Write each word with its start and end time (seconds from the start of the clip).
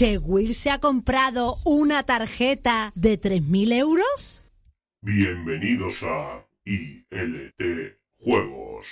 ¿Que 0.00 0.16
Will 0.16 0.54
se 0.54 0.70
ha 0.70 0.78
comprado 0.78 1.58
una 1.66 2.04
tarjeta 2.04 2.90
de 2.94 3.20
3.000 3.20 3.74
euros? 3.74 4.42
Bienvenidos 5.02 6.02
a 6.02 6.42
ILT 6.64 7.98
Juegos. 8.16 8.86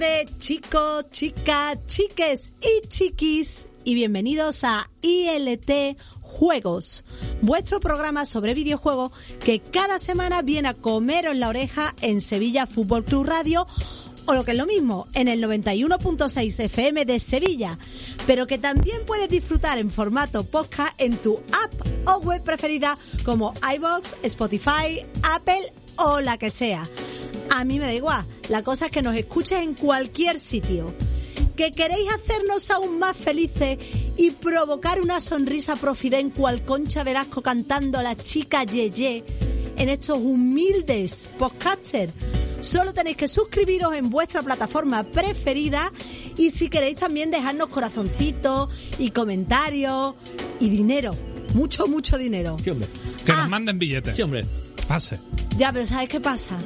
Buenas 0.00 0.24
tardes, 0.24 0.38
chicos, 0.38 1.10
chicas, 1.10 1.78
chiques 1.84 2.52
y 2.62 2.88
chiquis, 2.88 3.68
y 3.84 3.94
bienvenidos 3.94 4.64
a 4.64 4.88
ILT 5.02 5.98
Juegos, 6.22 7.04
vuestro 7.42 7.80
programa 7.80 8.24
sobre 8.24 8.54
videojuegos 8.54 9.12
que 9.44 9.60
cada 9.60 9.98
semana 9.98 10.40
viene 10.40 10.68
a 10.68 10.74
comeros 10.74 11.36
la 11.36 11.50
oreja 11.50 11.94
en 12.00 12.22
Sevilla 12.22 12.66
Fútbol 12.66 13.04
Club 13.04 13.26
Radio 13.26 13.66
o 14.24 14.32
lo 14.32 14.44
que 14.44 14.52
es 14.52 14.56
lo 14.56 14.64
mismo, 14.64 15.06
en 15.12 15.28
el 15.28 15.42
91.6 15.42 16.64
FM 16.64 17.04
de 17.04 17.18
Sevilla, 17.20 17.78
pero 18.26 18.46
que 18.46 18.56
también 18.56 19.04
puedes 19.04 19.28
disfrutar 19.28 19.78
en 19.78 19.90
formato 19.90 20.44
podcast 20.44 20.98
en 20.98 21.18
tu 21.18 21.40
app 21.62 22.08
o 22.08 22.20
web 22.20 22.42
preferida 22.42 22.96
como 23.22 23.52
iBox, 23.74 24.16
Spotify, 24.22 25.04
Apple 25.24 25.74
o 25.96 26.20
la 26.20 26.38
que 26.38 26.48
sea. 26.48 26.88
A 27.50 27.64
mí 27.64 27.78
me 27.78 27.86
da 27.86 27.94
igual, 27.94 28.24
la 28.48 28.62
cosa 28.62 28.86
es 28.86 28.92
que 28.92 29.02
nos 29.02 29.16
escuches 29.16 29.62
en 29.62 29.74
cualquier 29.74 30.38
sitio. 30.38 30.94
¿Que 31.56 31.72
queréis 31.72 32.08
hacernos 32.10 32.70
aún 32.70 32.98
más 32.98 33.16
felices 33.16 33.76
y 34.16 34.30
provocar 34.30 35.00
una 35.00 35.20
sonrisa 35.20 35.76
profiden 35.76 36.30
cual 36.30 36.64
Concha 36.64 37.04
Velasco 37.04 37.42
cantando 37.42 37.98
a 37.98 38.02
la 38.02 38.16
chica 38.16 38.64
Yeye 38.64 39.24
en 39.76 39.88
estos 39.88 40.18
humildes 40.18 41.28
podcasters? 41.38 42.12
Solo 42.62 42.94
tenéis 42.94 43.16
que 43.16 43.28
suscribiros 43.28 43.94
en 43.94 44.10
vuestra 44.10 44.42
plataforma 44.42 45.02
preferida 45.02 45.92
y 46.36 46.50
si 46.50 46.68
queréis 46.68 46.96
también 46.96 47.30
dejarnos 47.30 47.68
corazoncitos 47.68 48.70
y 48.98 49.10
comentarios 49.10 50.14
y 50.60 50.68
dinero. 50.70 51.14
Mucho, 51.54 51.86
mucho 51.88 52.16
dinero. 52.16 52.56
Sí, 52.62 52.70
hombre. 52.70 52.88
Que 53.24 53.32
Ah. 53.32 53.36
nos 53.36 53.48
manden 53.48 53.78
billetes. 53.78 54.14
Sí, 54.16 54.22
hombre. 54.22 54.46
Pase. 54.86 55.18
Ya, 55.56 55.72
pero 55.72 55.84
¿sabes 55.86 56.08
qué 56.08 56.20
pasa? 56.20 56.58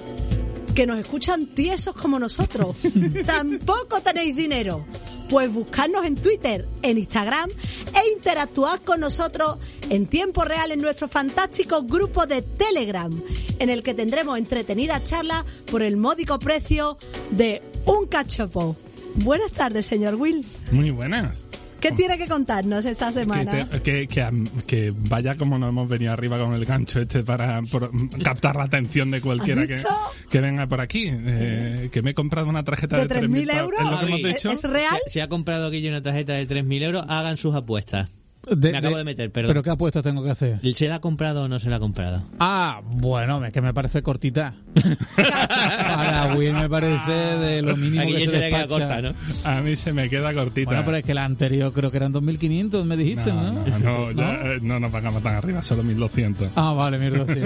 Que 0.75 0.87
nos 0.87 0.99
escuchan 0.99 1.47
tiesos 1.47 1.95
como 1.95 2.19
nosotros. 2.19 2.77
Tampoco 3.27 4.01
tenéis 4.01 4.35
dinero. 4.35 4.85
Pues 5.31 5.53
buscarnos 5.53 6.05
en 6.05 6.17
Twitter, 6.17 6.67
en 6.83 6.99
Instagram 6.99 7.49
e 7.51 8.13
interactuar 8.15 8.81
con 8.81 9.01
nosotros 9.01 9.59
en 9.89 10.07
tiempo 10.07 10.45
real 10.45 10.71
en 10.73 10.81
nuestro 10.81 11.09
fantástico 11.09 11.83
grupo 11.83 12.27
de 12.27 12.43
Telegram, 12.43 13.11
en 13.59 13.71
el 13.71 13.83
que 13.83 13.95
tendremos 13.95 14.39
entretenidas 14.39 15.03
charlas 15.03 15.45
por 15.71 15.83
el 15.83 15.97
módico 15.97 16.39
precio 16.39 16.99
de 17.31 17.63
un 17.87 18.07
cachopo. 18.07 18.77
Buenas 19.15 19.53
tardes, 19.53 19.87
señor 19.87 20.17
Will. 20.17 20.45
Muy 20.73 20.91
buenas. 20.91 21.44
¿Qué 21.91 21.93
tiene 21.97 22.19
que 22.19 22.27
contarnos 22.27 22.85
esta 22.85 23.09
Que, 23.09 23.13
semana? 23.13 23.69
te- 23.69 23.81
que, 23.81 24.09
que, 24.09 24.45
que 24.67 24.93
vaya 24.97 25.37
como 25.37 25.59
nos 25.59 25.69
hemos 25.69 25.89
venido 25.89 26.13
arriba 26.13 26.39
con 26.39 26.55
el 26.55 26.65
gancho 26.65 27.01
este 27.01 27.23
para 27.23 27.61
por- 27.63 27.91
captar 28.23 28.57
la 28.57 28.65
atención 28.65 29.11
de 29.11 29.21
cualquiera 29.21 29.63
¿Has 29.63 29.69
que, 29.69 29.83
que 30.31 30.41
venga 30.41 30.67
por 30.67 30.81
aquí. 30.81 31.09
Eh, 31.11 31.89
que 31.93 32.03
me 32.03 32.11
he 32.11 32.15
comprado 32.15 32.49
una 32.49 32.65
tarjeta 32.65 32.97
de, 32.97 33.07
¿De 33.07 33.21
3.000 33.21 33.47
3.000 33.47 33.59
euros? 33.59 33.81
¿Es 33.81 33.91
lo 33.91 33.99
que 34.01 34.07
hemos 34.07 34.23
dicho? 34.23 34.51
¿Es 34.51 34.63
real? 34.65 34.97
Si, 35.07 35.13
si 35.13 35.21
ha 35.21 35.29
comprado 35.29 35.69
aquí 35.69 35.87
una 35.89 36.03
tarjeta 36.03 36.33
de 36.35 36.47
3.000 36.49 36.83
euros, 36.83 37.05
hagan 37.09 37.37
sus 37.37 37.55
apuestas. 37.55 38.09
De- 38.51 38.73
me 38.73 38.79
acabo 38.79 38.95
de- 38.97 39.01
de, 39.01 39.05
meter, 39.05 39.31
perdón. 39.31 39.49
¿Pero 39.51 39.63
qué 39.63 39.71
apuestas 39.71 40.03
tengo 40.03 40.23
que 40.23 40.31
hacer? 40.31 40.61
¿Se 40.75 40.89
la 40.89 40.97
ha 40.97 41.01
comprado 41.01 41.45
o 41.45 41.49
no 41.49 41.59
se 41.61 41.71
la 41.71 41.77
ha 41.77 41.81
comprado? 41.81 42.23
Ah, 42.39 42.81
bueno, 42.85 43.45
es 43.45 43.53
que 43.53 43.61
me 43.61 43.73
parece 43.75 44.03
cortita. 44.03 44.55
Para 45.17 46.35
Will 46.37 46.53
me 46.53 46.69
parece 46.69 47.13
de 47.13 47.63
lo 47.63 47.77
mínimo 47.77 48.03
Aquí 48.03 48.13
que 48.15 48.21
se 48.25 48.31
se 48.31 48.39
le 48.39 48.51
queda 48.51 48.67
corta, 48.67 49.03
¿no? 49.03 49.13
A 49.45 49.61
mí 49.61 49.77
se 49.77 49.93
me 49.93 50.09
queda 50.11 50.33
cortita. 50.35 50.71
Bueno, 50.71 50.83
pero 50.85 50.97
es 50.99 51.05
que 51.05 51.15
la 51.15 51.25
anterior 51.25 51.73
creo 51.73 51.91
que 51.91 51.97
eran 51.97 52.13
2.500, 52.13 52.85
me 52.85 52.97
dijiste, 52.97 53.33
¿no? 53.33 53.53
no, 53.53 53.79
no, 53.79 53.79
no, 53.79 54.13
ya, 54.13 54.31
eh, 54.55 54.59
no 54.63 54.81
nos 54.81 54.91
pagamos 54.91 55.23
tan 55.23 55.35
arriba, 55.37 55.63
solo 55.63 55.83
1.200. 55.85 56.51
Ah, 56.57 56.73
vale, 56.75 56.99
mierda, 56.99 57.25
sí. 57.33 57.41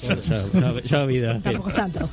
Se- 0.00 0.22
se- 0.22 0.82
se 0.88 0.96
ha 0.96 1.02
olvidado. 1.02 1.40
Tampoco 1.40 1.70
tanto. 1.72 2.08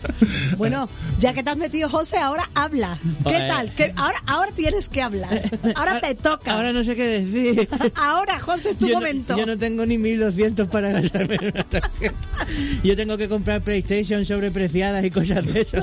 Bueno, 0.58 0.90
ya 1.20 1.34
que 1.34 1.44
te 1.44 1.50
has 1.50 1.58
metido, 1.58 1.90
José, 1.90 2.18
ahora 2.18 2.44
habla. 2.56 2.98
¿Qué 3.26 3.34
tal? 3.38 3.74
¿Qué- 3.76 3.94
ahora, 3.96 4.20
ahora 4.28 4.52
tienes 4.56 4.90
que 4.90 5.02
hablar. 5.02 5.42
Ahora 5.76 6.00
te 6.00 6.16
toca. 6.16 6.54
Ahora 6.54 6.74
no 6.74 6.84
sé 6.84 6.96
qué 6.96 7.06
decir. 7.24 7.70
Ahora, 7.96 8.19
José, 8.40 8.72
es 8.72 8.78
tu 8.78 8.88
yo, 8.88 8.96
momento. 8.96 9.34
No, 9.34 9.40
yo 9.40 9.46
no 9.46 9.58
tengo 9.58 9.86
ni 9.86 9.98
1200 9.98 10.68
para 10.68 10.92
gastarme 10.92 11.36
en 11.36 11.46
una 11.46 11.64
tarjeta. 11.64 12.16
Yo 12.84 12.96
tengo 12.96 13.18
que 13.18 13.30
comprar 13.30 13.62
PlayStation 13.62 14.26
sobrepreciadas 14.26 15.04
y 15.06 15.10
cosas 15.10 15.46
de 15.46 15.62
eso. 15.62 15.78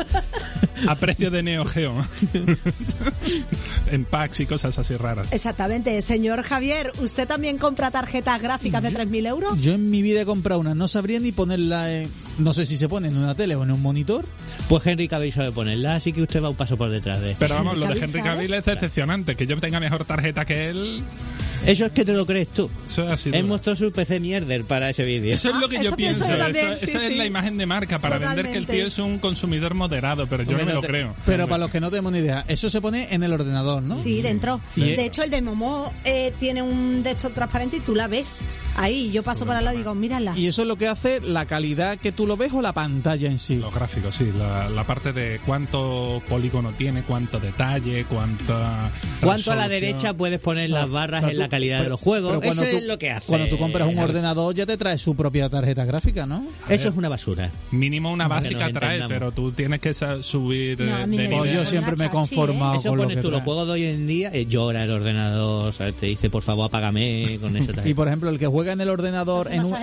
A 0.86 0.94
precio 0.94 1.30
de 1.30 1.42
Neo 1.42 1.64
Geo. 1.64 1.94
en 3.90 4.04
packs 4.04 4.40
y 4.40 4.46
cosas 4.46 4.78
así 4.78 4.96
raras. 4.96 5.32
Exactamente. 5.32 6.00
Señor 6.02 6.42
Javier, 6.42 6.92
¿usted 7.00 7.26
también 7.26 7.58
compra 7.58 7.90
tarjetas 7.90 8.40
gráficas 8.42 8.82
de 8.82 8.90
3.000 8.90 9.26
euros? 9.26 9.60
Yo 9.60 9.72
en 9.74 9.90
mi 9.90 10.02
vida 10.02 10.22
he 10.22 10.26
comprado 10.26 10.60
una, 10.60 10.74
no 10.74 10.88
sabría 10.88 11.20
ni 11.20 11.32
ponerla 11.32 11.92
en... 11.92 12.10
No 12.38 12.52
sé 12.52 12.66
si 12.66 12.76
se 12.76 12.88
pone 12.88 13.08
en 13.08 13.16
una 13.16 13.34
tele 13.34 13.56
o 13.56 13.62
en 13.62 13.70
un 13.70 13.80
monitor. 13.80 14.26
Pues 14.68 14.86
Henry 14.86 15.08
Cavill 15.08 15.32
sabe 15.32 15.52
ponerla, 15.52 15.96
así 15.96 16.12
que 16.12 16.22
usted 16.22 16.42
va 16.42 16.50
un 16.50 16.56
paso 16.56 16.76
por 16.76 16.90
detrás 16.90 17.20
de 17.22 17.30
él. 17.30 17.36
Pero 17.38 17.54
vamos, 17.54 17.78
lo 17.78 17.86
de 17.86 17.98
Henry. 17.98 18.20
Cavill 18.20 18.52
es 18.52 18.64
decepcionante. 18.64 19.34
Que 19.36 19.46
yo 19.46 19.58
tenga 19.58 19.80
mejor 19.80 20.04
tarjeta 20.04 20.44
que 20.44 20.68
él, 20.68 21.02
Eso 21.64 21.86
es 21.86 21.92
que 21.92 22.04
te 22.04 22.12
lo 22.12 22.26
crees 22.26 22.48
tú. 22.48 22.70
eso 22.86 23.06
es 23.06 23.12
así. 23.12 23.30
Él 23.32 23.44
mostró 23.44 23.74
su 23.76 23.90
PC 23.92 24.20
mierder 24.20 24.64
para 24.64 24.90
ese 24.90 25.04
vídeo. 25.04 25.34
Eso 25.34 25.50
es 25.50 25.56
lo 25.56 25.68
que 25.68 25.78
Ah, 25.78 25.82
yo 25.82 25.88
eso 25.88 25.96
pienso 25.96 26.24
pienso. 26.24 26.36
yo 26.38 26.42
también, 26.44 26.66
eso 26.72 26.84
sí, 26.86 26.90
esa 26.90 26.98
sí. 27.00 27.04
es 27.06 27.16
la 27.16 27.26
imagen 27.26 27.56
de 27.58 27.66
marca 27.66 27.98
para 27.98 28.18
vender 28.18 28.50
que 28.50 28.58
el 28.58 28.66
tío 28.66 28.86
es 28.86 28.98
un 28.98 29.18
consumidor 29.18 29.74
moderado, 29.74 30.26
pero 30.26 30.42
yo 30.42 30.50
Hombre, 30.50 30.64
no 30.64 30.68
me 30.68 30.74
lo 30.74 30.80
te- 30.80 30.86
creo. 30.88 31.14
Pero 31.24 31.46
para 31.46 31.58
los 31.58 31.70
que 31.70 31.80
no 31.80 31.90
tenemos 31.90 32.12
ni 32.12 32.18
idea, 32.18 32.44
eso 32.48 32.70
se 32.70 32.80
pone 32.80 33.08
en 33.14 33.22
el 33.22 33.32
ordenador, 33.32 33.82
¿no? 33.82 34.00
Sí, 34.00 34.20
dentro. 34.22 34.60
De 34.74 35.04
hecho, 35.04 35.22
el 35.22 35.30
de 35.30 35.42
Momo 35.42 35.92
eh, 36.04 36.32
tiene 36.38 36.62
un 36.62 37.02
de 37.02 37.12
estos 37.12 37.32
transparente 37.32 37.78
y 37.78 37.80
tú 37.80 37.94
la 37.94 38.08
ves. 38.08 38.40
Ahí, 38.76 39.10
yo 39.10 39.22
paso 39.22 39.46
por 39.46 39.56
al 39.56 39.64
lado 39.64 39.74
y 39.76 39.78
digo, 39.78 39.94
mírala. 39.94 40.36
Y 40.36 40.46
eso 40.46 40.62
es 40.62 40.68
lo 40.68 40.76
que 40.76 40.88
hace 40.88 41.20
la 41.20 41.46
calidad 41.46 41.98
que 41.98 42.12
tú 42.12 42.26
lo 42.26 42.36
ves 42.36 42.52
o 42.52 42.60
la 42.62 42.72
pantalla 42.72 43.28
en 43.30 43.38
sí. 43.38 43.56
Los 43.56 43.74
gráficos, 43.74 44.14
sí. 44.14 44.30
La, 44.36 44.68
la 44.68 44.84
parte 44.84 45.12
de 45.12 45.40
cuánto 45.46 46.22
polígono 46.28 46.72
tiene, 46.72 47.02
cuánto 47.02 47.40
detalle, 47.40 48.04
cuánta. 48.04 48.90
¿Cuánto 49.20 49.52
a 49.52 49.56
la 49.56 49.68
derecha 49.68 50.12
puedes 50.14 50.38
poner 50.40 50.70
las 50.70 50.90
barras 50.90 51.24
en 51.24 51.30
tú- 51.36 51.45
la 51.46 51.50
calidad 51.50 51.82
de 51.82 51.88
los 51.88 52.00
juegos? 52.00 52.30
pero 52.30 52.40
cuando 52.42 52.62
Eso 52.62 52.70
tú- 52.72 52.76
es 52.78 52.84
lo 52.84 52.98
que 52.98 53.10
hace. 53.10 53.26
Cuando 53.26 53.48
tú 53.48 53.58
compras 53.58 53.88
un 53.88 53.98
ordenador 53.98 54.54
ya 54.54 54.66
te 54.66 54.76
trae 54.76 54.98
su 54.98 55.14
propia 55.14 55.48
tarjeta 55.48 55.84
gráfica, 55.84 56.26
¿no? 56.26 56.44
Eso 56.68 56.88
es 56.88 56.96
una 56.96 57.08
basura. 57.08 57.50
Mínimo 57.70 58.12
una 58.12 58.28
básica 58.28 58.68
trae, 58.72 58.96
entendamos. 58.96 59.08
pero 59.12 59.32
tú 59.32 59.52
tienes 59.52 59.80
que 59.80 59.94
subir 59.94 60.80
No, 60.80 60.94
a 60.94 60.98
de, 61.00 61.06
me 61.06 61.16
Pues 61.28 61.30
nivel. 61.42 61.54
yo 61.54 61.66
siempre 61.66 61.94
me 61.96 62.04
he 62.04 62.08
¿eh? 62.08 62.10
conformado 62.10 62.74
Eso 62.76 62.88
con 62.90 62.98
lo 62.98 63.04
pones 63.04 63.16
que 63.16 63.22
tú, 63.22 63.30
los 63.30 63.42
juegos 63.42 63.66
de 63.66 63.72
hoy 63.72 63.84
en 63.84 64.06
día, 64.06 64.30
eh, 64.32 64.46
llora 64.46 64.84
el 64.84 64.90
ordenador, 64.90 65.72
¿sabes? 65.72 65.94
te 65.96 66.06
dice 66.06 66.30
por 66.30 66.42
favor 66.42 66.66
apágame 66.66 67.38
con 67.40 67.56
eso. 67.56 67.72
Y 67.84 67.94
por 67.94 68.06
ejemplo, 68.08 68.30
el 68.30 68.38
que 68.38 68.46
juega 68.46 68.72
en 68.72 68.80
el 68.80 68.90
ordenador 68.90 69.48
en 69.52 69.64
un. 69.64 69.74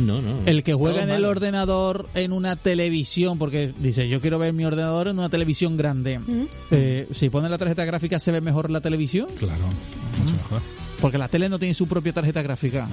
No, 0.00 0.22
no. 0.22 0.36
el 0.46 0.62
que 0.62 0.74
juega 0.74 1.02
en 1.02 1.10
el 1.10 1.22
malo. 1.22 1.30
ordenador 1.30 2.08
en 2.14 2.32
una 2.32 2.54
televisión, 2.54 3.36
porque 3.36 3.72
dice, 3.80 4.08
yo 4.08 4.20
quiero 4.20 4.38
ver 4.38 4.52
mi 4.52 4.64
ordenador 4.64 5.08
en 5.08 5.18
una 5.18 5.28
televisión 5.28 5.76
grande. 5.76 6.20
Eh, 6.70 7.08
si 7.12 7.30
pone 7.30 7.48
la 7.48 7.58
tarjeta 7.58 7.84
gráfica, 7.84 8.20
¿se 8.20 8.30
ve 8.30 8.40
mejor 8.40 8.70
la 8.70 8.80
televisión? 8.80 9.26
Claro, 9.40 9.64
mucho 10.18 10.36
mejor. 10.36 10.62
Porque 11.00 11.18
la 11.18 11.28
tele 11.28 11.48
no 11.48 11.58
tiene 11.58 11.74
su 11.74 11.86
propia 11.86 12.12
tarjeta 12.12 12.42
gráfica. 12.42 12.88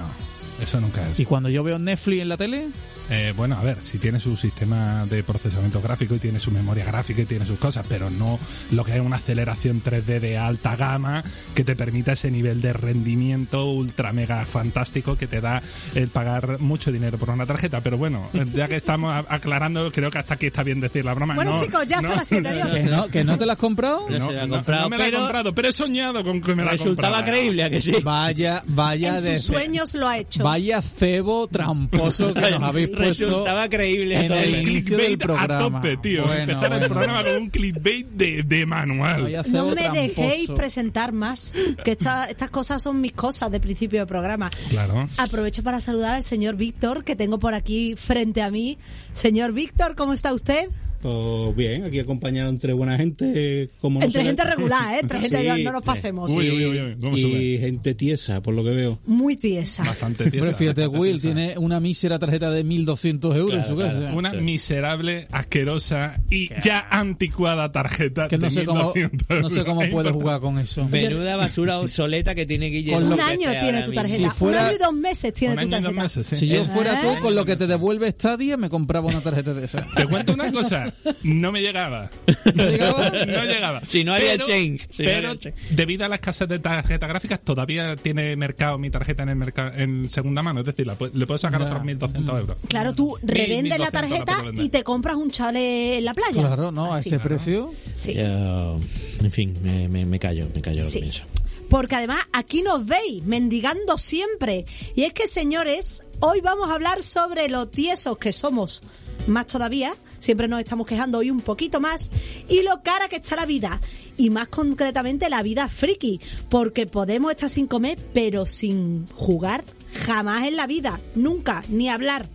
Eso 0.60 0.80
nunca 0.80 1.06
es. 1.08 1.20
Y 1.20 1.24
cuando 1.24 1.48
yo 1.48 1.62
veo 1.62 1.78
Netflix 1.78 2.22
en 2.22 2.28
la 2.28 2.36
tele, 2.36 2.68
Eh, 3.08 3.32
bueno, 3.36 3.56
a 3.56 3.62
ver, 3.62 3.76
si 3.82 3.98
tiene 3.98 4.18
su 4.18 4.36
sistema 4.36 5.06
de 5.06 5.22
procesamiento 5.22 5.80
gráfico 5.80 6.16
y 6.16 6.18
tiene 6.18 6.40
su 6.40 6.50
memoria 6.50 6.84
gráfica 6.84 7.22
y 7.22 7.24
tiene 7.24 7.44
sus 7.46 7.56
cosas, 7.56 7.86
pero 7.88 8.10
no 8.10 8.36
lo 8.72 8.82
que 8.84 8.96
es 8.96 9.00
una 9.00 9.14
aceleración 9.16 9.80
3D 9.80 10.18
de 10.18 10.38
alta 10.38 10.74
gama 10.74 11.22
que 11.54 11.62
te 11.62 11.76
permita 11.76 12.12
ese 12.14 12.32
nivel 12.32 12.60
de 12.60 12.72
rendimiento 12.72 13.66
ultra 13.70 14.12
mega 14.12 14.44
fantástico 14.44 15.16
que 15.16 15.28
te 15.28 15.40
da 15.40 15.62
el 15.94 16.08
pagar 16.08 16.58
mucho 16.58 16.90
dinero 16.90 17.16
por 17.16 17.30
una 17.30 17.46
tarjeta. 17.46 17.80
Pero 17.80 17.96
bueno, 17.96 18.28
ya 18.54 18.66
que 18.66 18.74
estamos 18.74 19.12
a- 19.12 19.24
aclarando, 19.32 19.92
creo 19.92 20.10
que 20.10 20.18
hasta 20.18 20.34
aquí 20.34 20.46
está 20.46 20.64
bien 20.64 20.80
decir 20.80 21.04
la 21.04 21.14
broma. 21.14 21.36
Bueno, 21.36 21.52
No, 21.54 21.62
chicos, 21.62 21.86
ya 21.86 22.00
son 22.00 22.10
no. 22.10 22.16
las 22.16 22.26
siete, 22.26 22.48
adiós. 22.48 22.74
¿Que 22.74 22.82
no, 22.82 23.06
¿Que 23.08 23.22
no 23.24 23.38
te 23.38 23.46
la 23.46 23.52
has 23.52 23.58
comprado? 23.60 24.06
No 24.10 24.32
la 24.32 24.48
comprado, 24.48 24.90
me 24.90 24.98
la 24.98 25.06
he 25.06 25.12
comprado, 25.12 25.54
pero 25.54 25.68
he 25.68 25.72
soñado 25.72 26.24
con 26.24 26.40
que 26.40 26.56
me 26.56 26.64
la 26.64 26.72
resultaba 26.72 27.18
comprara. 27.18 27.38
creíble 27.38 27.62
a 27.62 27.70
que 27.70 27.80
sí. 27.80 27.92
Vaya, 28.02 28.64
vaya 28.66 29.16
En 29.16 29.22
de 29.24 29.36
sus 29.36 29.46
sueños 29.46 29.94
lo 29.94 30.08
ha 30.08 30.18
hecho. 30.18 30.42
Vaya 30.46 30.80
cebo 30.80 31.48
tramposo 31.48 32.32
que 32.32 32.40
nos 32.52 32.62
habéis 32.62 32.88
puesto 32.96 33.24
Resultaba 33.26 33.68
creíble. 33.68 34.14
en 34.26 34.32
el 34.32 34.54
el- 34.54 34.68
inicio 34.68 34.96
del 34.96 35.06
Clickbait 35.06 35.22
a 35.22 35.26
programa. 35.46 35.80
tope, 35.80 35.96
tío. 35.96 36.24
Bueno, 36.24 36.42
Empezar 36.52 36.72
el 36.82 36.88
programa 36.88 37.24
con 37.24 37.36
un 37.42 37.50
clickbait 37.50 38.06
de, 38.10 38.42
de 38.44 38.64
manual. 38.66 39.22
Vaya 39.24 39.42
No 39.48 39.66
me 39.70 39.74
tramposo. 39.74 40.00
dejéis 40.02 40.50
presentar 40.50 41.12
más, 41.12 41.52
que 41.84 41.90
esta- 41.90 42.26
estas 42.26 42.50
cosas 42.50 42.80
son 42.80 43.00
mis 43.00 43.12
cosas 43.12 43.50
de 43.50 43.58
principio 43.58 43.98
de 44.00 44.06
programa. 44.06 44.48
Claro. 44.70 45.08
Aprovecho 45.18 45.64
para 45.64 45.80
saludar 45.80 46.14
al 46.14 46.22
señor 46.22 46.54
Víctor, 46.54 47.02
que 47.02 47.16
tengo 47.16 47.38
por 47.40 47.54
aquí 47.54 47.96
frente 47.96 48.40
a 48.40 48.50
mí. 48.50 48.78
Señor 49.14 49.52
Víctor, 49.52 49.96
¿cómo 49.96 50.12
está 50.12 50.32
usted? 50.32 50.68
Pues 51.06 51.56
bien, 51.56 51.84
aquí 51.84 52.00
acompañado 52.00 52.50
entre 52.50 52.72
buena 52.72 52.96
gente. 52.96 53.70
Como 53.80 54.00
no 54.00 54.06
Entre 54.06 54.22
le- 54.22 54.28
gente 54.30 54.42
regular, 54.44 54.94
¿eh? 54.94 54.98
Entre 55.02 55.20
gente, 55.20 55.54
Sí. 55.56 55.62
no 55.64 55.72
nos 55.72 55.82
pasemos. 55.84 56.30
Uy, 56.32 56.50
uy, 56.50 56.66
uy, 56.66 56.80
uy, 56.80 56.96
¿cómo 57.00 57.16
y 57.16 57.22
sube? 57.22 57.58
gente 57.60 57.94
tiesa, 57.94 58.42
por 58.42 58.54
lo 58.54 58.64
que 58.64 58.70
veo. 58.70 58.98
Muy 59.06 59.36
tiesa. 59.36 59.84
Bastante 59.84 60.30
tiesa. 60.30 60.46
Hombre, 60.48 60.58
fíjate, 60.58 60.80
bastante 60.82 60.98
Will 60.98 61.20
tiesa. 61.20 61.34
tiene 61.36 61.54
una 61.58 61.78
mísera 61.78 62.18
tarjeta 62.18 62.50
de 62.50 62.64
1.200 62.64 63.36
euros 63.36 63.52
en 63.52 63.60
Claro, 63.60 63.68
su 63.68 63.76
casa. 63.76 63.98
claro. 63.98 64.16
Una 64.16 64.30
Sí. 64.30 64.36
miserable, 64.38 65.28
asquerosa 65.30 66.16
y 66.28 66.48
ya 66.60 66.86
anticuada 66.90 67.70
tarjeta 67.70 68.26
Que 68.28 68.36
no 68.38 68.44
de 68.46 68.50
sé 68.50 68.64
cómo, 68.64 68.92
1200 68.94 69.42
no 69.42 69.50
sé 69.50 69.64
cómo 69.64 69.82
puede 69.88 70.10
jugar 70.10 70.40
con 70.40 70.58
eso. 70.58 70.88
Menuda 70.88 71.36
basura 71.36 71.78
obsoleta 71.78 72.34
que 72.34 72.46
tiene 72.46 72.66
Guille. 72.66 72.92
Con 72.92 73.04
Un 73.04 73.10
lo 73.10 73.16
que 73.16 73.22
año 73.22 73.50
tiene 73.60 73.82
tu 73.82 73.92
tarjeta. 73.92 74.30
Si 74.30 74.36
fuera- 74.36 74.60
Un 74.62 74.66
año 74.66 74.74
y 74.74 74.78
dos 74.78 74.92
meses 74.94 75.32
tiene 75.34 75.56
tu 75.56 75.68
tarjeta. 75.68 76.02
meses, 76.02 76.26
sí. 76.26 76.36
Si 76.36 76.48
yo 76.48 76.62
¿Eh? 76.62 76.64
fuera 76.64 77.00
tú, 77.00 77.20
con 77.22 77.34
lo 77.36 77.44
que 77.44 77.54
te 77.56 77.66
devuelve 77.68 78.10
Stadia, 78.10 78.56
me 78.56 78.68
compraba 78.68 79.06
una 79.06 79.20
tarjeta 79.20 79.54
de 79.54 79.64
esa. 79.66 79.86
Te 79.94 80.04
cuento 80.06 80.34
una 80.34 80.50
cosa, 80.50 80.92
no 81.22 81.52
me 81.52 81.60
llegaba. 81.60 82.10
¿No 82.54 82.64
llegaba? 82.66 83.10
No 83.10 83.44
llegaba. 83.44 83.82
Si 83.86 84.04
no 84.04 84.14
había 84.14 84.32
Pero- 84.32 84.46
change, 84.46 84.88
si 84.90 85.02
no 85.04 85.08
pero 85.10 85.28
había 85.28 85.38
change. 85.40 85.56
debido 85.70 86.04
a 86.04 86.08
la 86.08 86.16
escasez 86.16 86.48
de 86.48 86.58
tarjetas 86.58 87.08
gráficas, 87.08 87.40
todavía 87.40 87.96
tiene 87.96 88.34
mercado 88.36 88.78
mi 88.78 88.90
tarjeta 88.90 89.22
en 89.22 89.28
el 89.30 89.36
mercado 89.36 89.72
en 89.76 90.08
segunda 90.08 90.42
mano. 90.42 90.60
Es 90.60 90.66
decir, 90.66 90.86
la 90.86 90.96
le 91.12 91.26
puedo 91.26 91.38
sacar 91.38 91.62
otros 91.62 91.82
1.200 91.82 92.38
euros. 92.38 92.56
Claro, 92.68 92.94
tú 92.94 93.16
revendes 93.22 93.78
la 93.78 93.86
1200 93.90 93.90
la 93.90 93.90
tarjeta 93.90 94.62
y 94.62 94.68
te 94.68 94.82
compras 94.84 95.16
un 95.16 95.30
chale 95.30 95.98
en 95.98 96.04
la 96.04 96.14
playa. 96.14 96.38
Claro, 96.38 96.72
no, 96.72 96.92
a 96.92 96.98
Así. 96.98 97.10
ese 97.10 97.18
precio. 97.18 97.72
Sí. 97.94 98.14
Yo, 98.14 98.78
en 99.22 99.32
fin, 99.32 99.56
me, 99.62 99.88
me, 99.88 100.04
me 100.04 100.18
callo, 100.18 100.48
me 100.54 100.60
callo 100.60 100.84
lo 100.84 100.90
que 100.90 101.00
pienso. 101.00 101.22
Porque 101.70 101.96
además 101.96 102.24
aquí 102.32 102.62
nos 102.62 102.86
veis 102.86 103.24
mendigando 103.24 103.98
siempre. 103.98 104.66
Y 104.94 105.02
es 105.02 105.12
que, 105.12 105.26
señores, 105.26 106.04
hoy 106.20 106.40
vamos 106.40 106.70
a 106.70 106.74
hablar 106.74 107.02
sobre 107.02 107.48
lo 107.48 107.66
tiesos 107.66 108.18
que 108.18 108.32
somos. 108.32 108.82
Más 109.26 109.46
todavía, 109.46 109.94
siempre 110.18 110.48
nos 110.48 110.60
estamos 110.60 110.86
quejando 110.86 111.18
hoy 111.18 111.30
un 111.30 111.40
poquito 111.40 111.80
más. 111.80 112.10
Y 112.48 112.62
lo 112.62 112.82
cara 112.82 113.08
que 113.08 113.16
está 113.16 113.36
la 113.36 113.46
vida. 113.46 113.80
Y 114.16 114.30
más 114.30 114.48
concretamente 114.48 115.28
la 115.28 115.42
vida 115.42 115.68
friki. 115.68 116.20
Porque 116.48 116.86
podemos 116.86 117.32
estar 117.32 117.48
sin 117.48 117.66
comer, 117.66 117.98
pero 118.12 118.46
sin 118.46 119.06
jugar 119.08 119.64
jamás 119.96 120.46
en 120.46 120.56
la 120.56 120.66
vida. 120.66 121.00
Nunca, 121.14 121.64
ni 121.68 121.88
hablar. 121.88 122.28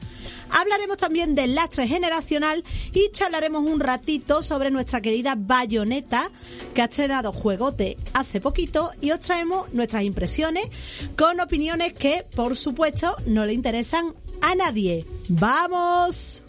Hablaremos 0.52 0.98
también 0.98 1.34
del 1.34 1.56
lastre 1.56 1.88
generacional 1.88 2.64
y 2.94 3.10
charlaremos 3.12 3.64
un 3.64 3.80
ratito 3.80 4.44
sobre 4.44 4.70
nuestra 4.70 5.00
querida 5.02 5.36
Bayonetta, 5.38 6.30
que 6.74 6.82
ha 6.82 6.86
estrenado 6.86 7.32
Juegote 7.32 7.98
hace 8.14 8.42
poquito, 8.42 8.92
y 9.00 9.12
os 9.12 9.22
traemos 9.22 9.74
nuestras 9.74 10.04
impresiones 10.04 10.66
con 11.18 11.40
opiniones 11.40 11.94
que, 11.94 12.26
por 12.36 12.58
supuesto, 12.58 13.16
no 13.26 13.46
le 13.46 13.54
interesan 13.54 14.14
a 14.42 14.56
nadie. 14.56 15.06
¡Vamos! 15.30 16.44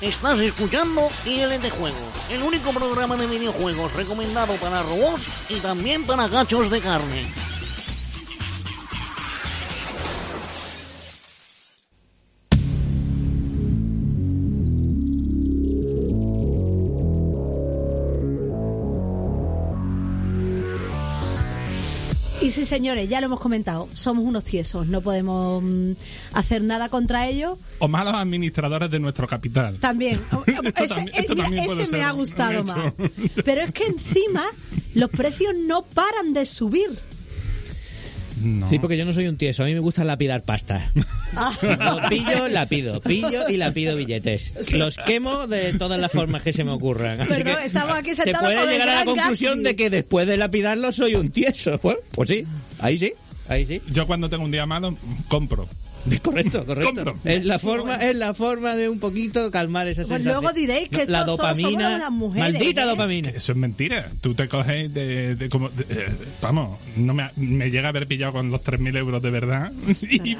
Estás 0.00 0.38
escuchando 0.38 1.08
ILT 1.24 1.70
Juegos, 1.70 1.98
el 2.30 2.42
único 2.42 2.70
programa 2.72 3.16
de 3.16 3.26
videojuegos 3.26 3.92
recomendado 3.94 4.54
para 4.54 4.84
robots 4.84 5.28
y 5.48 5.58
también 5.58 6.04
para 6.04 6.28
gachos 6.28 6.70
de 6.70 6.80
carne. 6.80 7.47
Sí, 22.58 22.66
señores, 22.66 23.08
ya 23.08 23.20
lo 23.20 23.26
hemos 23.26 23.40
comentado, 23.40 23.88
somos 23.92 24.24
unos 24.24 24.44
tiesos, 24.44 24.86
no 24.86 25.00
podemos 25.00 25.62
mm, 25.62 25.92
hacer 26.32 26.62
nada 26.62 26.88
contra 26.88 27.26
ellos. 27.28 27.58
O 27.78 27.88
malos 27.88 28.14
administradores 28.14 28.90
de 28.90 28.98
nuestro 28.98 29.26
capital. 29.28 29.78
También. 29.78 30.20
Esto 30.46 30.84
ese 30.84 30.94
también- 30.94 31.08
esto 31.14 31.34
mira, 31.34 31.44
también 31.44 31.64
puede 31.66 31.82
ese 31.82 31.92
me 31.92 31.98
ser 31.98 32.06
ha 32.06 32.12
un 32.12 32.18
gustado 32.18 32.52
hecho. 32.60 32.64
más. 32.74 32.92
Pero 33.44 33.62
es 33.62 33.72
que 33.72 33.86
encima 33.86 34.44
los 34.94 35.10
precios 35.10 35.54
no 35.66 35.82
paran 35.82 36.32
de 36.32 36.44
subir. 36.46 36.98
No. 38.42 38.68
Sí, 38.68 38.78
porque 38.78 38.96
yo 38.96 39.04
no 39.04 39.12
soy 39.12 39.26
un 39.28 39.36
tieso, 39.36 39.62
a 39.62 39.66
mí 39.66 39.74
me 39.74 39.80
gusta 39.80 40.04
lapidar 40.04 40.42
pasta. 40.42 40.90
Lo 41.62 42.08
pillo, 42.08 42.48
la 42.48 42.66
pido, 42.66 43.00
pillo 43.00 43.48
y 43.48 43.56
la 43.56 43.72
pido 43.72 43.96
billetes. 43.96 44.72
Los 44.72 44.96
quemo 45.06 45.46
de 45.46 45.72
todas 45.74 46.00
las 46.00 46.10
formas 46.12 46.42
que 46.42 46.52
se 46.52 46.64
me 46.64 46.70
ocurran. 46.72 47.20
Así 47.20 47.30
Pero 47.30 47.56
que 47.56 47.64
estamos 47.64 47.96
aquí 47.96 48.10
se 48.14 48.22
sentados 48.24 48.46
puede 48.48 48.56
con 48.56 48.64
el 48.68 48.70
llegar 48.72 48.88
a 48.88 48.94
la 48.96 49.04
conclusión 49.04 49.54
Gatsby. 49.58 49.64
de 49.64 49.76
que 49.76 49.90
después 49.90 50.26
de 50.26 50.36
lapidarlo 50.36 50.92
soy 50.92 51.14
un 51.14 51.30
tieso. 51.30 51.78
Pues, 51.78 51.96
pues 52.12 52.28
sí, 52.28 52.44
ahí 52.80 52.98
sí, 52.98 53.12
ahí 53.48 53.66
sí. 53.66 53.80
Yo 53.92 54.06
cuando 54.06 54.28
tengo 54.28 54.44
un 54.44 54.50
día 54.50 54.66
malo, 54.66 54.96
compro. 55.28 55.68
Correcto, 56.22 56.64
correcto. 56.66 57.14
Es 57.24 57.44
la 57.44 57.58
Sí, 57.58 57.66
forma, 57.66 57.96
bueno. 57.96 58.02
es 58.10 58.16
la 58.16 58.34
forma 58.34 58.74
de 58.74 58.88
un 58.88 58.98
poquito 58.98 59.50
calmar 59.50 59.86
esa 59.88 60.02
Pues 60.02 60.08
sensación. 60.08 60.40
luego 60.40 60.52
diréis 60.54 60.88
que 60.88 60.96
la 61.06 61.20
esto 61.20 61.36
solo 61.36 61.36
somos 61.54 61.58
dopamina, 61.60 61.98
las 61.98 62.10
mujeres, 62.10 62.52
maldita 62.54 62.82
¿eh? 62.82 62.86
dopamina. 62.86 63.30
Eso 63.30 63.52
es 63.52 63.58
mentira. 63.58 64.10
Tú 64.20 64.34
te 64.34 64.48
coges 64.48 64.92
de, 64.92 65.34
de 65.34 65.48
como... 65.48 65.68
de- 65.70 65.84
eh, 65.88 66.08
vamos, 66.40 66.78
no 66.96 67.14
me, 67.14 67.28
me 67.36 67.70
llega 67.70 67.86
a 67.86 67.88
haber 67.90 68.06
pillado 68.06 68.32
con 68.32 68.50
los 68.50 68.62
3.000 68.62 68.96
euros 68.96 69.22
de 69.22 69.30
verdad. 69.30 69.72
Y, 70.10 70.36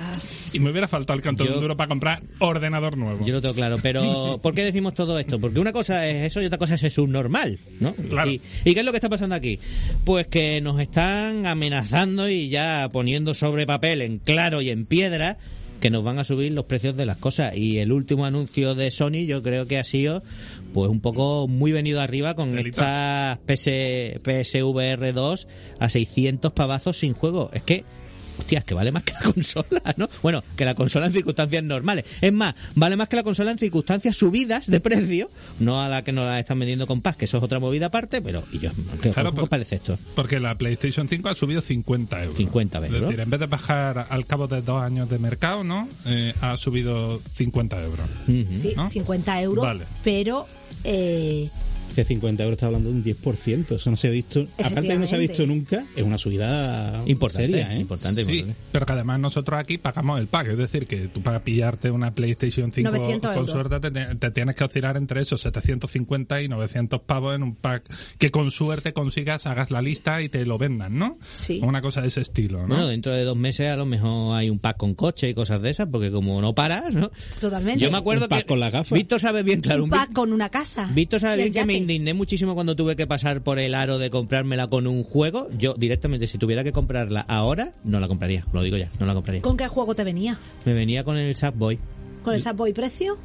y 0.55 0.61
me 0.61 0.70
hubiera 0.70 0.88
faltado 0.88 1.17
el 1.17 1.23
cantón 1.23 1.49
Yo- 1.49 1.61
duro 1.61 1.76
para 1.76 1.88
comprar 1.88 2.23
ordenador 2.38 2.97
nuevo. 2.97 3.25
Yo 3.25 3.35
lo 3.35 3.41
tengo 3.43 3.55
claro, 3.55 3.76
pero 3.82 4.38
¿por 4.43 4.55
qué 4.55 4.64
decimos 4.64 4.94
todo 4.94 5.19
esto? 5.19 5.38
Porque 5.41 5.61
una 5.61 5.73
cosa 5.73 6.06
es 6.09 6.26
eso 6.26 6.41
y 6.43 6.47
otra 6.47 6.59
cosa 6.59 6.75
es 6.75 6.82
el 6.85 6.91
subnormal, 6.91 7.59
¿no? 7.81 7.94
Claro. 7.94 8.31
Y, 8.31 8.41
¿y 8.64 8.75
qué 8.75 8.81
es 8.81 8.87
lo 8.87 8.93
que 8.93 8.99
está 8.99 9.09
pasando 9.09 9.35
aquí? 9.35 9.59
Pues 10.05 10.26
que 10.26 10.61
nos 10.61 10.81
están 10.81 11.47
amenazando 11.47 12.29
y 12.29 12.49
ya 12.49 12.88
poniendo 12.93 13.35
sobre 13.35 13.67
papel, 13.67 14.03
en 14.03 14.19
claro 14.19 14.62
y 14.62 14.71
en 14.71 14.87
piedra, 14.87 15.37
que 15.81 15.91
nos 15.91 16.05
van 16.05 16.19
a 16.19 16.25
subir 16.25 16.53
los 16.53 16.65
precios 16.65 16.97
de 16.97 17.07
las 17.07 17.19
cosas. 17.19 17.57
Y 17.57 17.79
el 17.79 17.93
último 17.93 18.25
anuncio 18.25 18.75
de 18.75 18.91
Sony 18.91 19.27
yo 19.27 19.43
creo 19.43 19.67
que 19.67 19.79
ha 19.79 19.85
sido 19.85 20.23
pues 20.75 20.91
un 20.91 21.01
poco 21.01 21.49
muy 21.49 21.73
venido 21.73 22.01
arriba 22.01 22.35
con 22.35 22.59
estas 22.59 23.39
PS, 23.47 24.21
PSVR 24.23 25.13
2 25.13 25.49
a 25.79 25.89
600 25.89 26.53
pavazos 26.53 26.99
sin 26.99 27.14
juego. 27.14 27.50
Es 27.52 27.62
que 27.62 27.85
Hostia, 28.38 28.61
es 28.61 28.64
que 28.64 28.75
vale 28.75 28.92
más 28.92 29.02
que 29.02 29.12
la 29.12 29.21
consola, 29.33 29.95
¿no? 29.97 30.09
Bueno, 30.23 30.42
que 30.57 30.64
la 30.64 30.75
consola 30.75 31.07
en 31.07 31.12
circunstancias 31.12 31.62
normales. 31.64 32.04
Es 32.21 32.33
más, 32.33 32.54
vale 32.75 32.97
más 32.97 33.09
que 33.09 33.16
la 33.16 33.23
consola 33.23 33.50
en 33.50 33.59
circunstancias 33.59 34.16
subidas 34.16 34.66
de 34.68 34.80
precio, 34.80 35.30
no 35.61 35.80
a 35.83 35.88
la 35.88 36.02
que 36.04 36.12
nos 36.12 36.25
la 36.26 36.38
están 36.40 36.59
vendiendo 36.59 36.87
con 36.87 37.00
paz, 37.02 37.16
que 37.16 37.25
eso 37.26 37.37
es 37.38 37.42
otra 37.42 37.59
movida 37.59 37.87
aparte, 37.87 38.23
pero 38.23 38.42
¿y 38.52 38.59
yo, 38.61 38.71
¿qué, 39.02 39.11
Claro, 39.11 39.30
¿qué 39.30 39.35
por- 39.35 39.45
os 39.45 39.50
parece 39.50 39.76
esto? 39.76 39.99
Porque 40.14 40.40
la 40.40 40.54
PlayStation 40.57 41.09
5 41.09 41.28
ha 41.28 41.35
subido 41.35 41.61
50 41.61 42.23
euros. 42.23 42.37
50 42.37 42.78
Es 42.78 42.85
euros. 42.87 43.00
decir, 43.02 43.21
en 43.21 43.30
vez 43.30 43.40
de 43.40 43.47
bajar 43.47 44.07
al 44.09 44.26
cabo 44.26 44.47
de 44.47 44.62
dos 44.62 44.83
años 44.83 45.09
de 45.11 45.18
mercado, 45.18 45.64
¿no? 45.64 45.88
Eh, 46.07 46.33
ha 46.40 46.57
subido 46.57 47.21
50 47.35 47.83
euros. 47.83 48.09
Sí, 48.26 48.73
¿no? 48.76 48.88
50 48.90 49.42
euros, 49.42 49.64
Vale. 49.64 49.85
pero 50.04 50.47
eh, 50.85 51.49
Que 51.99 52.05
50 52.05 52.45
euros 52.45 52.52
está 52.59 52.67
hablando 52.67 52.93
de 52.93 52.95
un 52.95 53.02
10%. 53.05 53.75
Eso 53.75 53.90
no 53.90 53.97
se 53.97 54.07
ha 54.07 54.11
visto. 54.12 54.47
Aparte 54.62 54.83
de 54.87 54.99
no 55.00 55.09
se 55.09 55.17
ha 55.17 55.19
visto 55.19 55.45
nunca, 55.45 55.85
es 55.97 56.05
una 56.05 56.17
subida 56.17 57.02
Importante, 57.07 57.50
seria, 57.50 57.75
¿eh? 57.75 57.81
importante, 57.81 58.25
Sí, 58.25 58.31
importante. 58.38 58.61
pero 58.71 58.87
que 58.87 58.93
además 58.93 59.19
nosotros 59.19 59.59
aquí 59.59 59.78
pagamos 59.78 60.21
el 60.21 60.28
pack. 60.28 60.50
Es 60.50 60.59
decir, 60.59 60.87
que 60.87 61.09
tú 61.09 61.23
para 61.23 61.43
pillarte 61.43 61.90
una 61.90 62.12
PlayStation 62.12 62.71
5 62.71 62.88
900 62.88 63.33
con 63.37 63.49
suerte 63.49 63.81
te, 63.81 64.14
te 64.14 64.31
tienes 64.31 64.55
que 64.55 64.62
oscilar 64.62 64.97
entre 64.97 65.23
esos 65.23 65.40
750 65.40 66.40
y 66.40 66.47
900 66.49 67.00
pavos 67.00 67.35
en 67.35 67.43
un 67.43 67.57
pack 67.57 67.93
que 68.19 68.31
con 68.31 68.52
suerte 68.52 68.93
consigas, 68.93 69.47
hagas 69.49 69.73
la 69.73 69.83
lista 69.83 70.23
y 70.23 70.28
te 70.28 70.47
lo 70.47 70.57
vendan, 70.57 71.00
¿no? 71.00 71.19
Sí. 71.33 71.59
Una 71.64 71.83
cosa 71.83 72.00
de 72.00 72.07
ese 72.07 72.21
estilo, 72.21 72.61
¿no? 72.61 72.69
Bueno, 72.76 72.87
dentro 72.87 73.12
de 73.12 73.25
dos 73.25 73.37
meses 73.37 73.71
a 73.71 73.76
lo 73.76 73.87
mejor 73.87 74.37
hay 74.37 74.50
un 74.50 74.61
pack 74.61 74.76
con 74.76 74.95
coche 74.95 75.31
y 75.31 75.35
cosas 75.35 75.62
de 75.62 75.71
esas, 75.71 75.88
porque 75.90 76.12
como 76.12 76.40
no 76.40 76.55
paras, 76.55 76.95
¿no? 76.95 77.11
totalmente. 77.40 77.81
Yo 77.81 77.90
me 77.90 77.99
acuerdo 77.99 78.26
Un 78.26 78.28
pack 78.28 78.43
que 78.43 78.47
con 78.47 78.61
la 78.61 78.71
gafa. 78.71 78.95
Víctor 78.95 79.19
sabe 79.19 79.43
bien, 79.43 79.61
claro, 79.62 79.83
un 79.83 79.90
un 79.93 79.99
pack 79.99 80.12
con 80.12 80.33
una 80.33 80.49
casa. 80.49 80.88
Víctor 80.95 81.19
sabe 81.19 81.38
bien 81.38 81.52
que 81.52 81.64
me. 81.64 81.88
Indigné 81.88 82.12
muchísimo 82.12 82.54
cuando 82.54 82.76
tuve 82.76 82.97
que 82.97 83.07
pasar 83.07 83.40
por 83.40 83.59
el 83.59 83.75
aro 83.75 83.97
de 83.97 84.11
comprármela 84.11 84.66
con 84.66 84.87
un 84.87 85.02
juego. 85.02 85.49
Yo 85.57 85.73
directamente, 85.73 86.26
si 86.26 86.37
tuviera 86.37 86.62
que 86.62 86.71
comprarla 86.73 87.23
ahora, 87.23 87.73
no 87.83 87.99
la 87.99 88.09
compraría. 88.09 88.45
Lo 88.52 88.62
digo 88.62 88.76
ya, 88.76 88.90
no 89.00 89.07
la 89.07 89.14
compraría. 89.14 89.40
¿Con 89.40 89.57
qué 89.57 89.68
juego 89.68 89.95
te 89.95 90.04
venía? 90.04 90.38
Me 90.66 90.75
venía 90.75 91.02
con 91.02 91.16
el 91.16 91.35
Sackboy. 91.35 91.78
¿Con 92.23 92.35
el 92.35 92.40
Sackboy 92.40 92.75
precio? 92.75 93.16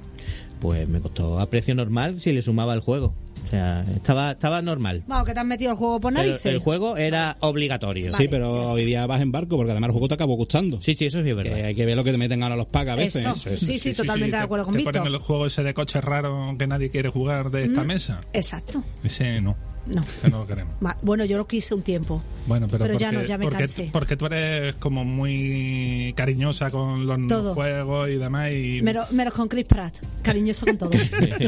Pues 0.61 0.87
me 0.87 1.01
costó 1.01 1.39
a 1.39 1.49
precio 1.49 1.75
normal 1.75 2.21
si 2.21 2.31
le 2.31 2.41
sumaba 2.41 2.73
el 2.73 2.79
juego. 2.79 3.13
O 3.43 3.47
sea, 3.49 3.83
estaba, 3.93 4.31
estaba 4.31 4.61
normal. 4.61 5.03
Vamos, 5.07 5.25
que 5.27 5.33
te 5.33 5.39
has 5.39 5.45
metido 5.45 5.71
el 5.71 5.77
juego 5.77 5.99
por 5.99 6.13
Pero 6.13 6.27
narices. 6.27 6.45
el 6.45 6.59
juego 6.59 6.97
era 6.97 7.37
obligatorio. 7.41 8.11
Vale, 8.11 8.17
sí, 8.23 8.27
pero 8.27 8.71
hoy 8.71 8.85
día 8.85 9.05
vas 9.05 9.21
en 9.21 9.31
barco 9.31 9.55
porque 9.57 9.71
además 9.71 9.89
el 9.89 9.91
juego 9.93 10.07
te 10.07 10.13
acabó 10.15 10.35
gustando. 10.35 10.81
Sí, 10.81 10.95
sí, 10.95 11.05
eso 11.05 11.21
sí 11.21 11.29
es 11.29 11.35
verdad. 11.35 11.55
Que 11.55 11.63
hay 11.63 11.75
que 11.75 11.85
ver 11.85 11.95
lo 11.95 12.03
que 12.03 12.11
te 12.11 12.17
meten 12.17 12.41
ahora 12.43 12.55
los 12.55 12.67
pagas 12.67 12.93
a 12.93 12.95
veces. 12.97 13.23
Eso. 13.25 13.57
Sí, 13.57 13.77
sí, 13.79 13.93
totalmente 13.93 14.35
de 14.37 14.41
te- 14.41 14.45
acuerdo 14.45 14.65
con 14.65 14.73
te 14.73 14.77
Víctor. 14.79 14.93
ponen 15.01 15.13
el 15.13 15.19
juego 15.19 15.45
ese 15.45 15.63
de 15.63 15.73
coche 15.73 16.01
raro 16.01 16.55
que 16.57 16.67
nadie 16.67 16.89
quiere 16.89 17.09
jugar 17.09 17.51
de 17.51 17.65
esta 17.65 17.83
mesa. 17.83 18.21
Exacto. 18.33 18.83
Ese 19.03 19.41
no. 19.41 19.55
No. 19.85 20.01
Lo 20.31 20.47
queremos. 20.47 20.73
Bueno, 21.01 21.25
yo 21.25 21.37
lo 21.37 21.45
quise 21.47 21.73
un 21.75 21.81
tiempo. 21.81 22.21
Bueno, 22.47 22.67
pero, 22.69 22.85
Pero 22.85 22.97
ya 22.99 23.11
no, 23.11 23.23
ya 23.25 23.37
me 23.37 23.45
porque, 23.45 23.59
cansé. 23.59 23.89
porque 23.91 24.15
tú 24.17 24.25
eres 24.27 24.75
como 24.75 25.03
muy 25.05 26.13
cariñosa 26.15 26.71
con 26.71 27.05
los 27.05 27.27
Todo. 27.27 27.53
juegos 27.53 28.09
y 28.09 28.15
demás 28.15 28.51
y 28.51 28.81
Menos, 28.81 29.11
menos 29.11 29.33
con 29.33 29.47
Chris 29.47 29.65
Pratt. 29.65 29.95
Cariñoso 30.21 30.65
con 30.65 30.77
todo. 30.77 30.91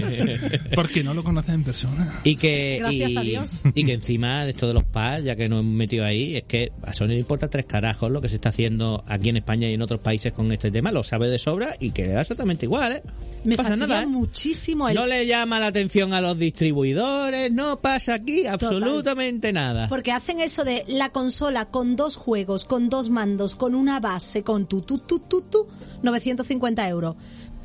porque 0.75 1.03
no 1.03 1.13
lo 1.13 1.23
conoces 1.23 1.53
en 1.53 1.63
persona. 1.63 2.19
Y 2.23 2.35
que, 2.35 2.77
Gracias 2.79 3.11
y, 3.11 3.17
a 3.17 3.21
Dios. 3.21 3.61
y 3.73 3.83
que 3.85 3.93
encima 3.93 4.43
de 4.45 4.51
esto 4.51 4.67
de 4.67 4.73
los 4.73 4.83
PAS, 4.83 5.23
ya 5.23 5.35
que 5.35 5.47
nos 5.49 5.61
hemos 5.61 5.73
metido 5.73 6.05
ahí, 6.05 6.35
es 6.37 6.43
que 6.43 6.71
a 6.83 6.93
Sony 6.93 7.07
le 7.09 7.19
importa 7.19 7.49
tres 7.49 7.65
carajos 7.65 8.11
lo 8.11 8.21
que 8.21 8.29
se 8.29 8.35
está 8.35 8.49
haciendo 8.49 9.03
aquí 9.07 9.29
en 9.29 9.37
España 9.37 9.69
y 9.69 9.73
en 9.73 9.81
otros 9.81 9.99
países 10.01 10.33
con 10.33 10.51
este 10.51 10.71
tema, 10.71 10.91
lo 10.91 11.03
sabe 11.03 11.27
de 11.29 11.39
sobra 11.39 11.75
y 11.79 11.91
que 11.91 12.03
le 12.05 12.13
da 12.13 12.21
exactamente 12.21 12.65
igual, 12.65 12.91
¿eh? 12.93 13.01
Me 13.45 13.55
No 13.55 13.63
pasa 13.63 13.75
nada, 13.75 14.01
¿eh? 14.03 14.07
muchísimo 14.07 14.89
el... 14.89 14.95
No 14.95 15.05
le 15.05 15.27
llama 15.27 15.59
la 15.59 15.67
atención 15.67 16.13
a 16.13 16.21
los 16.21 16.37
distribuidores, 16.39 17.51
no 17.51 17.79
pasa 17.79 18.19
aquí 18.25 18.47
absolutamente 18.47 19.53
nada. 19.53 19.87
Porque 19.87 20.11
hacen 20.11 20.39
eso 20.39 20.63
de 20.63 20.83
la 20.87 21.09
consola 21.09 21.65
con 21.65 21.95
dos 21.95 22.17
juegos, 22.17 22.65
con 22.65 22.89
dos 22.89 23.09
mandos, 23.09 23.55
con 23.55 23.75
una 23.75 23.99
base, 23.99 24.43
con 24.43 24.65
tu, 24.65 24.81
tu, 24.81 24.97
tu, 24.97 25.19
tu, 25.19 25.41
tu, 25.41 25.67
950 26.01 26.87
euros. 26.89 27.15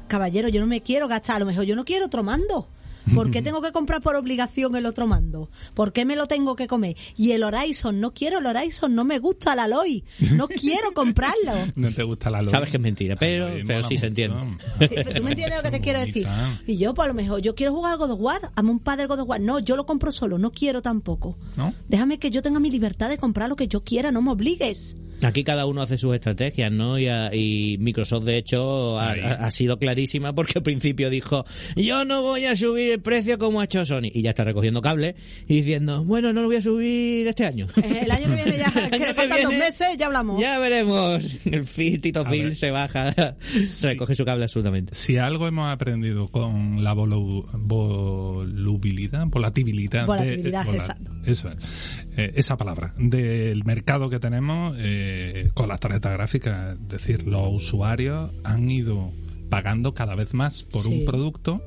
Caballero, 0.07 0.49
yo 0.49 0.61
no 0.61 0.67
me 0.67 0.83
quiero 0.83 1.09
gastar, 1.09 1.37
a 1.37 1.38
lo 1.40 1.47
mejor 1.47 1.64
yo 1.64 1.76
no 1.76 1.85
quiero 1.85 2.07
otro 2.07 2.23
mando. 2.23 2.69
¿Por 3.14 3.31
qué 3.31 3.43
tengo 3.43 3.62
que 3.62 3.73
comprar 3.73 4.00
por 4.00 4.17
obligación 4.17 4.76
el 4.76 4.87
otro 4.87 5.07
mando? 5.07 5.50
¿Por 5.75 5.93
qué 5.93 6.05
me 6.05 6.17
lo 6.17 6.26
tengo 6.26 6.57
que 6.57 6.67
comer? 6.67 6.97
Y 7.17 7.33
el 7.33 7.43
Horizon, 7.43 8.00
no 8.00 8.12
quiero 8.12 8.38
el 8.38 8.47
Horizon, 8.47 8.95
no 8.95 9.05
me 9.05 9.19
gusta 9.19 9.52
el 9.52 9.61
Aloy, 9.61 10.05
no 10.33 10.49
quiero 10.49 10.93
comprarlo. 10.93 11.73
No 11.75 11.93
te 11.93 12.02
gusta 12.02 12.31
la 12.31 12.43
luz. 12.43 12.50
Sabes 12.50 12.71
que 12.71 12.76
es 12.76 12.83
mentira, 12.83 13.17
pero, 13.17 13.49
mola 13.64 13.83
sí 13.88 13.99
se 13.99 14.07
entiende. 14.07 14.37
Sí, 14.81 14.95
pero 14.95 15.14
tú 15.14 15.23
me 15.23 15.31
entiendes 15.31 15.59
lo 15.59 15.62
que 15.62 15.71
te 15.71 15.81
quiero 15.81 16.00
decir. 16.00 16.26
Y 16.67 16.79
yo, 16.79 16.95
pues 16.95 17.05
a 17.05 17.09
lo 17.09 17.14
mejor, 17.14 17.40
yo 17.40 17.55
quiero 17.55 17.73
jugar 17.73 17.93
al 17.93 17.99
God 17.99 18.11
of 18.12 18.21
War, 18.21 18.50
amo 18.55 18.73
un 18.73 18.81
padre 18.81 19.07
God 19.07 19.21
of 19.21 19.29
War. 19.29 19.40
No, 19.40 19.59
yo 19.59 19.76
lo 19.76 19.87
compro 19.87 20.12
solo, 20.12 20.38
no 20.38 20.52
quiero 20.52 20.83
tampoco. 20.83 21.37
¿No? 21.57 21.75
Déjame 21.88 22.19
que 22.19 22.31
yo 22.31 22.43
tenga 22.43 22.61
mi 22.61 22.71
libertad 22.71 23.09
de 23.09 23.19
comprar 23.19 23.49
lo 23.49 23.57
que 23.57 23.69
yo 23.69 23.83
quiera, 23.83 24.11
no 24.11 24.23
me 24.23 24.31
obligues. 24.31 24.97
Aquí 25.23 25.45
cada 25.45 25.67
uno 25.67 25.83
hace 25.83 25.97
sus 25.99 26.15
estrategias, 26.15 26.71
¿no? 26.73 26.99
Y, 26.99 27.07
a- 27.09 27.35
y 27.35 27.77
Microsoft, 27.81 28.25
de 28.25 28.39
hecho, 28.39 28.99
ha, 28.99 29.50
sido 29.50 29.79
clarísima 29.79 30.33
porque 30.35 30.55
al 30.57 30.62
principio 30.62 31.11
dijo, 31.11 31.45
yo 31.77 32.05
no 32.05 32.23
voy 32.23 32.45
a 32.47 32.57
subir 32.57 32.93
el 32.93 33.00
precio 33.00 33.39
como 33.39 33.61
ha 33.61 33.65
hecho 33.65 33.85
Sony. 33.85 34.11
Y 34.12 34.23
ya 34.23 34.31
está 34.31 34.45
recogiendo 34.45 34.81
cable 34.83 35.15
y 35.49 35.57
diciendo, 35.57 36.05
bueno, 36.05 36.33
no 36.33 36.41
lo 36.43 36.47
voy 36.49 36.57
a 36.57 36.62
subir 36.62 37.27
este 37.27 37.45
año. 37.45 37.67
Eh, 37.77 38.00
El 38.05 38.11
año 38.11 38.29
que 38.29 38.35
viene 38.45 38.59
ya, 38.59 38.73
que 38.91 38.99
le 38.99 39.15
faltan 39.15 39.29
viene 39.39 39.43
dos 39.45 39.55
meses, 39.57 39.89
ya 39.99 40.07
hablamos. 40.07 40.41
Ya 40.41 40.59
veremos. 40.59 41.39
El 41.45 41.65
Phil, 41.65 42.00
Tito 42.00 42.21
A 42.21 42.31
Phil 42.31 42.45
ver. 42.45 42.55
se 42.55 42.71
baja, 42.71 43.15
recoge 43.83 44.15
su 44.15 44.25
cable 44.25 44.45
absolutamente. 44.45 44.95
Si 44.95 45.17
algo 45.19 45.47
hemos 45.49 45.71
aprendido 45.73 46.29
con 46.29 46.83
la 46.83 46.95
volu- 46.95 47.47
volubilidad, 47.55 49.27
volatilidad, 49.27 50.07
Volatilidad, 50.07 50.65
de, 50.67 50.73
exacto. 50.77 51.11
eso 51.27 51.49
es, 51.50 52.07
eh, 52.17 52.33
esa 52.37 52.57
palabra, 52.57 52.95
del 52.99 53.65
mercado 53.65 54.09
que 54.11 54.19
tenemos 54.19 54.77
eh, 54.79 55.10
con 55.55 55.69
las 55.69 55.81
tarjetas 55.81 56.12
gráficas, 56.12 56.75
es 56.75 56.88
decir, 56.88 57.26
los 57.26 57.49
usuarios 57.50 58.31
han 58.45 58.71
ido 58.71 59.11
pagando 59.49 59.95
cada 59.95 60.14
vez 60.14 60.33
más 60.33 60.62
por 60.62 60.83
Sí. 60.83 60.88
un 61.00 61.05
producto 61.05 61.61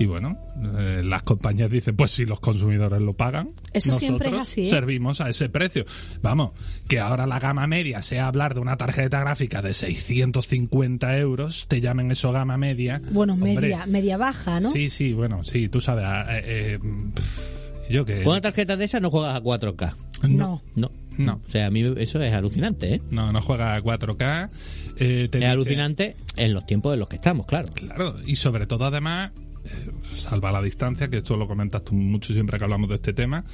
y 0.00 0.06
bueno, 0.06 0.36
eh, 0.78 1.02
las 1.04 1.22
compañías 1.22 1.70
dicen, 1.70 1.94
pues 1.94 2.10
si 2.10 2.24
los 2.26 2.40
consumidores 2.40 3.00
lo 3.00 3.12
pagan, 3.12 3.50
Eso 3.72 3.92
siempre 3.92 4.28
es 4.28 4.32
nosotros 4.32 4.48
así, 4.50 4.66
¿eh? 4.66 4.70
servimos 4.70 5.20
a 5.20 5.28
ese 5.28 5.48
precio. 5.48 5.84
Vamos, 6.22 6.50
que 6.88 6.98
ahora 6.98 7.26
la 7.28 7.38
gama 7.38 7.66
media 7.68 8.02
sea 8.02 8.26
hablar 8.26 8.54
de 8.54 8.60
una 8.60 8.76
tarjeta 8.76 9.20
gráfica 9.20 9.62
de 9.62 9.74
650 9.74 11.18
euros, 11.18 11.66
te 11.68 11.80
llamen 11.80 12.10
eso 12.10 12.32
gama 12.32 12.56
media. 12.56 13.00
Bueno, 13.12 13.34
Hombre, 13.34 13.54
media, 13.54 13.86
media 13.86 14.16
baja, 14.16 14.58
¿no? 14.58 14.70
Sí, 14.70 14.90
sí, 14.90 15.12
bueno, 15.12 15.44
sí, 15.44 15.68
tú 15.68 15.80
sabes. 15.80 16.04
eh, 16.30 16.42
eh, 16.46 16.78
pff, 17.14 17.90
yo 17.90 18.04
que. 18.04 18.22
Con 18.22 18.32
una 18.32 18.40
tarjeta 18.40 18.76
de 18.76 18.84
esas 18.86 19.00
no 19.02 19.10
juegas 19.10 19.36
a 19.36 19.40
4K. 19.40 19.94
No. 20.28 20.62
No. 20.74 20.90
No. 21.18 21.40
O 21.46 21.50
sea, 21.50 21.66
a 21.66 21.70
mí 21.70 21.82
eso 21.98 22.22
es 22.22 22.32
alucinante, 22.32 22.94
¿eh? 22.94 23.02
No, 23.10 23.32
no 23.32 23.40
juega 23.42 23.74
a 23.74 23.80
4K. 23.82 24.48
eh, 24.96 24.96
te 24.96 25.24
Es 25.24 25.30
dice- 25.32 25.46
alucinante 25.46 26.16
en 26.36 26.54
los 26.54 26.66
tiempos 26.66 26.92
en 26.94 27.00
los 27.00 27.08
que 27.08 27.16
estamos, 27.16 27.46
claro. 27.46 27.68
Claro, 27.74 28.14
y 28.26 28.36
sobre 28.36 28.66
todo 28.66 28.84
además, 28.86 29.32
eh, 29.64 29.90
salva 30.14 30.52
la 30.52 30.62
distancia, 30.62 31.08
que 31.08 31.18
esto 31.18 31.36
lo 31.36 31.46
comentas 31.46 31.84
tú 31.84 31.94
mucho 31.94 32.32
siempre 32.32 32.56
que 32.58 32.64
hablamos 32.64 32.88
de 32.88 32.94
este 32.96 33.12
tema, 33.12 33.44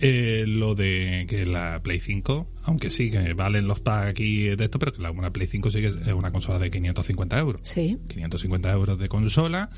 eh, 0.00 0.44
lo 0.48 0.74
de 0.74 1.26
que 1.28 1.46
la 1.46 1.80
Play 1.82 2.00
5, 2.00 2.48
aunque 2.64 2.90
sí 2.90 3.10
que 3.10 3.34
valen 3.34 3.68
los 3.68 3.78
packs 3.80 4.10
aquí 4.10 4.42
de 4.56 4.64
esto, 4.64 4.78
pero 4.80 4.92
que 4.92 5.00
la, 5.02 5.10
una 5.12 5.30
Play 5.32 5.46
5 5.46 5.70
sí 5.70 5.80
que 5.80 5.86
es 5.88 5.96
es 5.96 6.12
una 6.12 6.32
consola 6.32 6.58
de 6.58 6.70
550 6.70 7.38
euros. 7.38 7.60
Sí. 7.64 7.98
550 8.08 8.72
euros 8.72 8.98
de 8.98 9.08
consola. 9.08 9.70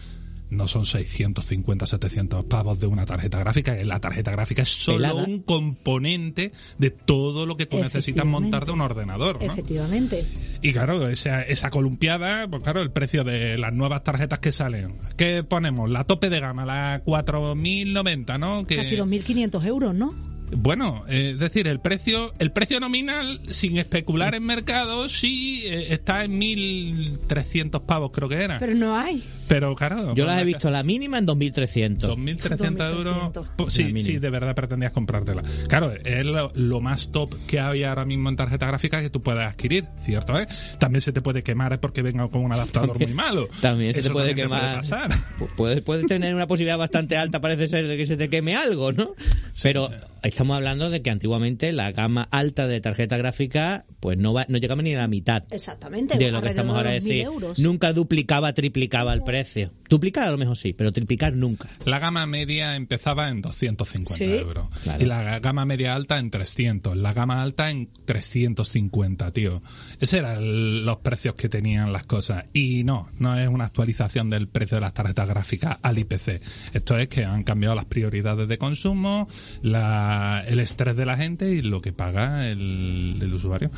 No 0.50 0.68
son 0.68 0.86
650, 0.86 1.86
700 1.86 2.44
pavos 2.44 2.78
de 2.78 2.86
una 2.86 3.06
tarjeta 3.06 3.38
gráfica. 3.38 3.74
La 3.84 4.00
tarjeta 4.00 4.30
gráfica 4.30 4.62
es 4.62 4.68
solo 4.68 4.98
Pelada. 4.98 5.24
un 5.24 5.40
componente 5.42 6.52
de 6.78 6.90
todo 6.90 7.46
lo 7.46 7.56
que 7.56 7.66
tú 7.66 7.78
necesitas 7.78 8.24
montar 8.24 8.66
de 8.66 8.72
un 8.72 8.80
ordenador. 8.80 9.40
¿no? 9.40 9.52
Efectivamente. 9.52 10.26
Y 10.62 10.72
claro, 10.72 11.08
esa, 11.08 11.42
esa 11.42 11.70
columpiada, 11.70 12.46
pues 12.48 12.62
claro, 12.62 12.82
el 12.82 12.90
precio 12.90 13.24
de 13.24 13.58
las 13.58 13.74
nuevas 13.74 14.04
tarjetas 14.04 14.38
que 14.38 14.52
salen. 14.52 14.98
¿Qué 15.16 15.42
ponemos? 15.42 15.90
La 15.90 16.04
tope 16.04 16.30
de 16.30 16.40
gama, 16.40 16.64
la 16.64 17.02
4090, 17.04 18.38
¿no? 18.38 18.66
Que, 18.66 18.76
Casi 18.76 18.96
2.500 18.96 19.64
euros, 19.66 19.94
¿no? 19.94 20.33
Bueno, 20.56 21.04
eh, 21.08 21.30
es 21.34 21.38
decir, 21.40 21.66
el 21.68 21.80
precio 21.80 22.32
el 22.38 22.52
precio 22.52 22.78
nominal, 22.80 23.40
sin 23.50 23.76
especular 23.78 24.34
en 24.34 24.44
mercado, 24.44 25.08
sí 25.08 25.62
eh, 25.66 25.86
está 25.90 26.24
en 26.24 26.38
1.300 26.40 27.84
pavos, 27.84 28.10
creo 28.12 28.28
que 28.28 28.36
era. 28.36 28.58
Pero 28.58 28.74
no 28.74 28.96
hay. 28.96 29.22
Pero 29.48 29.74
claro... 29.74 30.14
Yo 30.14 30.24
las 30.24 30.40
he 30.40 30.44
visto 30.44 30.70
la 30.70 30.82
mínima 30.82 31.18
en 31.18 31.26
2.300. 31.26 31.98
2.300 32.00 32.90
euros. 32.96 33.16
2.300. 33.34 33.48
Pues 33.56 33.72
Sí, 33.74 34.00
sí, 34.00 34.18
de 34.18 34.30
verdad 34.30 34.54
pretendías 34.54 34.92
comprártela. 34.92 35.42
Claro, 35.68 35.92
es 36.04 36.24
lo, 36.24 36.50
lo 36.54 36.80
más 36.80 37.10
top 37.12 37.34
que 37.46 37.60
hay 37.60 37.84
ahora 37.84 38.04
mismo 38.04 38.28
en 38.30 38.36
tarjeta 38.36 38.66
gráfica 38.66 39.00
que 39.02 39.10
tú 39.10 39.20
puedes 39.20 39.42
adquirir, 39.46 39.84
¿cierto? 40.02 40.38
eh? 40.40 40.46
También 40.78 41.00
se 41.02 41.12
te 41.12 41.20
puede 41.20 41.42
quemar 41.42 41.78
porque 41.80 42.00
venga 42.02 42.26
con 42.28 42.42
un 42.42 42.52
adaptador 42.52 42.98
muy 42.98 43.12
malo. 43.14 43.48
También 43.60 43.92
se 43.92 44.00
Eso 44.00 44.10
te 44.10 44.12
puede 44.12 44.34
quemar. 44.34 44.60
puede 44.60 44.74
pasar. 44.76 45.10
Pu- 45.38 45.48
Puede, 45.56 45.82
puede 45.82 46.04
tener 46.04 46.34
una 46.34 46.46
posibilidad 46.46 46.78
bastante 46.78 47.16
alta, 47.16 47.40
parece 47.40 47.66
ser, 47.68 47.86
de 47.86 47.96
que 47.96 48.06
se 48.06 48.16
te 48.16 48.28
queme 48.30 48.56
algo, 48.56 48.92
¿no? 48.92 49.14
Pero 49.62 49.88
estamos 50.24 50.56
hablando 50.56 50.90
de 50.90 51.02
que 51.02 51.10
antiguamente 51.10 51.72
la 51.72 51.92
gama 51.92 52.28
alta 52.30 52.66
de 52.66 52.80
tarjeta 52.80 53.16
gráfica 53.16 53.84
pues 54.00 54.18
no, 54.18 54.32
va, 54.34 54.44
no 54.48 54.58
llegaba 54.58 54.82
ni 54.82 54.94
a 54.94 54.98
la 54.98 55.08
mitad 55.08 55.44
Exactamente. 55.50 56.18
de 56.18 56.30
lo 56.30 56.42
que 56.42 56.48
estamos 56.48 56.74
de 56.74 56.78
ahora 56.78 56.90
1.000 56.90 56.94
decir. 56.94 57.22
euros. 57.22 57.58
Nunca 57.58 57.92
duplicaba, 57.92 58.52
triplicaba 58.52 59.12
el 59.14 59.22
precio. 59.22 59.72
Duplicar 59.88 60.24
a 60.24 60.30
lo 60.30 60.38
mejor 60.38 60.56
sí, 60.56 60.72
pero 60.72 60.92
triplicar 60.92 61.34
nunca. 61.34 61.68
La 61.84 61.98
gama 61.98 62.26
media 62.26 62.76
empezaba 62.76 63.28
en 63.28 63.40
250 63.42 64.14
Sí. 64.14 64.24
euros. 64.24 64.68
Claro. 64.82 65.02
Y 65.02 65.06
la 65.06 65.38
gama 65.40 65.64
media 65.64 65.94
alta 65.94 66.18
en 66.18 66.30
300. 66.30 66.96
La 66.96 67.12
gama 67.12 67.42
alta 67.42 67.70
en 67.70 67.88
350, 68.04 69.30
tío. 69.32 69.62
Esos 70.00 70.14
eran 70.18 70.84
los 70.84 70.98
precios 70.98 71.34
que 71.34 71.48
tenían 71.48 71.92
las 71.92 72.04
cosas. 72.04 72.44
Y 72.52 72.84
no, 72.84 73.08
no 73.18 73.38
es 73.38 73.48
una 73.48 73.64
actualización 73.64 74.30
del 74.30 74.48
precio 74.48 74.76
de 74.76 74.80
las 74.82 74.94
tarjetas 74.94 75.28
gráficas 75.28 75.78
al 75.82 75.98
IPC. 75.98 76.40
Esto 76.72 76.98
es 76.98 77.08
que 77.08 77.24
han 77.24 77.42
cambiado 77.44 77.74
las 77.74 77.84
prioridades 77.86 78.48
de 78.48 78.58
consumo, 78.58 79.28
la, 79.62 80.13
el 80.46 80.60
estrés 80.60 80.96
de 80.96 81.06
la 81.06 81.16
gente 81.16 81.50
y 81.50 81.62
lo 81.62 81.80
que 81.80 81.92
paga 81.92 82.48
el, 82.48 83.18
el 83.20 83.34
usuario. 83.34 83.70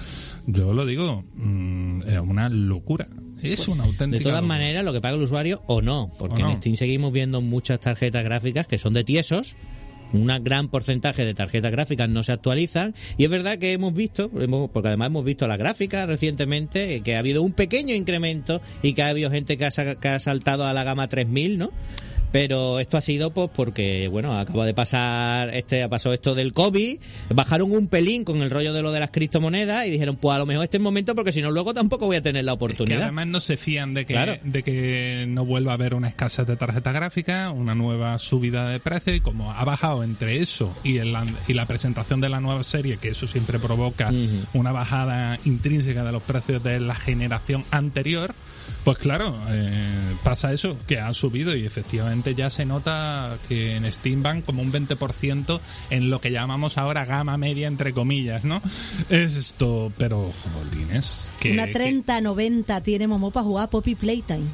Yo 0.47 0.73
lo 0.73 0.85
digo, 0.87 1.25
mm, 1.35 2.03
es 2.07 2.19
una 2.21 2.49
locura. 2.49 3.07
Es 3.43 3.69
una 3.69 3.85
auténtica 3.85 4.07
Pues, 4.09 4.11
De 4.11 4.19
todas 4.21 4.41
locura. 4.43 4.49
maneras, 4.59 4.85
lo 4.85 4.93
que 4.93 5.01
paga 5.01 5.17
el 5.17 5.23
usuario 5.23 5.63
o 5.67 5.83
no, 5.83 6.11
porque 6.19 6.43
O 6.43 6.47
no. 6.47 6.53
en 6.53 6.57
Steam 6.59 6.77
seguimos 6.77 7.13
viendo 7.13 7.41
muchas 7.43 7.81
tarjetas 7.81 8.25
gráficas 8.25 8.67
que 8.67 8.79
son 8.79 8.95
de 8.95 9.05
tiesos. 9.05 9.57
Un 10.13 10.27
gran 10.45 10.69
porcentaje 10.69 11.25
de 11.25 11.35
tarjetas 11.35 11.73
gráficas 11.73 12.09
no 12.09 12.23
se 12.23 12.31
actualizan 12.31 12.95
y 13.19 13.25
es 13.25 13.31
verdad 13.31 13.59
que 13.59 13.73
hemos 13.73 13.93
visto, 13.93 14.31
porque 14.31 14.87
además 14.89 15.09
hemos 15.09 15.25
visto 15.25 15.49
las 15.49 15.59
gráficas 15.59 16.07
recientemente, 16.07 17.01
que 17.01 17.17
ha 17.17 17.19
habido 17.19 17.43
un 17.43 17.53
pequeño 17.53 17.93
incremento 17.93 18.61
y 18.83 18.93
que 18.95 19.03
ha 19.03 19.09
habido 19.09 19.33
gente 19.33 19.59
que 19.59 19.65
ha, 19.67 19.71
que 19.71 20.09
ha 20.09 20.21
saltado 20.21 20.65
a 20.65 20.73
la 20.73 20.85
gama 20.85 21.09
3000, 21.09 21.59
¿no? 21.59 21.73
Pero 22.33 22.81
esto 22.81 22.97
ha 22.97 23.01
sido 23.01 23.31
pues 23.31 23.49
porque, 23.55 24.09
bueno, 24.09 24.35
acaba 24.35 24.67
de 24.67 24.75
pasar, 24.75 25.55
este 25.55 25.83
ha 25.83 25.89
pasado 25.89 26.15
esto 26.15 26.35
del 26.35 26.53
COVID, 26.53 26.99
bajaron 27.31 27.73
un 27.73 27.89
pelín 27.89 28.25
con 28.25 28.43
el 28.43 28.51
rollo 28.51 28.73
de 28.75 28.83
lo 28.83 28.93
de 28.93 29.01
las 29.01 29.11
criptomonedas 29.11 29.87
y 29.87 29.91
dijeron, 29.91 30.17
pues 30.17 30.35
a 30.35 30.39
lo 30.39 30.47
mejor 30.47 30.65
este 30.65 30.77
es 30.77 30.81
el 30.81 30.85
momento 30.85 31.15
porque 31.15 31.33
si 31.33 31.41
no 31.41 31.51
luego 31.51 31.73
tampoco 31.73 32.07
voy 32.07 32.17
a 32.17 32.23
tener 32.23 32.45
la 32.45 32.53
Es 32.53 32.59
que 32.59 32.65
oportunidad. 32.65 33.03
además 33.05 33.27
no 33.29 33.41
se 33.41 33.57
fían 33.57 33.95
de 33.95 34.05
que, 34.07 34.13
Claro. 34.15 34.37
de 34.43 34.63
que 34.63 35.25
no 35.29 35.45
vuelva 35.45 35.73
a 35.73 35.75
haber 35.75 35.95
una 35.95 36.09
escasez 36.09 36.47
de 36.47 36.57
tarjeta 36.57 36.93
gráfica, 36.93 37.51
una 37.51 37.75
nueva 37.75 38.19
subida 38.19 38.69
de 38.69 38.81
precio 38.81 39.15
y 39.15 39.21
como 39.21 39.53
ha 39.53 39.65
bajado 39.65 40.03
entre 40.05 40.43
eso 40.43 40.75
y, 40.85 40.99
el, 40.99 41.15
y 41.49 41.55
la 41.55 41.67
presentación 41.67 42.21
de 42.21 42.29
la 42.29 42.41
nueva 42.41 42.63
serie, 42.65 42.99
que 42.99 43.09
eso 43.11 43.27
siempre 43.27 43.59
provoca 43.59 44.13
una 44.53 44.73
bajada 44.73 45.39
intrínseca 45.45 46.05
de 46.05 46.13
los 46.13 46.23
precios 46.23 46.63
de 46.63 46.81
la 46.81 46.95
generación 46.95 47.65
anterior, 47.71 48.35
pues 48.85 48.99
claro, 48.99 49.35
eh, 49.49 50.15
pasa 50.23 50.53
eso, 50.53 50.77
que 50.87 51.01
han 51.01 51.15
subido 51.15 51.57
y 51.57 51.67
efectivamente 51.67 52.35
ya 52.35 52.51
se 52.51 52.65
nota 52.65 53.37
que 53.49 53.77
en 53.77 53.91
Steam 53.93 54.23
van 54.23 54.43
como 54.43 54.63
un 54.63 54.73
20% 54.73 55.61
en 55.91 56.11
lo 56.11 56.21
que 56.21 56.31
llamamos 56.31 56.79
ahora 56.79 57.05
gama 57.05 57.37
media, 57.37 57.67
entre 57.67 57.93
comillas, 57.93 58.45
¿no? 58.45 58.63
Es 59.09 59.37
esto, 59.37 59.93
pero, 59.99 60.33
jolines, 60.55 61.31
que... 61.41 61.53
Una 61.53 61.67
que- 61.67 61.75
30-90 61.75 62.83
tiene 62.83 63.07
Momo 63.09 63.31
para 63.31 63.45
jugar 63.45 63.69
Poppy 63.71 63.95
Playtime. 63.95 64.45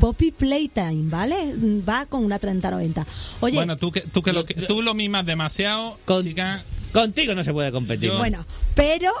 Poppy 0.00 0.32
Playtime, 0.32 1.08
¿vale? 1.08 1.54
Va 1.88 2.06
con 2.06 2.24
una 2.24 2.40
30-90. 2.40 3.04
Oye, 3.40 3.54
Bueno, 3.56 3.76
tú 3.76 3.92
que, 3.92 4.00
tú 4.00 4.22
que 4.22 4.32
lo, 4.32 4.44
que- 4.44 4.54
tú 4.54 4.82
lo 4.82 4.94
mimas 4.94 5.24
demasiado, 5.24 5.98
Con- 6.04 6.24
chica. 6.24 6.62
Contigo 6.92 7.34
no 7.34 7.44
se 7.44 7.52
puede 7.52 7.70
competir. 7.70 8.10
Yo- 8.10 8.18
bueno, 8.18 8.44
pero 8.74 9.12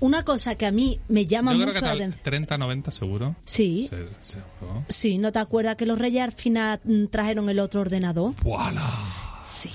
una 0.00 0.24
cosa 0.24 0.54
que 0.54 0.66
a 0.66 0.70
mí 0.72 0.98
me 1.08 1.26
llama 1.26 1.52
Yo 1.52 1.58
creo 1.58 1.68
mucho 1.68 1.80
que 1.80 1.86
la 1.86 1.92
atención. 1.92 2.20
30, 2.22 2.58
90 2.58 2.90
seguro. 2.90 3.36
Sí, 3.44 3.86
Se- 3.90 4.06
se 4.20 4.38
jugó. 4.58 4.84
sí, 4.88 5.18
¿no 5.18 5.32
te 5.32 5.38
acuerdas 5.38 5.76
que 5.76 5.86
los 5.86 5.98
Reyes 5.98 6.22
al 6.22 6.32
final 6.32 6.80
mm, 6.84 7.06
trajeron 7.06 7.48
el 7.50 7.58
otro 7.60 7.80
ordenador? 7.82 8.34
¡Voilà! 8.42 8.82
Sí. 9.44 9.70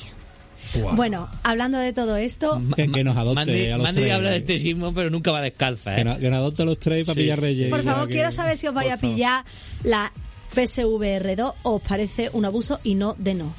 Bueno, 0.96 1.30
hablando 1.44 1.78
de 1.78 1.94
todo 1.94 2.18
esto, 2.18 2.62
Que, 2.76 2.92
que 2.92 3.04
nos 3.06 3.16
adopte 3.16 3.36
Mandy, 3.46 3.68
a 3.70 3.78
los 3.78 3.84
Mandy 3.84 4.02
tres. 4.02 4.14
habla 4.14 4.30
de 4.32 4.38
este 4.38 4.60
sismo, 4.60 4.94
pero 4.94 5.10
nunca 5.10 5.32
va 5.32 5.40
descalza, 5.42 5.94
¿eh? 5.94 5.98
Que, 5.98 6.04
no- 6.04 6.18
que 6.20 6.30
nos 6.30 6.38
adopte 6.38 6.62
a 6.64 6.66
los 6.66 6.80
tres 6.80 7.06
para 7.06 7.14
Sí. 7.16 7.22
pillar 7.22 7.40
reyes. 7.40 7.70
por 7.70 7.82
favor, 7.84 8.08
que- 8.08 8.14
quiero 8.16 8.32
saber 8.32 8.58
si 8.58 8.68
os 8.68 8.74
vais 8.74 8.92
a 8.92 8.98
pillar 8.98 9.46
la 9.84 10.12
PSVR 10.54 11.36
2 11.38 11.54
o 11.64 11.76
os 11.76 11.82
parece 11.82 12.30
un 12.34 12.44
abuso 12.44 12.80
y 12.84 12.96
no 12.96 13.16
de 13.18 13.36
no. 13.36 13.54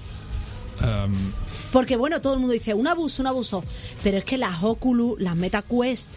Em, 0.83 1.15
Porque 1.77 1.97
bueno, 1.97 2.23
todo 2.23 2.33
el 2.33 2.39
mundo 2.39 2.55
dice 2.55 2.73
un 2.73 2.87
abuso, 2.87 3.23
un 3.23 3.27
abuso. 3.27 3.63
Pero 4.03 4.17
es 4.17 4.25
que 4.25 4.39
las 4.39 4.63
Oculus, 4.63 5.21
las 5.21 5.37
MetaQuest 5.37 6.11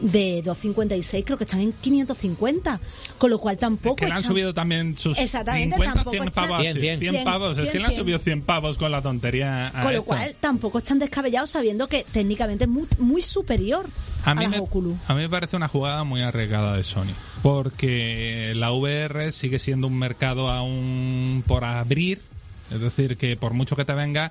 de 0.00 0.42
256 0.42 1.24
creo 1.24 1.36
que 1.38 1.44
están 1.44 1.60
en 1.60 1.72
550. 1.72 2.80
Con 3.18 3.28
lo 3.30 3.38
cual 3.38 3.54
es 3.56 3.60
tampoco. 3.60 3.96
que 3.96 4.06
le 4.06 4.12
han 4.12 4.16
están- 4.18 4.32
subido 4.32 4.54
también 4.54 4.96
sus 4.96 5.18
Exactamente, 5.18 5.76
50, 5.76 5.94
tampoco 5.94 6.10
100 6.16 6.28
están- 6.28 6.48
pavos. 6.48 6.62
100, 6.62 6.80
100. 6.80 7.00
100 7.00 7.24
pavos. 7.24 7.58
Es 7.58 7.68
que 7.68 7.78
le 7.78 7.84
han 7.84 7.90
100. 7.92 8.02
subido 8.02 8.18
100 8.18 8.40
pavos 8.42 8.78
con 8.78 8.90
la 8.90 9.02
tontería. 9.02 9.68
a 9.68 9.82
Con 9.82 9.92
lo 9.92 9.98
esto. 9.98 10.04
cual 10.04 10.34
tampoco 10.40 10.78
están 10.78 10.98
descabellados 10.98 11.50
sabiendo 11.50 11.86
que 11.86 12.04
técnicamente 12.10 12.64
es 12.64 12.70
muy, 12.70 12.86
muy 12.98 13.20
superior 13.20 13.86
a, 14.24 14.30
A 14.30 14.34
mí, 14.34 14.42
las 14.44 14.50
me, 14.52 14.58
Oculus. 14.60 14.96
a 15.06 15.14
mí 15.14 15.20
me 15.20 15.28
parece 15.28 15.56
una 15.56 15.68
jugada 15.68 16.02
muy 16.04 16.22
arriesgada 16.22 16.76
de 16.76 16.82
Sony. 16.82 17.12
Porque 17.42 18.52
la 18.56 18.72
VR 18.72 19.32
sigue 19.32 19.58
siendo 19.58 19.86
un 19.86 19.98
mercado 19.98 20.50
aún 20.50 21.44
por 21.46 21.64
abrir. 21.64 22.20
Es 22.70 22.80
decir, 22.80 23.16
que 23.16 23.36
por 23.36 23.52
mucho 23.52 23.76
que 23.76 23.84
te 23.84 23.92
venga, 23.92 24.30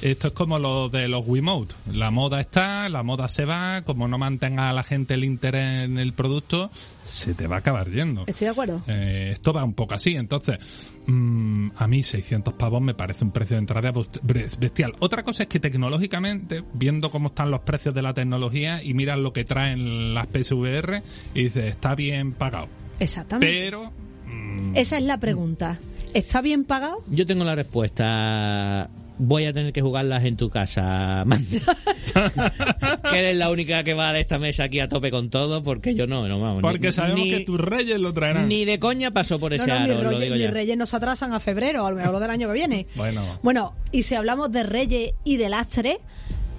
esto 0.00 0.28
es 0.28 0.34
como 0.34 0.58
lo 0.58 0.88
de 0.88 1.08
los 1.08 1.26
Wiimote. 1.26 1.74
La 1.92 2.10
moda 2.10 2.40
está, 2.40 2.88
la 2.88 3.02
moda 3.02 3.28
se 3.28 3.44
va, 3.44 3.82
como 3.82 4.08
no 4.08 4.18
mantenga 4.18 4.70
a 4.70 4.72
la 4.72 4.82
gente 4.82 5.14
el 5.14 5.24
interés 5.24 5.84
en 5.84 5.98
el 5.98 6.12
producto, 6.12 6.70
se 7.04 7.34
te 7.34 7.46
va 7.46 7.56
a 7.56 7.58
acabar 7.58 7.90
yendo. 7.90 8.24
Estoy 8.26 8.46
de 8.46 8.50
acuerdo. 8.50 8.82
Eh, 8.86 9.30
esto 9.32 9.52
va 9.52 9.64
un 9.64 9.74
poco 9.74 9.94
así, 9.94 10.14
entonces 10.14 10.58
mm, 11.06 11.70
a 11.76 11.86
mí 11.88 12.02
600 12.02 12.54
pavos 12.54 12.80
me 12.80 12.94
parece 12.94 13.24
un 13.24 13.32
precio 13.32 13.56
de 13.56 13.60
entrada 13.60 13.92
bestial. 14.22 14.94
Otra 15.00 15.22
cosa 15.22 15.42
es 15.42 15.48
que 15.48 15.60
tecnológicamente, 15.60 16.62
viendo 16.72 17.10
cómo 17.10 17.28
están 17.28 17.50
los 17.50 17.60
precios 17.60 17.94
de 17.94 18.02
la 18.02 18.14
tecnología 18.14 18.82
y 18.82 18.94
miras 18.94 19.18
lo 19.18 19.32
que 19.32 19.44
traen 19.44 20.14
las 20.14 20.26
PSVR 20.28 21.02
y 21.34 21.44
dices, 21.44 21.64
está 21.64 21.94
bien 21.94 22.32
pagado. 22.32 22.68
Exactamente. 23.00 23.54
Pero 23.54 23.92
mm, 24.26 24.76
Esa 24.76 24.96
es 24.96 25.02
la 25.02 25.18
pregunta. 25.18 25.78
¿Está 26.14 26.40
bien 26.42 26.64
pagado? 26.64 26.98
Yo 27.10 27.26
tengo 27.26 27.44
la 27.44 27.54
respuesta. 27.54 28.88
Voy 29.18 29.44
a 29.44 29.52
tener 29.52 29.72
que 29.72 29.82
jugarlas 29.82 30.24
en 30.24 30.36
tu 30.36 30.48
casa, 30.50 31.22
Mandy. 31.26 31.60
que 33.10 33.18
eres 33.18 33.36
la 33.36 33.50
única 33.50 33.84
que 33.84 33.94
va 33.94 34.12
de 34.12 34.20
esta 34.20 34.38
mesa 34.38 34.64
aquí 34.64 34.80
a 34.80 34.88
tope 34.88 35.10
con 35.10 35.30
todo, 35.30 35.62
porque 35.62 35.94
yo 35.94 36.06
no, 36.06 36.26
no 36.28 36.40
vamos. 36.40 36.62
porque 36.62 36.88
ni, 36.88 36.92
sabemos 36.92 37.20
ni- 37.20 37.30
que 37.30 37.40
tus 37.40 37.60
reyes 37.60 38.00
lo 38.00 38.12
traerán. 38.12 38.48
ni 38.48 38.64
de 38.64 38.78
coña 38.78 39.10
pasó 39.10 39.38
por 39.38 39.52
ese 39.54 39.66
no, 39.66 39.74
no, 39.74 39.80
mis, 39.80 39.90
aro, 39.92 40.02
lo 40.02 40.08
reyes, 40.10 40.22
digo 40.24 40.34
mis 40.36 40.44
ya. 40.44 40.50
reyes 40.50 40.76
nos 40.76 40.94
atrasan 40.94 41.32
a 41.34 41.40
febrero, 41.40 41.86
a 41.86 41.90
lo 41.90 41.96
mejor 41.96 42.12
lo 42.12 42.20
del 42.20 42.30
año 42.30 42.48
que 42.48 42.54
viene. 42.54 42.86
Bueno. 42.96 43.38
Bueno, 43.42 43.74
y 43.92 44.02
si 44.02 44.14
hablamos 44.14 44.50
de 44.50 44.62
reyes 44.64 45.12
y 45.24 45.36
de 45.36 45.48
lastres, 45.50 45.98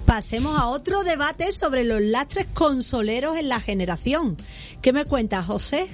pasemos 0.06 0.58
a 0.58 0.68
otro 0.68 1.02
debate 1.02 1.52
sobre 1.52 1.84
los 1.84 2.00
lastres 2.00 2.46
consoleros 2.54 3.36
en 3.36 3.48
la 3.48 3.60
generación. 3.60 4.36
¿Qué 4.80 4.92
me 4.92 5.04
cuentas, 5.04 5.44
José? 5.46 5.86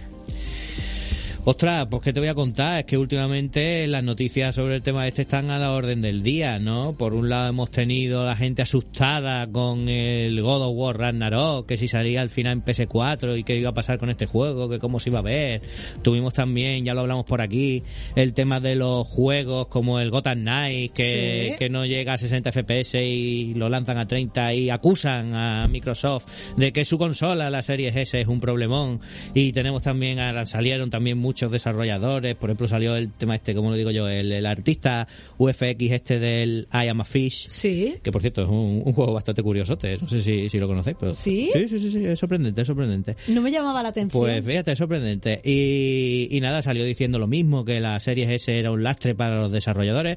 Ostras, 1.42 1.86
pues 1.90 2.02
qué 2.02 2.12
te 2.12 2.20
voy 2.20 2.28
a 2.28 2.34
contar, 2.34 2.80
es 2.80 2.84
que 2.84 2.98
últimamente 2.98 3.86
las 3.86 4.04
noticias 4.04 4.54
sobre 4.54 4.76
el 4.76 4.82
tema 4.82 5.08
este 5.08 5.22
están 5.22 5.50
a 5.50 5.58
la 5.58 5.72
orden 5.72 6.02
del 6.02 6.22
día, 6.22 6.58
¿no? 6.58 6.92
Por 6.92 7.14
un 7.14 7.30
lado 7.30 7.48
hemos 7.48 7.70
tenido 7.70 8.26
la 8.26 8.36
gente 8.36 8.60
asustada 8.60 9.50
con 9.50 9.88
el 9.88 10.40
God 10.42 10.66
of 10.66 10.76
War 10.76 10.98
Ragnarok, 10.98 11.66
que 11.66 11.78
si 11.78 11.88
salía 11.88 12.20
al 12.20 12.28
final 12.28 12.52
en 12.52 12.64
PS4 12.64 13.38
y 13.38 13.42
qué 13.44 13.56
iba 13.56 13.70
a 13.70 13.74
pasar 13.74 13.98
con 13.98 14.10
este 14.10 14.26
juego, 14.26 14.68
que 14.68 14.78
cómo 14.78 15.00
se 15.00 15.08
iba 15.08 15.20
a 15.20 15.22
ver. 15.22 15.62
Tuvimos 16.02 16.34
también, 16.34 16.84
ya 16.84 16.92
lo 16.92 17.00
hablamos 17.00 17.24
por 17.24 17.40
aquí, 17.40 17.84
el 18.16 18.34
tema 18.34 18.60
de 18.60 18.74
los 18.74 19.08
juegos 19.08 19.66
como 19.68 19.98
el 19.98 20.10
Gotham 20.10 20.40
Knight, 20.40 20.92
que, 20.92 21.48
Sí. 21.52 21.56
que 21.58 21.70
no 21.70 21.86
llega 21.86 22.12
a 22.12 22.18
60 22.18 22.52
FPS 22.52 23.02
y 23.02 23.54
lo 23.54 23.70
lanzan 23.70 23.96
a 23.96 24.06
30 24.06 24.52
y 24.52 24.68
acusan 24.68 25.34
a 25.34 25.66
Microsoft 25.68 26.26
de 26.58 26.70
que 26.70 26.84
su 26.84 26.98
consola, 26.98 27.48
la 27.48 27.62
Series 27.62 27.96
S, 27.96 28.20
es 28.20 28.28
un 28.28 28.40
problemón. 28.40 29.00
Y 29.34 29.52
tenemos 29.52 29.80
también, 29.80 30.18
salieron 30.46 30.90
también 30.90 31.29
muchos 31.30 31.52
desarrolladores, 31.52 32.34
por 32.34 32.50
ejemplo 32.50 32.66
salió 32.66 32.96
el 32.96 33.12
tema 33.12 33.36
este, 33.36 33.54
como 33.54 33.70
lo 33.70 33.76
digo 33.76 33.92
yo, 33.92 34.08
el, 34.08 34.32
el 34.32 34.46
artista 34.46 35.06
UFX 35.38 35.92
este 35.92 36.18
del 36.18 36.66
I 36.72 36.88
Am 36.88 37.02
a 37.02 37.04
Fish. 37.04 37.46
Sí. 37.48 37.94
Que 38.02 38.10
por 38.10 38.20
cierto 38.20 38.42
es 38.42 38.48
un, 38.48 38.82
un 38.84 38.92
juego 38.92 39.12
bastante 39.12 39.44
curiosote, 39.44 39.96
no 39.98 40.08
sé 40.08 40.22
si, 40.22 40.48
si 40.48 40.58
lo 40.58 40.66
conocéis, 40.66 40.96
pero... 40.98 41.12
¿Sí? 41.12 41.50
Sí, 41.52 41.68
sí, 41.68 41.78
sí, 41.78 41.90
sí, 41.92 42.04
es 42.04 42.18
sorprendente, 42.18 42.62
es 42.62 42.66
sorprendente. 42.66 43.16
No 43.28 43.42
me 43.42 43.52
llamaba 43.52 43.80
la 43.80 43.90
atención. 43.90 44.20
Pues 44.20 44.44
fíjate, 44.44 44.72
es 44.72 44.78
sorprendente. 44.78 45.40
Y, 45.44 46.26
y 46.32 46.40
nada, 46.40 46.62
salió 46.62 46.84
diciendo 46.84 47.20
lo 47.20 47.28
mismo, 47.28 47.64
que 47.64 47.78
la 47.78 48.00
Series 48.00 48.28
S 48.28 48.58
era 48.58 48.72
un 48.72 48.82
lastre 48.82 49.14
para 49.14 49.36
los 49.40 49.52
desarrolladores. 49.52 50.16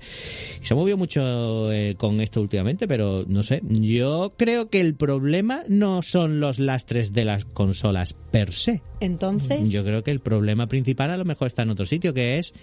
Se 0.63 0.73
ha 0.73 0.77
movido 0.77 0.97
mucho 0.97 1.71
eh, 1.71 1.93
con 1.95 2.21
esto 2.21 2.41
últimamente, 2.41 2.87
pero 2.87 3.23
no 3.27 3.43
sé. 3.43 3.61
Yo 3.69 4.33
creo 4.35 4.71
que 4.71 4.81
el 4.81 4.95
problema 4.95 5.61
no 5.67 6.01
son 6.01 6.39
los 6.39 6.57
lastres 6.57 7.13
de 7.13 7.25
las 7.25 7.45
consolas 7.45 8.15
per 8.31 8.51
se. 8.51 8.81
Entonces, 8.99 9.69
Yo 9.69 9.83
creo 9.83 10.01
que 10.01 10.11
el 10.11 10.21
problema 10.21 10.67
principal 10.67 11.02
a 11.09 11.17
lo 11.17 11.25
mejor 11.25 11.47
está 11.47 11.63
en 11.63 11.69
otro 11.69 11.85
sitio, 11.85 12.13
que 12.13 12.39
es 12.39 12.53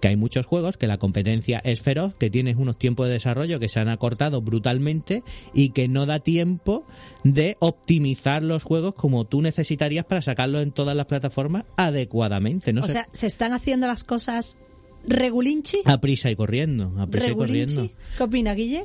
que 0.00 0.08
hay 0.08 0.16
muchos 0.16 0.46
juegos 0.46 0.76
que 0.76 0.86
la 0.86 0.98
competencia 0.98 1.60
es 1.64 1.80
feroz, 1.80 2.14
que 2.14 2.30
tienes 2.30 2.56
unos 2.56 2.78
tiempos 2.78 3.06
de 3.06 3.14
desarrollo 3.14 3.58
que 3.58 3.68
se 3.68 3.80
han 3.80 3.88
acortado 3.88 4.42
brutalmente 4.42 5.22
y 5.54 5.70
que 5.70 5.88
no 5.88 6.06
da 6.06 6.20
tiempo 6.20 6.84
de 7.24 7.56
optimizar 7.60 8.42
los 8.42 8.62
juegos 8.62 8.94
como 8.94 9.24
tú 9.24 9.42
necesitarías 9.42 10.04
para 10.04 10.22
sacarlos 10.22 10.62
en 10.62 10.72
todas 10.72 10.96
las 10.96 11.06
plataformas 11.06 11.64
adecuadamente. 11.76 12.72
No 12.72 12.82
o 12.82 12.86
sé, 12.86 12.92
sea, 12.92 13.08
se 13.12 13.26
están 13.26 13.52
haciendo 13.52 13.86
las 13.86 14.04
cosas 14.04 14.58
regulinchi. 15.06 15.78
a 15.84 16.00
prisa 16.00 16.30
y 16.30 16.36
corriendo, 16.36 16.92
a 16.98 17.06
prisa 17.06 17.30
y 17.30 17.34
corriendo. 17.34 17.88
¿Qué 18.16 18.22
opina, 18.22 18.54
Guille? 18.54 18.84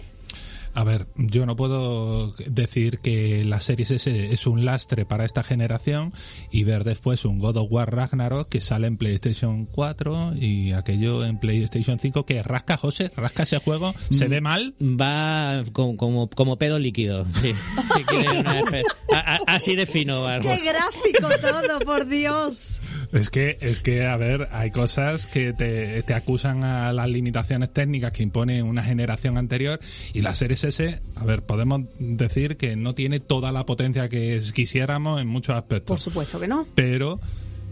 A 0.74 0.84
ver, 0.86 1.08
yo 1.18 1.46
no 1.46 1.56
puedo 1.58 2.32
decir 2.48 3.00
que 3.00 3.44
la 3.44 3.60
Series 3.60 3.92
S 3.92 4.32
es 4.34 4.48
un 4.48 4.64
lastre 4.64 5.06
para 5.06 5.26
esta 5.26 5.44
generación 5.44 6.14
y 6.50 6.64
ver 6.64 6.84
después 6.86 7.26
un 7.26 7.40
God 7.40 7.58
of 7.58 7.68
War 7.72 7.94
Ragnarok 7.94 8.48
que 8.48 8.62
sale 8.62 8.88
en 8.88 8.96
PlayStation 8.98 9.66
4 9.66 10.34
y 10.40 10.72
aquello 10.72 11.26
en 11.26 11.40
PlayStation 11.40 12.00
5 12.00 12.26
que 12.26 12.42
rasca, 12.42 12.78
José, 12.78 13.12
rasca 13.16 13.44
ese 13.44 13.58
juego, 13.60 13.94
se 14.10 14.28
ve 14.30 14.40
mal. 14.40 14.74
Va 14.82 15.64
como, 15.74 15.98
como, 15.98 16.30
como 16.30 16.58
pedo 16.58 16.80
líquido. 16.80 17.26
Sí, 17.42 17.54
si 17.98 18.04
quiere 18.06 18.40
una 18.40 18.62
espe- 18.62 18.84
a- 19.14 19.36
a- 19.36 19.40
así 19.56 19.76
de 19.76 19.86
fino 19.86 20.22
va 20.22 20.40
¡Qué 20.40 20.58
gráfico 20.58 21.28
todo, 21.42 21.80
por 21.80 22.08
Dios! 22.08 22.82
Es 23.14 23.30
que, 23.30 23.58
es 23.60 23.82
que, 23.82 24.06
a 24.06 24.16
ver, 24.16 24.48
hay 24.52 24.72
cosas 24.72 25.28
que 25.28 25.52
te, 25.52 26.02
te 26.04 26.14
acusan 26.14 26.64
a 26.64 26.94
las 26.94 27.10
limitaciones 27.10 27.74
técnicas 27.74 28.14
que 28.14 28.24
impone 28.24 28.64
una 28.64 28.84
generación 28.84 29.38
anterior 29.38 29.80
y 30.14 30.22
la 30.22 30.34
Series 30.34 30.64
S, 30.64 31.02
a 31.16 31.26
ver, 31.26 31.44
podemos 31.44 31.82
decir 32.00 32.56
que 32.56 32.76
no 32.78 32.96
tiene 32.96 33.20
toda 33.20 33.52
la 33.52 33.66
potencia 33.66 34.08
que 34.08 34.40
quisiéramos 34.54 35.20
en 35.22 35.28
muchos 35.28 35.56
aspectos. 35.58 35.88
Por 35.88 36.00
supuesto 36.00 36.40
que 36.40 36.48
no. 36.48 36.66
pero 36.74 37.20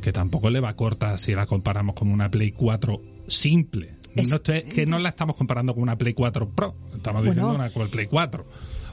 que 0.02 0.12
tampoco 0.14 0.50
le 0.50 0.60
va 0.60 0.76
corta 0.76 1.18
si 1.18 1.34
la 1.36 1.46
comparamos 1.46 1.96
con 1.96 2.10
una 2.10 2.30
Play 2.30 2.52
4 2.52 3.02
simple. 3.28 3.96
Es- 4.16 4.30
No 4.30 4.38
estoy- 4.38 4.64
que 4.64 4.86
no 4.86 4.98
la 5.00 5.10
estamos 5.10 5.36
comparando 5.38 5.74
con 5.74 5.84
una 5.84 5.98
Play 5.98 6.14
4 6.14 6.50
Pro, 6.50 6.76
estamos 6.96 7.22
Bueno. 7.26 7.32
diciendo 7.34 7.56
una 7.56 7.70
con 7.70 7.84
el 7.84 7.90
Play 7.90 8.08
4. 8.08 8.46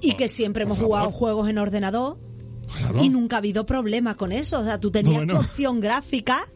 Y 0.02 0.12
que 0.14 0.28
siempre 0.28 0.62
hemos 0.64 0.78
jugado 0.78 1.10
juegos 1.10 1.48
en 1.48 1.58
ordenador 1.58 2.18
Claro. 2.74 3.02
Y 3.02 3.08
nunca 3.08 3.36
ha 3.36 3.38
habido 3.38 3.64
problema 3.66 4.16
con 4.16 4.32
eso. 4.32 4.60
O 4.60 4.64
sea, 4.64 4.78
tú 4.80 4.90
tenías 4.90 5.14
Bueno. 5.16 5.34
tu 5.34 5.40
opción 5.40 5.80
gráfica. 5.80 6.46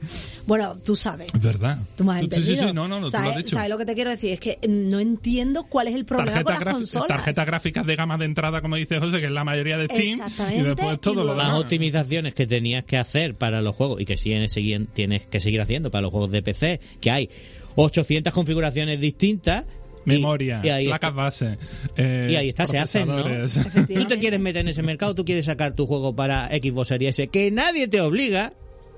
Bueno, 0.46 0.77
tú 0.85 0.96
sabes. 0.96 1.29
Es 1.35 1.40
verdad. 1.42 1.79
Tú 1.96 2.05
me 2.05 2.14
has 2.14 2.20
sí, 2.23 2.29
sí, 2.42 2.57
sí, 2.57 2.61
no, 2.73 2.88
no, 2.88 2.88
no, 2.88 2.96
tú 2.99 3.03
lo 3.03 3.11
¿Sabes, 3.11 3.31
has 3.31 3.37
dicho. 3.44 3.57
¿Sabes 3.57 3.70
lo 3.70 3.79
que 3.79 3.85
te 3.87 3.94
quiero 3.94 4.11
decir? 4.11 4.33
Es 4.33 4.40
que 4.40 4.59
no 4.68 4.99
entiendo 5.01 5.64
cuál 5.64 5.88
es 5.88 5.94
el 5.94 6.05
problema 6.05 6.33
Tarjeta 6.33 6.55
con 6.57 6.64
las 6.64 6.75
consolas. 6.75 7.09
tarjetas 7.09 7.46
gráficas 7.46 7.87
de 7.87 7.96
gama 7.96 8.18
de 8.18 8.25
entrada, 8.25 8.61
como 8.61 8.77
dice 8.77 8.99
José, 8.99 9.20
que 9.20 9.27
es 9.27 9.33
la 9.33 9.44
mayoría 9.44 9.79
de 9.79 9.87
Steam. 9.87 10.20
Y 10.57 10.62
después 10.62 11.01
todo 11.01 11.14
y 11.14 11.16
lo 11.18 11.23
luego- 11.25 11.38
Las 11.38 11.46
demás. 11.49 11.61
optimizaciones 11.62 12.35
que 12.35 12.46
tenías 12.46 12.85
que 12.85 12.96
hacer 12.99 13.35
para 13.37 13.61
los 13.62 13.77
juegos 13.77 14.01
y 14.01 14.05
que 14.05 14.16
siguen, 14.16 14.49
siguen- 14.49 14.88
tienes 14.92 15.27
que 15.27 15.40
seguir 15.40 15.61
haciendo 15.61 15.90
para 15.90 16.03
los 16.03 16.11
juegos 16.11 16.31
de 16.31 16.42
PC, 16.42 16.81
que 17.01 17.11
hay 17.11 17.31
800 17.77 18.33
configuraciones 18.33 19.01
distintas. 19.01 19.64
Memoria, 20.04 20.60
y 20.64 20.68
ahí 20.70 20.86
placas 20.86 21.14
base. 21.14 21.58
eh, 21.96 22.28
Y 22.30 22.34
ahí 22.36 22.48
está, 22.48 22.66
se 22.66 22.78
hacen, 22.78 23.06
¿no? 23.08 23.22
Tú 23.86 24.04
te 24.06 24.18
quieres 24.18 24.40
meter 24.40 24.62
en 24.62 24.68
ese 24.68 24.82
mercado, 24.82 25.14
tú 25.14 25.24
quieres 25.24 25.44
sacar 25.44 25.74
tu 25.74 25.86
juego 25.86 26.14
para 26.16 26.48
Xbox 26.48 26.88
Series 26.88 27.18
S, 27.18 27.28
que 27.28 27.50
nadie 27.50 27.86
te 27.88 28.00
obliga. 28.00 28.52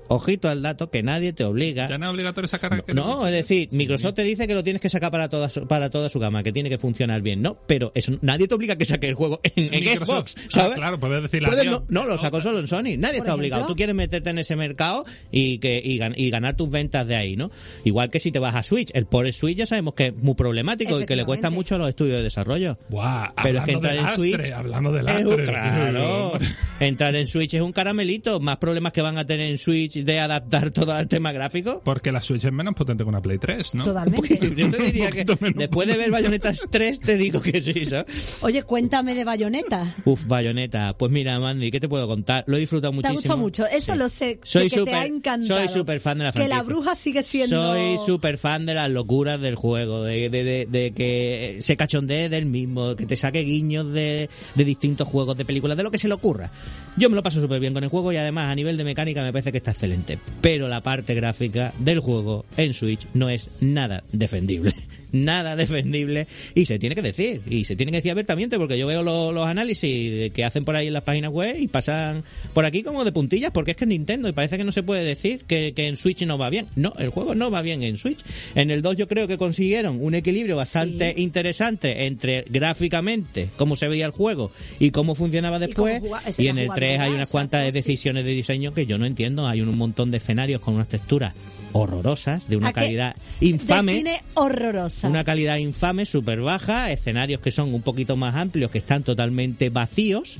Ojito 0.07 0.49
al 0.49 0.61
dato, 0.61 0.89
que 0.89 1.01
nadie 1.03 1.33
te 1.33 1.43
obliga. 1.43 1.87
Ya 1.89 1.97
no 1.97 2.05
es 2.07 2.11
obligatorio 2.11 2.47
sacar. 2.47 2.83
No, 2.93 3.25
es 3.27 3.33
decir, 3.33 3.67
Sí. 3.71 3.77
Microsoft 3.77 4.15
te 4.15 4.23
dice 4.23 4.47
que 4.47 4.53
lo 4.53 4.63
tienes 4.63 4.81
que 4.81 4.89
sacar 4.89 5.11
para 5.11 5.29
toda 5.29 5.49
su, 5.49 5.67
para 5.67 5.89
toda 5.89 6.09
su 6.09 6.19
gama, 6.19 6.43
que 6.43 6.51
tiene 6.51 6.69
que 6.69 6.77
funcionar 6.77 7.21
bien, 7.21 7.41
¿no? 7.41 7.57
Pero 7.67 7.91
eso 7.95 8.11
nadie 8.21 8.47
te 8.47 8.55
obliga 8.55 8.73
a 8.73 8.77
que 8.77 8.85
saque 8.85 9.07
el 9.07 9.15
juego 9.15 9.39
en, 9.43 9.73
en 9.73 9.83
Microsoft. 9.83 10.29
Xbox, 10.31 10.35
Ah, 10.37 10.47
¿sabes? 10.49 10.75
claro, 10.75 10.99
puedes 10.99 11.21
decirle 11.23 11.47
Puedes 11.47 11.65
adiós. 11.67 11.83
no, 11.89 12.03
no, 12.03 12.07
lo 12.07 12.17
sacó 12.19 12.41
solo 12.41 12.59
en 12.59 12.67
Sony. 12.67 12.81
Nadie 12.81 12.93
está 12.95 13.07
ejemplo. 13.13 13.33
obligado. 13.35 13.67
Tú 13.67 13.75
quieres 13.75 13.95
meterte 13.95 14.29
en 14.29 14.37
ese 14.39 14.55
mercado 14.55 15.05
y 15.31 15.57
que 15.59 15.81
y, 15.83 15.97
gan- 15.99 16.13
y 16.15 16.29
ganar 16.29 16.55
tus 16.57 16.69
ventas 16.69 17.07
de 17.07 17.15
ahí, 17.15 17.35
¿no? 17.35 17.51
Igual 17.83 18.09
que 18.09 18.19
si 18.19 18.31
te 18.31 18.39
vas 18.39 18.55
a 18.55 18.63
Switch. 18.63 18.89
El 18.93 19.05
por 19.05 19.31
Switch 19.33 19.57
ya 19.57 19.65
sabemos 19.65 19.93
que 19.93 20.07
es 20.07 20.15
muy 20.15 20.35
problemático 20.35 20.99
y 20.99 21.05
que 21.05 21.15
le 21.15 21.25
cuesta 21.25 21.49
mucho 21.49 21.75
a 21.75 21.77
los 21.77 21.89
estudios 21.89 22.17
de 22.17 22.23
desarrollo. 22.23 22.77
Buah, 22.89 23.33
Pero 23.41 23.59
es 23.59 23.65
que 23.65 23.71
entrar 23.71 23.95
en 23.95 24.09
Switch. 24.09 24.51
Hablando 24.51 24.91
de 24.91 24.99
es 24.99 25.05
lastre. 25.05 25.25
un- 25.35 25.43
claro. 25.45 26.33
entrar 26.79 27.15
en 27.15 27.27
Switch 27.27 27.53
es 27.53 27.61
un 27.61 27.71
caramelito. 27.71 28.39
Más 28.39 28.57
problemas 28.57 28.93
que 28.93 29.01
van 29.01 29.17
a 29.17 29.25
tener 29.25 29.49
en 29.49 29.57
Switch 29.57 29.92
de 30.01 30.19
adaptar 30.19 30.71
todo 30.71 30.93
al 30.93 31.07
tema 31.07 31.31
gráfico. 31.31 31.81
Porque 31.83 32.11
la 32.11 32.21
Switch 32.21 32.43
es 32.45 32.51
menos 32.51 32.73
potente 32.73 33.03
que 33.03 33.09
una 33.09 33.21
Play 33.21 33.37
3, 33.37 33.75
¿no? 33.75 33.83
Totalmente. 33.85 34.39
Yo 34.55 34.69
te 34.69 34.83
diría 34.83 35.11
que 35.11 35.25
después 35.55 35.87
de 35.87 35.97
ver 35.97 36.11
Bayonetas 36.11 36.61
3 36.69 36.99
te 36.99 37.17
digo 37.17 37.41
que 37.41 37.61
sí, 37.61 37.85
¿sabes? 37.85 38.37
Oye, 38.41 38.63
cuéntame 38.63 39.13
de 39.15 39.23
Bayonetta. 39.23 39.95
Uf, 40.05 40.25
Bayoneta. 40.27 40.95
Pues 40.97 41.11
mira, 41.11 41.39
Mandy, 41.39 41.69
¿qué 41.71 41.79
te 41.79 41.87
puedo 41.89 42.07
contar? 42.07 42.43
Lo 42.47 42.57
he 42.57 42.59
disfrutado 42.59 42.91
Te 42.91 42.95
ha 43.07 43.11
muchísimo. 43.11 43.13
gustado 43.19 43.37
mucho. 43.37 43.65
Eso 43.67 43.93
Sí. 43.93 43.97
lo 43.99 44.09
sé. 44.09 44.39
Soy 44.43 44.69
que 44.69 44.81
te 44.83 44.93
ha 44.93 45.05
encantado. 45.05 45.59
soy 45.59 45.67
súper 45.67 45.99
fan 45.99 46.17
de 46.17 46.23
la 46.25 46.31
Que 46.31 46.39
la 46.39 46.45
franquicia. 46.47 46.63
bruja 46.73 46.95
sigue 46.95 47.23
siendo. 47.23 47.73
Soy 47.73 47.97
súper 48.05 48.37
fan 48.37 48.65
de 48.65 48.73
las 48.73 48.89
locuras 48.89 49.39
del 49.41 49.55
juego, 49.55 50.03
de, 50.03 50.29
de, 50.29 50.43
de, 50.43 50.65
de 50.69 50.91
que 50.91 51.57
se 51.61 51.77
cachondee 51.77 52.29
del 52.29 52.45
mismo, 52.45 52.95
que 52.95 53.05
te 53.05 53.15
saque 53.17 53.41
guiños 53.41 53.91
de, 53.93 54.29
de 54.55 54.65
distintos 54.65 55.07
juegos, 55.07 55.35
de 55.37 55.45
películas, 55.45 55.77
de 55.77 55.83
lo 55.83 55.91
que 55.91 55.99
se 55.99 56.07
le 56.07 56.13
ocurra. 56.13 56.49
Yo 56.95 57.09
me 57.09 57.15
lo 57.15 57.23
paso 57.23 57.41
súper 57.41 57.59
bien 57.59 57.73
con 57.73 57.83
el 57.83 57.89
juego 57.89 58.11
y 58.11 58.17
además 58.17 58.49
a 58.49 58.55
nivel 58.55 58.77
de 58.77 58.83
mecánica 58.83 59.23
me 59.23 59.31
parece 59.31 59.51
que 59.51 59.57
está 59.57 59.71
excelente. 59.71 60.19
Pero 60.41 60.67
la 60.67 60.81
parte 60.81 61.15
gráfica 61.15 61.73
del 61.79 61.99
juego 61.99 62.45
en 62.55 62.73
Switch 62.73 63.07
no 63.13 63.29
es 63.29 63.49
nada 63.61 64.03
defendible. 64.11 64.75
Nada 65.13 65.55
defendible 65.55 66.27
y 66.53 66.65
se 66.65 66.77
tiene 66.79 66.95
que 66.95 67.01
decir, 67.01 67.41
y 67.47 67.63
se 67.63 67.75
tiene 67.77 67.91
que 67.91 67.99
decir 67.99 68.11
abiertamente 68.11 68.57
porque 68.57 68.77
yo 68.77 68.85
veo 68.87 69.01
lo- 69.03 69.31
los 69.31 69.47
análisis 69.47 70.31
que 70.33 70.43
hacen 70.43 70.65
por 70.65 70.75
ahí 70.75 70.87
en 70.87 70.93
las 70.93 71.03
páginas 71.03 71.31
web 71.31 71.55
y 71.57 71.67
pasan 71.67 72.23
por 72.53 72.65
aquí 72.65 72.83
como 72.83 73.05
de 73.05 73.11
puntillas 73.11 73.51
porque 73.51 73.71
es 73.71 73.77
que 73.77 73.85
es 73.85 73.89
Nintendo 73.89 74.27
y 74.27 74.33
parece 74.33 74.57
que 74.57 74.63
no 74.65 74.71
se 74.71 74.83
puede 74.83 75.03
decir 75.05 75.43
que, 75.47 75.73
que 75.73 75.87
en 75.87 75.95
Switch 75.97 76.23
no 76.25 76.37
va 76.37 76.49
bien. 76.49 76.65
No, 76.75 76.91
el 76.99 77.09
juego 77.09 77.35
no 77.35 77.49
va 77.49 77.61
bien 77.61 77.83
en 77.83 77.97
Switch. 77.97 78.19
En 78.55 78.71
el 78.71 78.81
2 78.81 78.97
yo 78.97 79.07
creo 79.07 79.27
que 79.27 79.37
consiguieron 79.37 79.99
un 80.01 80.15
equilibrio 80.15 80.55
bastante 80.57 81.13
Sí. 81.15 81.21
interesante 81.21 82.05
entre 82.05 82.43
gráficamente 82.49 83.49
cómo 83.55 83.75
se 83.75 83.87
veía 83.87 84.05
el 84.05 84.11
juego 84.11 84.51
y 84.79 84.91
cómo 84.91 85.15
funcionaba 85.15 85.59
después. 85.59 86.01
Y, 86.37 86.47
en 86.47 86.57
el 86.57 86.69
3 86.73 86.99
hay 86.99 87.11
unas 87.11 87.29
cuantas 87.29 87.71
decisiones 87.73 88.25
de 88.25 88.31
diseño 88.31 88.73
que 88.73 88.85
yo 88.85 88.97
no 88.97 89.05
entiendo. 89.05 89.47
Hay 89.47 89.61
un 89.61 89.77
montón 89.77 90.11
de 90.11 90.17
escenarios 90.17 90.59
con 90.61 90.73
unas 90.75 90.87
texturas 90.87 91.33
horrorosas, 91.73 92.47
de 92.47 92.57
una 92.57 92.71
calidad 92.71 93.15
infame. 93.41 93.93
Define 93.93 94.23
horrorosa. 94.35 95.09
Una 95.09 95.23
calidad 95.23 95.57
infame, 95.57 96.05
súper 96.05 96.41
baja, 96.41 96.91
escenarios 96.91 97.41
que 97.41 97.51
son 97.51 97.73
un 97.73 97.81
poquito 97.81 98.15
más 98.15 98.35
amplios, 98.35 98.71
que 98.71 98.77
están 98.77 99.03
totalmente 99.03 99.69
vacíos. 99.69 100.39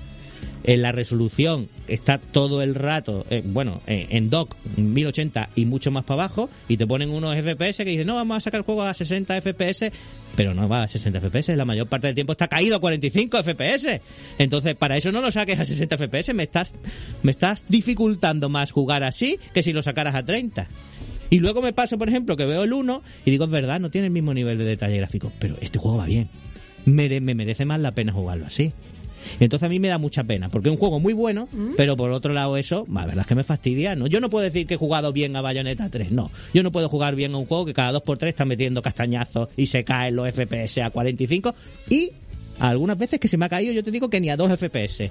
En 0.65 0.81
la 0.81 0.93
resolución 0.93 1.67
está 1.89 2.19
todo 2.19 2.61
el 2.61 2.73
rato, 2.73 3.25
eh, 3.29 3.41
bueno, 3.45 3.81
eh, 3.85 4.07
en 4.11 4.29
dock 4.29 4.55
1080 4.77 5.49
y 5.55 5.65
mucho 5.65 5.91
más 5.91 6.05
para 6.05 6.23
abajo, 6.23 6.49
y 6.69 6.77
te 6.77 6.87
ponen 6.87 7.09
unos 7.09 7.35
FPS 7.35 7.83
que 7.83 7.89
dicen, 7.91 8.07
no, 8.07 8.15
vamos 8.15 8.37
a 8.37 8.41
sacar 8.41 8.59
el 8.59 8.65
juego 8.65 8.83
a 8.83 8.93
60 8.93 9.41
FPS, 9.41 9.91
pero 10.37 10.53
no 10.53 10.69
va 10.69 10.83
a 10.83 10.87
60 10.87 11.19
FPS, 11.19 11.55
la 11.57 11.65
mayor 11.65 11.87
parte 11.87 12.07
del 12.07 12.15
tiempo 12.15 12.31
está 12.31 12.47
caído 12.47 12.77
a 12.77 12.79
45 12.79 13.43
FPS. 13.43 13.99
Entonces, 14.37 14.75
para 14.75 14.95
eso 14.95 15.11
no 15.11 15.19
lo 15.19 15.31
saques 15.31 15.59
a 15.59 15.65
60 15.65 15.97
FPS, 15.97 16.33
me 16.33 16.43
estás, 16.43 16.75
me 17.23 17.31
estás 17.31 17.65
dificultando 17.67 18.47
más 18.47 18.71
jugar 18.71 19.03
así 19.03 19.39
que 19.53 19.63
si 19.63 19.73
lo 19.73 19.83
sacaras 19.83 20.15
a 20.15 20.23
30. 20.23 20.67
Y 21.33 21.39
luego 21.39 21.61
me 21.61 21.73
pasa, 21.73 21.97
por 21.97 22.07
ejemplo, 22.09 22.37
que 22.37 22.45
veo 22.45 22.63
el 22.63 22.73
1 22.73 23.01
y 23.25 23.31
digo, 23.31 23.45
es 23.45 23.51
verdad, 23.51 23.79
no 23.79 23.89
tiene 23.89 24.07
el 24.07 24.13
mismo 24.13 24.33
nivel 24.33 24.57
de 24.57 24.65
detalle 24.65 24.97
gráfico, 24.97 25.31
pero 25.39 25.55
este 25.61 25.79
juego 25.79 25.97
va 25.97 26.05
bien. 26.05 26.29
Mere- 26.85 27.21
me 27.21 27.33
merece 27.33 27.65
más 27.65 27.79
la 27.79 27.91
pena 27.91 28.11
jugarlo 28.13 28.45
así. 28.45 28.71
Entonces 29.39 29.65
a 29.65 29.69
mí 29.69 29.79
me 29.79 29.87
da 29.87 29.97
mucha 29.97 30.25
pena, 30.25 30.49
porque 30.49 30.67
es 30.67 30.73
un 30.73 30.77
juego 30.77 30.99
muy 30.99 31.13
bueno, 31.13 31.47
pero 31.77 31.95
por 31.95 32.11
otro 32.11 32.33
lado 32.33 32.57
eso, 32.57 32.85
la 32.91 33.05
verdad 33.05 33.21
es 33.21 33.27
que 33.27 33.35
me 33.35 33.45
fastidia. 33.45 33.95
¿no? 33.95 34.05
Yo 34.07 34.19
no 34.19 34.29
puedo 34.29 34.43
decir 34.43 34.67
que 34.67 34.73
he 34.73 34.77
jugado 34.77 35.13
bien 35.13 35.35
a 35.37 35.41
Bayonetta 35.41 35.89
3, 35.89 36.11
no. 36.11 36.29
Yo 36.53 36.61
no 36.61 36.71
puedo 36.73 36.89
jugar 36.89 37.15
bien 37.15 37.33
a 37.33 37.37
un 37.37 37.45
juego 37.45 37.65
que 37.65 37.73
cada 37.73 37.93
2x3 37.99 38.27
está 38.27 38.43
metiendo 38.45 38.81
castañazos 38.81 39.47
y 39.55 39.67
se 39.67 39.83
caen 39.85 40.17
los 40.17 40.27
FPS 40.29 40.79
a 40.83 40.89
45 40.89 41.55
y 41.89 42.11
algunas 42.59 42.97
veces 42.97 43.19
que 43.19 43.27
se 43.27 43.37
me 43.37 43.45
ha 43.45 43.49
caído, 43.49 43.73
yo 43.73 43.83
te 43.83 43.91
digo 43.91 44.09
que 44.09 44.19
ni 44.21 44.29
a 44.29 44.37
2 44.37 44.57
FPS. 44.59 45.09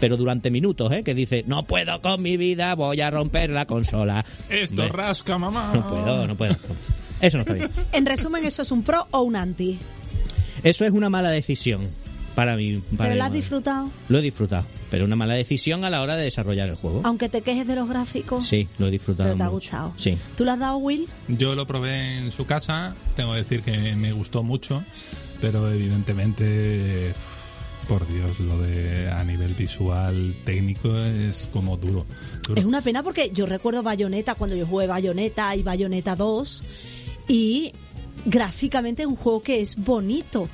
Pero 0.00 0.16
durante 0.16 0.50
minutos, 0.50 0.90
¿eh? 0.92 1.02
Que 1.02 1.14
dice, 1.14 1.44
no 1.46 1.64
puedo 1.64 2.00
con 2.00 2.22
mi 2.22 2.36
vida, 2.36 2.74
voy 2.74 3.00
a 3.00 3.10
romper 3.10 3.50
la 3.50 3.66
consola. 3.66 4.24
Esto 4.48 4.82
Hombre, 4.82 4.96
rasca, 4.96 5.36
mamá. 5.38 5.72
No 5.74 5.86
puedo, 5.86 6.26
no 6.26 6.36
puedo. 6.36 6.56
Eso 7.20 7.36
no 7.38 7.42
está 7.42 7.52
bien. 7.54 7.70
En 7.92 8.06
resumen, 8.06 8.44
eso 8.44 8.62
es 8.62 8.70
un 8.70 8.82
pro 8.82 9.06
o 9.10 9.20
un 9.22 9.36
anti. 9.36 9.78
Eso 10.62 10.84
es 10.84 10.92
una 10.92 11.10
mala 11.10 11.30
decisión 11.30 11.88
para 12.34 12.56
mí. 12.56 12.82
Para 12.96 13.10
Pero 13.10 13.14
lo 13.16 13.22
has 13.24 13.28
madre. 13.28 13.36
disfrutado. 13.38 13.90
Lo 14.08 14.18
he 14.18 14.22
disfrutado, 14.22 14.64
pero 14.90 15.04
una 15.04 15.14
mala 15.16 15.34
decisión 15.34 15.84
a 15.84 15.90
la 15.90 16.00
hora 16.02 16.16
de 16.16 16.24
desarrollar 16.24 16.68
el 16.70 16.74
juego. 16.76 17.02
Aunque 17.04 17.28
te 17.28 17.42
quejes 17.42 17.66
de 17.66 17.76
los 17.76 17.88
gráficos. 17.88 18.46
Sí, 18.46 18.66
lo 18.78 18.88
he 18.88 18.90
disfrutado. 18.90 19.28
Pero 19.28 19.36
te 19.36 19.42
ha 19.42 19.46
mucho. 19.50 19.54
gustado. 19.60 19.92
Sí. 19.98 20.16
¿Tú 20.36 20.44
le 20.44 20.50
has 20.52 20.58
dado, 20.58 20.78
Will? 20.78 21.06
Yo 21.28 21.54
lo 21.54 21.66
probé 21.66 22.18
en 22.18 22.32
su 22.32 22.46
casa, 22.46 22.94
tengo 23.14 23.32
que 23.32 23.38
decir 23.38 23.62
que 23.62 23.94
me 23.94 24.12
gustó 24.12 24.42
mucho, 24.42 24.82
pero 25.52 25.70
evidentemente, 25.70 27.12
por 27.88 28.06
Dios, 28.08 28.38
lo 28.40 28.58
de 28.58 29.10
a 29.10 29.22
nivel 29.24 29.54
visual, 29.54 30.34
técnico, 30.44 30.96
es 30.96 31.48
como 31.52 31.76
duro. 31.76 32.06
duro. 32.48 32.60
Es 32.60 32.66
una 32.66 32.80
pena 32.82 33.02
porque 33.02 33.30
yo 33.32 33.46
recuerdo 33.46 33.82
Bayonetta 33.82 34.34
cuando 34.34 34.56
yo 34.56 34.66
jugué 34.66 34.86
Bayonetta 34.86 35.54
y 35.54 35.62
Bayonetta 35.62 36.16
2 36.16 36.62
y 37.28 37.72
gráficamente 38.24 39.02
es 39.02 39.08
un 39.08 39.16
juego 39.16 39.42
que 39.42 39.60
es 39.60 39.76
bonito. 39.76 40.48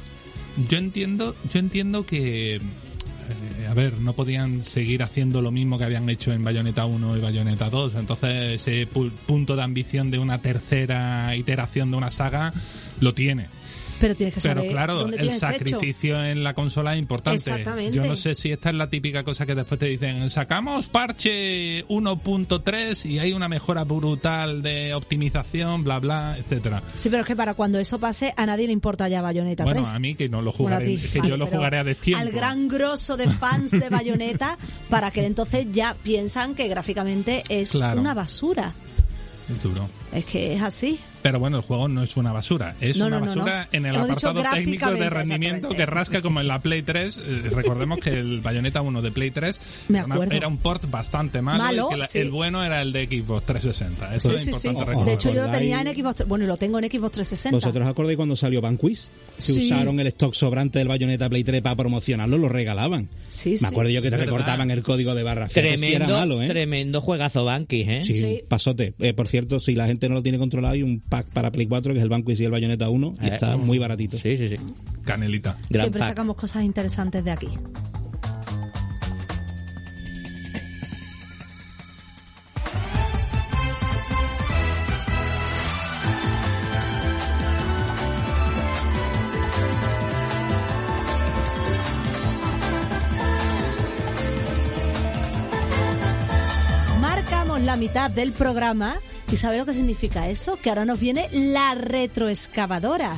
Yo 0.69 0.79
entiendo, 0.79 1.37
yo 1.53 1.61
entiendo 1.61 2.05
que 2.05 2.57
eh, 2.57 3.67
a 3.69 3.75
ver, 3.75 4.01
no 4.01 4.15
podían 4.15 4.63
seguir 4.65 5.05
haciendo 5.05 5.41
lo 5.41 5.53
mismo 5.53 5.79
que 5.79 5.85
habían 5.85 6.09
hecho 6.11 6.33
en 6.33 6.43
Bayonetta 6.43 6.85
1 6.87 7.17
y 7.17 7.21
Bayonetta 7.21 7.71
2, 7.71 7.95
entonces 7.95 8.61
ese 8.61 8.89
pu- 8.91 9.13
punto 9.27 9.55
de 9.55 9.63
ambición 9.63 10.11
de 10.11 10.19
una 10.19 10.39
tercera 10.39 11.37
iteración 11.37 11.93
de 11.93 11.97
una 11.97 12.11
saga 12.11 12.53
lo 12.99 13.15
tiene. 13.15 13.47
Pero 14.01 14.15
tienes 14.17 14.35
que 14.35 14.41
Pero 14.41 14.55
saber 14.61 14.71
claro, 14.73 14.95
dónde 14.95 15.19
el 15.19 15.31
sacrificio 15.33 16.25
en 16.25 16.43
la 16.43 16.55
consola 16.55 16.95
es 16.95 17.01
importante. 17.01 17.51
Exactamente. 17.51 17.97
Yo 17.97 18.05
no 18.05 18.17
sé 18.17 18.35
si 18.35 18.51
esta 18.51 18.71
es 18.71 18.75
la 18.77 18.89
típica 18.89 19.23
cosa 19.25 19.45
que 19.47 19.55
después 19.55 19.79
te 19.79 19.87
dicen, 19.87 20.31
sacamos 20.31 20.87
parche 20.87 21.85
1.3 21.87 23.05
y 23.11 23.19
hay 23.19 23.33
una 23.33 23.49
mejora 23.49 23.85
brutal 23.85 24.63
de 24.63 24.95
optimización, 24.95 25.85
bla, 25.85 25.99
bla, 25.99 26.37
etcétera. 26.39 26.83
Sí, 26.95 27.11
pero 27.11 27.23
es 27.23 27.27
que 27.27 27.37
para 27.37 27.55
cuando 27.55 27.79
eso 27.79 27.99
pase 27.99 28.33
a 28.37 28.47
nadie 28.47 28.67
le 28.67 28.73
importa 28.73 29.09
ya 29.09 29.21
Bayonetta 29.23 29.65
Bueno, 29.65 29.83
3. 29.83 29.95
a 29.95 29.99
mí 29.99 30.15
que 30.15 30.29
no 30.29 30.39
lo 30.43 30.53
Bueno, 30.53 30.77
jugaré, 30.79 30.97
que 30.97 31.19
vale, 31.19 31.31
yo 31.31 31.37
lo 31.37 31.47
jugaré 31.47 31.79
a 31.79 31.85
destiempo. 31.85 32.21
Al 32.21 32.31
gran 32.33 32.69
grosso 32.69 33.17
de 33.17 33.29
fans 33.29 33.71
de 33.73 33.89
Bayonetta, 33.89 34.57
para 34.89 35.11
que 35.11 35.25
entonces 35.27 35.67
ya 35.71 35.95
piensan 36.03 36.55
que 36.55 36.69
gráficamente 36.69 37.43
es 37.49 37.73
Claro. 37.73 38.01
una 38.01 38.15
basura. 38.15 38.73
Es 39.51 39.63
duro. 39.63 39.89
Es 40.13 40.25
que 40.25 40.55
es 40.55 40.63
así. 40.63 40.99
Pero 41.23 41.39
bueno, 41.39 41.59
el 41.59 41.63
juego 41.63 41.89
no 41.89 42.03
es 42.03 42.17
una 42.17 42.33
basura. 42.33 42.77
Es 42.81 42.97
No, 42.97 43.07
una 43.07 43.21
no, 43.21 43.27
basura 43.27 43.69
no. 43.71 43.77
en 43.77 43.87
el 43.87 43.95
Hemos 43.95 44.11
apartado 44.11 44.43
técnico 44.55 44.91
de 44.91 45.11
rendimiento 45.11 45.69
que 45.71 45.85
rasca 45.87 46.23
como 46.23 46.41
en 46.41 46.49
la 46.49 46.61
Play 46.61 46.83
3. 46.83 47.19
Eh, 47.19 47.43
recordemos 47.55 47.99
que 48.01 48.11
el 48.11 48.41
Bayonetta 48.41 48.81
1 48.81 49.03
de 49.03 49.11
Play 49.11 49.31
3 49.31 49.61
Me 49.89 49.99
era 49.99 50.07
una- 50.07 50.15
acuerdo. 50.15 50.35
era 50.35 50.49
un 50.49 50.57
port 50.59 50.91
bastante 50.91 51.43
malo, 51.43 51.63
Malo, 51.65 51.89
y 51.89 51.93
que 51.95 51.97
la- 51.99 52.07
sí. 52.07 52.19
el 52.21 52.31
bueno 52.31 52.65
era 52.65 52.81
el 52.83 52.93
de 52.93 53.07
Xbox 53.07 53.45
360. 53.47 54.15
Eso 54.15 54.29
Sí, 54.31 54.35
es 54.37 54.41
sí, 54.45 54.53
sí. 54.55 54.69
importante 54.69 54.81
De 54.81 54.85
recordar. 54.87 55.15
hecho, 55.15 55.35
yo 55.35 55.43
lo 55.43 55.51
tenía 55.51 55.81
en 55.81 55.95
Xbox 55.95 56.17
3 56.17 56.29
Bueno, 56.29 56.45
y 56.45 56.49
lo 56.49 56.57
tengo 56.57 56.79
en 56.79 56.85
Xbox 56.91 57.13
360. 57.13 57.57
¿Vosotros 57.57 57.85
os 57.85 57.91
acordáis 57.91 58.17
cuando 58.17 58.37
salió 58.37 58.61
Vanquish? 58.61 59.05
Que 59.37 59.43
Sí. 59.43 59.67
usaron 59.67 60.01
el 60.01 60.07
stock 60.09 60.35
sobrante 60.35 60.79
del 60.79 60.89
Bayonetta 60.89 61.29
Play 61.29 61.45
3 61.45 61.61
para 61.63 61.77
promocionarlo, 61.77 62.39
lo 62.39 62.49
regalaban. 62.49 63.09
Sí, 63.29 63.51
Me 63.51 63.59
sí. 63.59 63.65
acuerdo 63.67 63.91
yo 63.91 64.01
que 64.03 64.09
te 64.11 64.17
verdad. 64.17 64.27
recortaban 64.33 64.71
el 64.71 64.83
código 64.83 65.15
de 65.15 65.23
barra. 65.23 65.49
Tremendo, 65.49 65.87
era 65.87 66.07
malo, 66.09 66.43
¿eh? 66.43 66.49
tremendo 66.49 67.01
juegazo 67.01 67.45
Banquis, 67.45 67.89
¿eh? 67.89 68.01
Sí, 68.05 68.15
Sí. 68.15 68.43
pasote. 68.49 68.95
Eh, 69.01 69.13
por 69.13 69.29
cierto, 69.29 69.61
si 69.61 69.75
la 69.75 69.87
gente 69.87 70.09
no 70.09 70.15
lo 70.15 70.23
tiene 70.23 70.39
controlado, 70.39 70.75
hay 70.75 70.83
un 70.83 71.01
pack 71.11 71.27
para 71.27 71.51
Play 71.51 71.67
4, 71.67 71.93
que 71.93 71.99
es 71.99 72.03
el 72.03 72.09
Banco 72.09 72.31
y 72.31 72.37
si 72.37 72.45
el 72.45 72.51
Bayonetta 72.51 72.89
1, 72.89 73.15
eh, 73.21 73.29
está 73.33 73.57
mm. 73.57 73.67
muy 73.67 73.79
baratito. 73.79 74.17
Sí, 74.17 74.39
sí, 74.39 74.49
sí. 74.49 74.57
Canelita. 75.05 75.59
Siempre 75.71 76.03
sacamos 76.03 76.37
cosas 76.37 76.65
interesantes 76.65 77.23
de 77.25 77.31
aquí. 77.33 77.49
Marcamos 97.01 97.61
la 97.63 97.77
mitad 97.77 98.11
del 98.11 98.33
programa 98.33 98.97
¿Y 99.33 99.37
sabe 99.37 99.59
lo 99.59 99.67
que 99.67 99.73
significa 99.75 100.29
eso? 100.29 100.57
Que 100.57 100.71
ahora 100.71 100.85
nos 100.85 100.99
viene 100.99 101.29
la 101.33 101.75
retroexcavadora. 101.75 103.17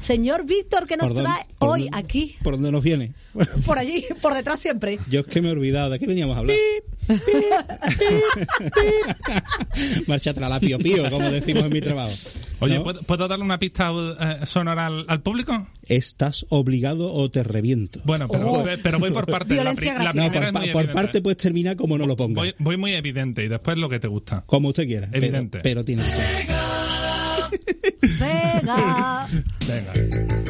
Señor 0.00 0.44
Víctor, 0.46 0.86
que 0.86 0.96
nos 0.96 1.06
¿Por 1.12 1.16
dónde- 1.22 1.30
trae 1.30 1.46
hoy 1.58 1.82
dónde- 1.84 1.98
aquí, 1.98 2.36
¿Por 2.42 2.54
dónde 2.54 2.72
nos 2.72 2.82
viene? 2.82 3.12
por 3.66 3.78
allí, 3.78 4.04
por 4.20 4.34
detrás 4.34 4.58
siempre. 4.60 4.98
Yo 5.08 5.20
es 5.20 5.26
que 5.26 5.40
me 5.42 5.48
he 5.48 5.52
olvidado. 5.52 5.90
¿De 5.90 5.98
qué 5.98 6.06
veníamos 6.06 6.36
a 6.36 6.40
hablar? 6.40 6.56
Marcha 10.06 10.30
atrás, 10.30 10.50
la 10.50 10.60
pío 10.60 10.78
pío, 10.78 11.08
como 11.10 11.30
decimos 11.30 11.64
en 11.64 11.72
mi 11.72 11.80
trabajo. 11.80 12.12
Oye, 12.62 12.76
¿No? 12.76 12.82
¿puedo, 12.82 13.02
puedo 13.02 13.28
darle 13.28 13.44
una 13.44 13.58
pista 13.58 13.90
eh, 13.92 14.46
sonora 14.46 14.86
al, 14.86 15.04
al 15.08 15.20
público? 15.22 15.68
¿Estás 15.82 16.46
obligado 16.48 17.12
o 17.12 17.30
te 17.30 17.42
reviento? 17.42 18.00
Bueno, 18.04 18.28
pero, 18.28 18.52
Oh. 18.52 18.64
pero 18.82 18.98
voy 18.98 19.10
por 19.10 19.26
partes. 19.26 19.56
La, 19.62 19.74
pri-. 19.74 19.88
No, 19.90 19.96
primera 20.12 20.30
por, 20.32 20.42
es 20.44 20.52
muy 20.52 20.60
por 20.60 20.66
evidente. 20.82 20.92
parte 20.94 21.22
puedes 21.22 21.36
terminar 21.38 21.76
como 21.76 21.98
no 21.98 22.06
lo 22.06 22.16
pongas. 22.16 22.36
voy, 22.36 22.54
voy 22.58 22.76
muy 22.76 22.92
evidente 22.94 23.44
y 23.44 23.48
después 23.48 23.76
lo 23.76 23.88
que 23.88 23.98
te 24.00 24.08
gusta. 24.08 24.44
Como 24.46 24.68
usted 24.68 24.86
quiera. 24.86 25.08
pero- 25.10 25.24
Evidente. 25.26 25.60
Pero, 25.62 25.84
tiene 25.84 26.02
Venga. 28.18 29.26
Venga. 29.68 30.41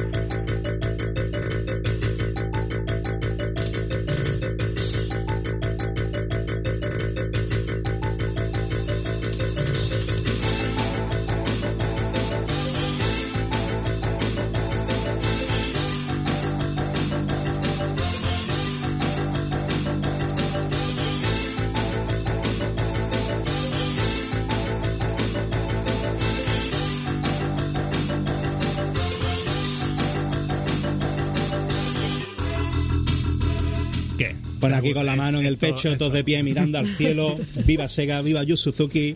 Pon 34.63 34.75
aquí 34.75 34.93
con 34.95 35.05
la 35.07 35.15
mano 35.17 35.41
en 35.41 35.47
el 35.47 35.57
pecho, 35.59 35.89
esto- 35.89 35.99
todos 35.99 36.13
de 36.15 36.25
pie 36.25 36.43
mirando 36.43 36.79
al 36.79 36.87
cielo. 36.97 37.37
Viva 37.67 37.87
Sega, 37.89 38.23
viva 38.23 38.43
Yu 38.45 38.57
Suzuki. 38.57 39.15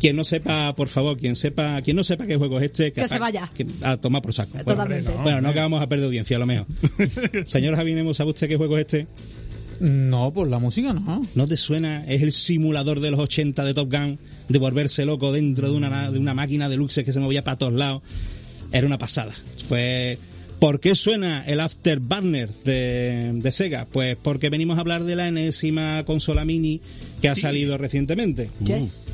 Quien 0.00 0.16
no 0.16 0.24
sepa, 0.24 0.74
por 0.76 0.88
favor, 0.88 1.18
quien 1.18 1.36
sepa, 1.36 1.82
quien 1.82 1.94
no 1.96 2.04
sepa 2.04 2.26
qué 2.26 2.36
juego 2.36 2.58
es 2.58 2.66
este, 2.66 2.90
Que 2.92 3.06
se 3.06 3.18
vaya. 3.18 3.50
que- 3.54 3.66
a 3.82 3.96
tomar 3.98 4.22
por 4.22 4.32
saco. 4.32 4.56
Totalmente. 4.64 5.10
no. 5.12 5.22
Bueno, 5.22 5.40
no 5.42 5.52
que 5.52 5.60
vamos 5.60 5.82
a 5.82 5.86
perder 5.88 6.06
audiencia, 6.06 6.36
a 6.36 6.40
lo 6.40 6.46
mejor. 6.46 6.66
Señor 7.46 7.76
Javinemo, 7.76 8.14
¿sabe 8.14 8.30
usted 8.30 8.48
qué 8.48 8.56
juego 8.56 8.78
es 8.78 8.82
este? 8.86 9.06
No, 9.80 10.30
por 10.32 10.48
la 10.48 10.58
música 10.58 10.92
no. 10.92 11.22
¿No 11.34 11.46
te 11.46 11.56
suena? 11.56 12.04
Es 12.06 12.20
el 12.22 12.32
simulador 12.32 13.00
de 13.00 13.10
los 13.10 13.20
80 13.20 13.64
de 13.64 13.72
Top 13.74 13.90
Gun, 13.92 14.18
de 14.48 14.58
volverse 14.58 15.04
loco 15.06 15.32
dentro 15.32 15.70
de 15.70 15.76
una, 15.76 16.10
de 16.10 16.18
una 16.18 16.34
máquina 16.34 16.68
de 16.68 16.76
luxe 16.76 17.02
que 17.04 17.12
se 17.12 17.20
movía 17.20 17.44
para 17.44 17.56
todos 17.58 17.72
lados. 17.72 18.02
Era 18.72 18.86
una 18.86 18.98
pasada. 18.98 19.32
Pues, 19.68 20.18
¿por 20.60 20.78
qué 20.78 20.94
suena 20.94 21.42
el 21.46 21.58
Afterburner 21.58 22.50
de, 22.64 23.30
de 23.34 23.52
Sega? 23.52 23.86
Pues 23.90 24.16
porque 24.22 24.50
venimos 24.50 24.78
a 24.78 24.82
hablar 24.82 25.04
de 25.04 25.16
la 25.16 25.26
enésima 25.26 26.04
consola 26.04 26.44
mini 26.44 26.80
que 27.20 27.28
ha 27.28 27.34
salido 27.34 27.78
recientemente. 27.78 28.50
Yes. 28.64 29.08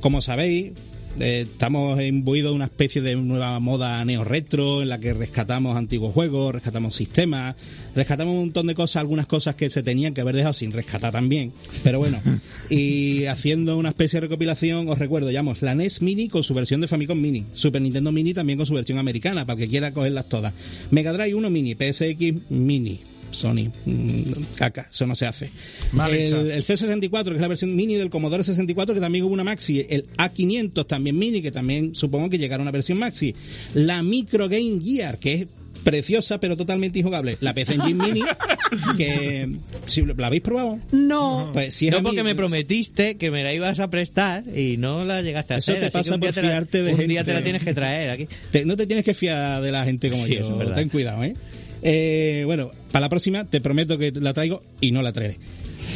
Como 0.00 0.22
sabéis, 0.22 0.72
eh, 1.20 1.46
estamos 1.50 2.02
imbuidos 2.02 2.52
de 2.52 2.56
una 2.56 2.64
especie 2.64 3.02
de 3.02 3.16
nueva 3.16 3.58
moda 3.60 4.04
neo-retro 4.04 4.82
en 4.82 4.88
la 4.88 4.98
que 4.98 5.12
rescatamos 5.12 5.76
antiguos 5.76 6.14
juegos, 6.14 6.54
rescatamos 6.54 6.96
sistemas, 6.96 7.54
rescatamos 7.94 8.32
un 8.32 8.40
montón 8.40 8.66
de 8.66 8.74
cosas, 8.74 8.96
algunas 8.96 9.26
cosas 9.26 9.54
que 9.54 9.68
se 9.68 9.82
tenían 9.82 10.14
que 10.14 10.22
haber 10.22 10.36
dejado 10.36 10.54
sin 10.54 10.72
rescatar 10.72 11.12
también. 11.12 11.52
Pero 11.84 11.98
bueno, 11.98 12.20
y 12.70 13.26
haciendo 13.26 13.76
una 13.76 13.90
especie 13.90 14.18
de 14.18 14.26
recopilación, 14.26 14.88
os 14.88 14.98
recuerdo, 14.98 15.30
llamamos 15.30 15.62
la 15.62 15.74
NES 15.74 16.02
Mini 16.02 16.28
con 16.28 16.42
su 16.42 16.54
versión 16.54 16.80
de 16.80 16.88
Famicom 16.88 17.20
Mini, 17.20 17.44
Super 17.54 17.82
Nintendo 17.82 18.10
Mini 18.10 18.32
también 18.32 18.56
con 18.56 18.66
su 18.66 18.74
versión 18.74 18.98
americana, 18.98 19.44
para 19.44 19.58
que 19.58 19.68
quiera 19.68 19.92
cogerlas 19.92 20.28
todas. 20.28 20.54
Mega 20.90 21.12
Drive 21.12 21.34
1 21.34 21.50
Mini, 21.50 21.74
PSX 21.74 22.50
Mini. 22.50 23.11
Sony, 23.32 23.70
mm, 23.86 24.22
caca, 24.56 24.88
eso 24.90 25.06
no 25.06 25.16
se 25.16 25.26
hace. 25.26 25.50
Mal. 25.92 26.14
El, 26.14 26.50
el 26.52 26.64
C64, 26.64 27.24
que 27.30 27.34
es 27.34 27.40
la 27.40 27.48
versión 27.48 27.74
mini 27.74 27.94
del 27.96 28.10
Commodore 28.10 28.44
64, 28.44 28.94
que 28.94 29.00
también 29.00 29.24
hubo 29.24 29.34
una 29.34 29.44
Maxi. 29.44 29.84
El 29.88 30.06
A500 30.16 30.86
también 30.86 31.18
mini, 31.18 31.42
que 31.42 31.50
también 31.50 31.94
supongo 31.94 32.30
que 32.30 32.38
llegará 32.38 32.62
una 32.62 32.70
versión 32.70 32.98
Maxi. 32.98 33.34
La 33.74 34.02
Micro 34.02 34.48
Game 34.48 34.80
Gear, 34.82 35.18
que 35.18 35.34
es 35.34 35.46
preciosa 35.82 36.38
pero 36.38 36.56
totalmente 36.56 37.00
injugable. 37.00 37.38
La 37.40 37.54
PC 37.54 37.74
Engine 37.74 37.94
Mini, 38.04 38.20
que 38.96 39.48
si 39.86 40.02
la 40.04 40.26
habéis 40.28 40.42
probado, 40.42 40.78
No. 40.92 41.50
pues 41.52 41.74
si 41.74 41.88
es 41.88 41.92
No 41.92 41.98
mí- 41.98 42.04
porque 42.04 42.22
me 42.22 42.36
prometiste 42.36 43.16
que 43.16 43.32
me 43.32 43.42
la 43.42 43.52
ibas 43.52 43.80
a 43.80 43.90
prestar 43.90 44.44
y 44.56 44.76
no 44.76 45.04
la 45.04 45.22
llegaste 45.22 45.54
a 45.54 45.56
Eso 45.56 45.72
hacer. 45.72 45.80
te 45.80 45.86
así 45.86 45.92
que 45.92 45.98
pasa 46.10 46.18
por 46.20 46.30
te 46.34 46.42
la- 46.42 46.48
fiarte 46.48 46.82
de 46.84 46.92
Un 46.94 46.98
día 47.08 47.24
te 47.24 47.32
gente. 47.32 47.34
la 47.34 47.42
tienes 47.42 47.64
que 47.64 47.74
traer 47.74 48.10
aquí. 48.10 48.28
Te- 48.52 48.64
no 48.64 48.76
te 48.76 48.86
tienes 48.86 49.04
que 49.04 49.14
fiar 49.14 49.60
de 49.60 49.72
la 49.72 49.84
gente 49.84 50.08
como 50.10 50.24
Sí, 50.26 50.34
yo. 50.34 50.40
eso. 50.40 50.72
Ten 50.72 50.88
cuidado, 50.88 51.24
¿eh? 51.24 51.34
Eh, 51.82 52.42
Bueno, 52.46 52.70
para 52.90 53.06
la 53.06 53.08
próxima 53.08 53.44
te 53.44 53.60
prometo 53.60 53.98
que 53.98 54.12
la 54.12 54.32
traigo 54.32 54.62
y 54.80 54.92
no 54.92 55.02
la 55.02 55.12
traeré. 55.12 55.38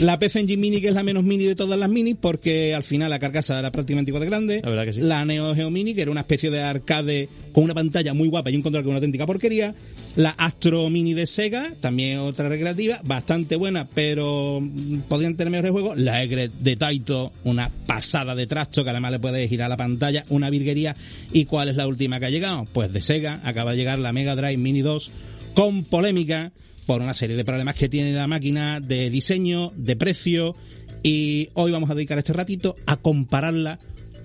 La 0.00 0.18
PC 0.18 0.40
Engine 0.40 0.60
Mini, 0.60 0.82
que 0.82 0.88
es 0.88 0.94
la 0.94 1.02
menos 1.02 1.24
mini 1.24 1.44
de 1.44 1.54
todas 1.54 1.78
las 1.78 1.88
minis, 1.88 2.16
porque 2.20 2.74
al 2.74 2.82
final 2.82 3.08
la 3.08 3.18
carcasa 3.18 3.58
era 3.58 3.72
prácticamente 3.72 4.10
igual 4.10 4.20
de 4.20 4.26
grande. 4.26 4.60
La 4.62 4.68
verdad 4.68 4.84
que 4.84 4.92
sí. 4.92 5.00
La 5.00 5.24
Neo 5.24 5.54
Geo 5.54 5.70
Mini, 5.70 5.94
que 5.94 6.02
era 6.02 6.10
una 6.10 6.20
especie 6.20 6.50
de 6.50 6.60
arcade 6.60 7.30
con 7.52 7.64
una 7.64 7.72
pantalla 7.72 8.12
muy 8.12 8.28
guapa 8.28 8.50
y 8.50 8.56
un 8.56 8.62
control 8.62 8.82
que 8.82 8.88
una 8.90 8.96
auténtica 8.96 9.24
porquería. 9.24 9.74
La 10.16 10.30
Astro 10.30 10.90
Mini 10.90 11.14
de 11.14 11.26
Sega, 11.26 11.72
también 11.80 12.18
otra 12.18 12.50
recreativa, 12.50 13.00
bastante 13.04 13.56
buena, 13.56 13.86
pero 13.86 14.62
podrían 15.08 15.34
tener 15.34 15.50
mejores 15.50 15.72
juegos. 15.72 15.96
La 15.96 16.22
Egret 16.22 16.52
de 16.52 16.76
Taito, 16.76 17.32
una 17.44 17.70
pasada 17.86 18.34
de 18.34 18.46
trasto 18.46 18.84
que 18.84 18.90
además 18.90 19.12
le 19.12 19.18
puede 19.18 19.48
girar 19.48 19.70
la 19.70 19.78
pantalla, 19.78 20.24
una 20.28 20.50
virguería. 20.50 20.94
¿Y 21.32 21.46
cuál 21.46 21.70
es 21.70 21.76
la 21.76 21.86
última 21.86 22.20
que 22.20 22.26
ha 22.26 22.30
llegado? 22.30 22.66
Pues 22.70 22.92
de 22.92 23.00
Sega 23.00 23.40
acaba 23.44 23.70
de 23.70 23.78
llegar 23.78 23.98
la 23.98 24.12
Mega 24.12 24.36
Drive 24.36 24.58
Mini 24.58 24.82
2 24.82 25.10
con 25.56 25.84
polémica 25.84 26.52
por 26.86 27.00
una 27.00 27.14
serie 27.14 27.34
de 27.36 27.44
problemas 27.44 27.74
que 27.74 27.88
tiene 27.88 28.12
la 28.12 28.26
máquina 28.28 28.78
de 28.78 29.10
diseño, 29.10 29.72
de 29.74 29.96
precio 29.96 30.54
y 31.02 31.48
hoy 31.54 31.72
vamos 31.72 31.90
a 31.90 31.94
dedicar 31.94 32.18
este 32.18 32.32
ratito 32.34 32.76
a 32.86 32.98
compararla 32.98 33.78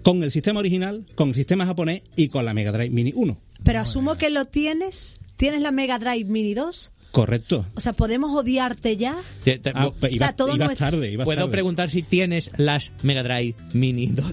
con 0.04 0.22
el 0.24 0.32
sistema 0.32 0.60
original, 0.60 1.06
con 1.16 1.30
el 1.30 1.36
sistema 1.36 1.66
japonés 1.66 2.04
y 2.16 2.28
con 2.28 2.44
la 2.46 2.54
Mega 2.54 2.72
Drive 2.72 2.90
Mini 2.90 3.14
1. 3.16 3.40
Pero 3.64 3.80
asumo 3.80 4.18
que 4.18 4.30
lo 4.30 4.46
tienes. 4.46 5.20
¿Tienes 5.38 5.62
la 5.62 5.72
Mega 5.72 5.98
Drive 6.00 6.26
Mini 6.26 6.54
2? 6.54 6.92
Correcto. 7.12 7.66
O 7.76 7.82
sea, 7.82 7.94
¿podemos 7.94 8.32
odiarte 8.36 8.96
ya? 8.98 9.16
Te- 9.44 9.60
Ah, 9.74 9.90
pe- 9.92 10.10
o 10.14 10.18
sea, 10.18 10.34
todo 10.36 10.54
ibas 10.56 10.68
nuestro- 10.70 10.88
tarde, 10.92 11.12
ibas 11.12 11.26
¿Puedo 11.26 11.40
tarde. 11.42 11.52
preguntar 11.52 11.90
si 11.90 12.04
tienes 12.04 12.52
las 12.58 12.92
Mega 13.04 13.24
Drive 13.24 13.56
Mini 13.74 14.08
2? 14.08 14.26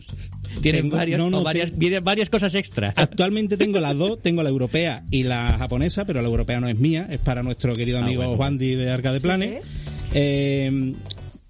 ¿Tienes 0.63 0.83
Tengo- 0.83 0.97
varias, 0.97 1.19
no, 1.19 1.31
no, 1.31 1.41
o 1.41 1.43
varias, 1.43 1.71
tengo- 1.71 1.81
vienen 1.81 2.05
varias 2.05 2.31
cosas 2.31 2.55
extra? 2.55 2.93
Actualmente 2.97 3.57
tengo 3.57 3.81
las 3.81 3.97
dos, 3.97 4.21
tengo 4.23 4.43
la 4.43 4.49
europea 4.49 5.05
y 5.11 5.23
la 5.25 5.57
japonesa, 5.59 6.05
pero 6.05 6.21
la 6.23 6.29
europea 6.29 6.61
no 6.61 6.69
es 6.69 6.77
mía, 6.79 7.07
es 7.11 7.19
para 7.19 7.43
nuestro 7.43 7.75
querido 7.75 7.99
Ah, 7.99 8.03
amigo 8.05 8.23
bueno. 8.23 8.37
Juan 8.37 8.59
Di 8.59 8.75
de 8.75 8.91
Arcade 8.91 9.19
Sí. 9.19 9.23
Planet. 9.23 9.63
Eh, 10.15 10.95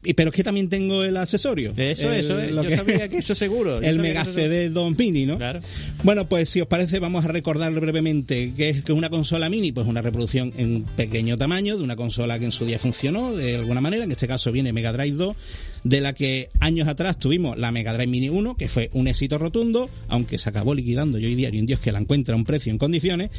y, 0.05 0.15
pero 0.15 0.31
es 0.31 0.37
que 0.37 0.45
también 0.45 0.69
tengo 0.69 1.03
el 1.03 1.17
accesorio. 1.17 1.73
Eso, 1.77 2.11
El- 2.13 2.21
eso, 2.21 2.39
eh, 2.41 2.53
lo 2.53 2.63
yo 2.63 2.69
que- 2.71 2.77
sabía 2.77 3.09
que 3.11 3.19
eso 3.19 3.35
seguro. 3.35 3.81
el 3.83 3.99
Mega 3.99 4.25
que. 4.25 4.33
CD 4.33 4.69
2 4.71 4.97
Mini, 4.97 5.27
¿no? 5.27 5.37
Claro. 5.39 5.61
Bueno, 6.05 6.29
pues 6.29 6.49
si 6.51 6.61
os 6.61 6.69
parece, 6.69 6.99
vamos 7.01 7.25
a 7.25 7.29
recordar 7.29 7.73
brevemente 7.73 8.53
qué 8.57 8.69
es 8.71 8.85
que 8.85 8.93
una 8.93 9.11
consola 9.11 9.49
mini, 9.51 9.73
pues 9.73 9.87
una 9.87 10.01
reproducción 10.01 10.53
en 10.57 10.85
pequeño 10.85 11.37
tamaño 11.37 11.77
de 11.77 11.83
una 11.83 11.97
consola 11.97 12.39
que 12.39 12.45
en 12.47 12.53
su 12.53 12.65
día 12.65 12.79
funcionó 12.79 13.35
de 13.35 13.57
alguna 13.57 13.81
manera. 13.81 14.05
En 14.05 14.13
este 14.13 14.29
caso 14.29 14.53
viene 14.53 14.73
Mega 14.73 14.93
Drive 14.93 15.17
2, 15.17 15.37
de 15.85 16.01
la 16.01 16.13
que 16.13 16.51
años 16.61 16.89
atrás 16.89 17.19
tuvimos 17.19 17.59
la 17.59 17.73
Mega 17.73 17.93
Drive 17.93 18.07
Mini 18.07 18.29
1, 18.29 18.57
que 18.57 18.69
fue 18.69 18.91
un 18.93 19.09
éxito 19.09 19.39
rotundo, 19.39 19.91
aunque 20.09 20.39
se 20.39 20.49
acabó 20.49 20.75
liquidando. 20.75 21.19
Yo 21.19 21.29
hoy 21.29 21.35
día, 21.35 21.51
y 21.53 21.61
un 21.61 21.67
Dios 21.67 21.81
que 21.81 21.93
la 21.93 21.99
encuentra 21.99 22.35
a 22.35 22.39
un 22.39 22.45
precio 22.45 22.71
en 22.73 22.79
condiciones. 22.79 23.31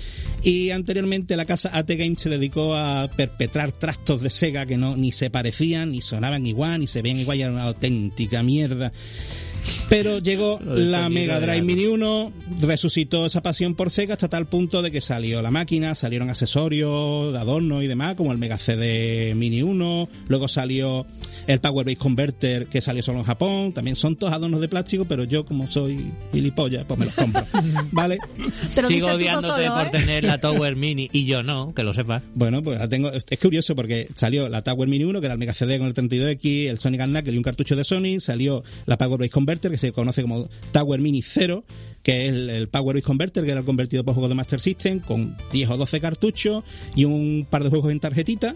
Y 0.43 0.69
anteriormente 0.71 1.36
la 1.36 1.45
casa 1.45 1.69
AT 1.73 1.89
Games 1.89 2.21
se 2.21 2.30
dedicó 2.30 2.75
a 2.75 3.10
perpetrar 3.15 3.71
trastos 3.71 4.21
de 4.21 4.30
Sega 4.30 4.65
que 4.65 4.78
no 4.78 4.95
ni 4.95 5.12
se 5.12 5.30
parecían, 5.30 5.91
ni 5.91 6.02
sonaban 6.02 6.45
igual, 6.45 6.82
ni 6.82 6.88
se 6.88 7.02
veían 7.02 7.19
igual, 7.19 7.38
y 7.38 7.41
era 7.41 7.52
una 7.52 7.63
auténtica 7.63 8.43
mierda. 8.43 8.91
Pero 9.89 10.19
llegó 10.19 10.60
la 10.63 11.10
Mega 11.10 11.39
Drive. 11.39 11.62
Mini 11.62 11.86
1, 11.88 12.32
resucitó 12.62 13.25
esa 13.25 13.41
pasión 13.41 13.75
por 13.75 13.91
Sega 13.91 14.13
hasta 14.13 14.27
tal 14.27 14.45
punto 14.45 14.82
de 14.82 14.91
que 14.91 15.01
salió 15.01 15.41
la 15.41 15.51
máquina, 15.51 15.95
salieron 15.95 16.29
accesorios 16.29 17.34
de 17.34 17.39
adorno 17.39 17.82
y 17.82 17.88
demás, 17.88 18.15
como 18.15 18.32
el 18.32 18.38
Mega 18.38 18.58
CD 18.58 19.34
Mini 19.36 19.62
1, 19.62 20.10
luego 20.27 20.47
salió 20.47 21.05
el 21.47 21.60
Power 21.60 21.86
Base 21.86 21.97
Converter 21.97 22.67
que 22.67 22.82
salió 22.82 23.03
solo 23.03 23.19
en 23.19 23.25
Japón, 23.25 23.73
también 23.73 23.95
son 23.95 24.15
todos 24.15 24.34
adornos 24.34 24.62
de 24.62 24.69
plástico, 24.69 25.05
pero 25.05 25.23
yo 25.23 25.45
como 25.45 25.69
soy 25.69 26.12
gilipollas, 26.32 26.86
pues 26.86 26.99
me 26.99 27.05
los 27.05 27.15
compro. 27.15 27.45
¿Vale? 27.91 28.19
Te 28.75 28.82
lo 28.82 28.88
Sigo 28.88 29.08
odiándote 29.08 29.63
solo, 29.63 29.75
por 29.75 29.88
¿eh? 29.88 29.89
tener 29.91 30.23
la 30.23 30.38
Tower 30.38 30.75
Mini 30.75 31.10
y 31.12 31.25
yo 31.25 31.43
no, 31.43 31.73
que 31.73 31.84
lo 31.84 31.93
sepas. 31.93 32.23
Bueno, 32.36 32.62
pues 32.62 32.79
la 32.79 32.88
tengo. 32.88 33.12
Es 33.12 33.39
curioso 33.39 33.75
porque 33.75 34.08
salió 34.15 34.49
la 34.49 34.62
Tower 34.63 34.88
Mini 34.88 35.05
1, 35.05 35.19
que 35.19 35.25
era 35.25 35.34
el 35.34 35.39
Mega 35.39 35.53
CD 35.53 35.77
con 35.77 35.88
el 35.88 35.93
32X, 35.93 36.69
el 36.69 36.79
Sonic 36.79 37.01
and 37.01 37.13
Knuckle 37.13 37.34
y 37.34 37.38
un 37.38 37.43
cartucho 37.43 37.75
de 37.75 37.84
Sony. 37.84 38.19
Salió 38.19 38.63
la 38.86 38.97
Power 38.97 39.19
Base 39.19 39.32
Converter, 39.32 39.59
que 39.60 39.78
se 39.78 39.91
conoce 39.91 40.22
como 40.22 40.48
Tower 40.72 41.02
Mini 41.02 41.22
0, 41.22 41.63
que 42.04 42.26
es 42.26 42.30
el, 42.30 42.69
Power 42.69 42.95
Base 42.95 43.04
Converter, 43.04 43.43
que 43.43 43.52
era 43.52 43.60
el 43.60 43.65
convertido 43.65 44.04
por 44.04 44.13
juegos 44.13 44.30
de 44.30 44.36
Master 44.36 44.62
System, 44.62 45.00
con 45.00 45.36
10 45.52 45.69
o 45.72 45.78
12 45.78 46.00
cartuchos 46.00 46.63
y 46.95 47.06
un 47.06 47.45
par 47.50 47.63
de 47.63 47.69
juegos 47.69 47.91
en 47.91 48.00
tarjetita. 48.00 48.56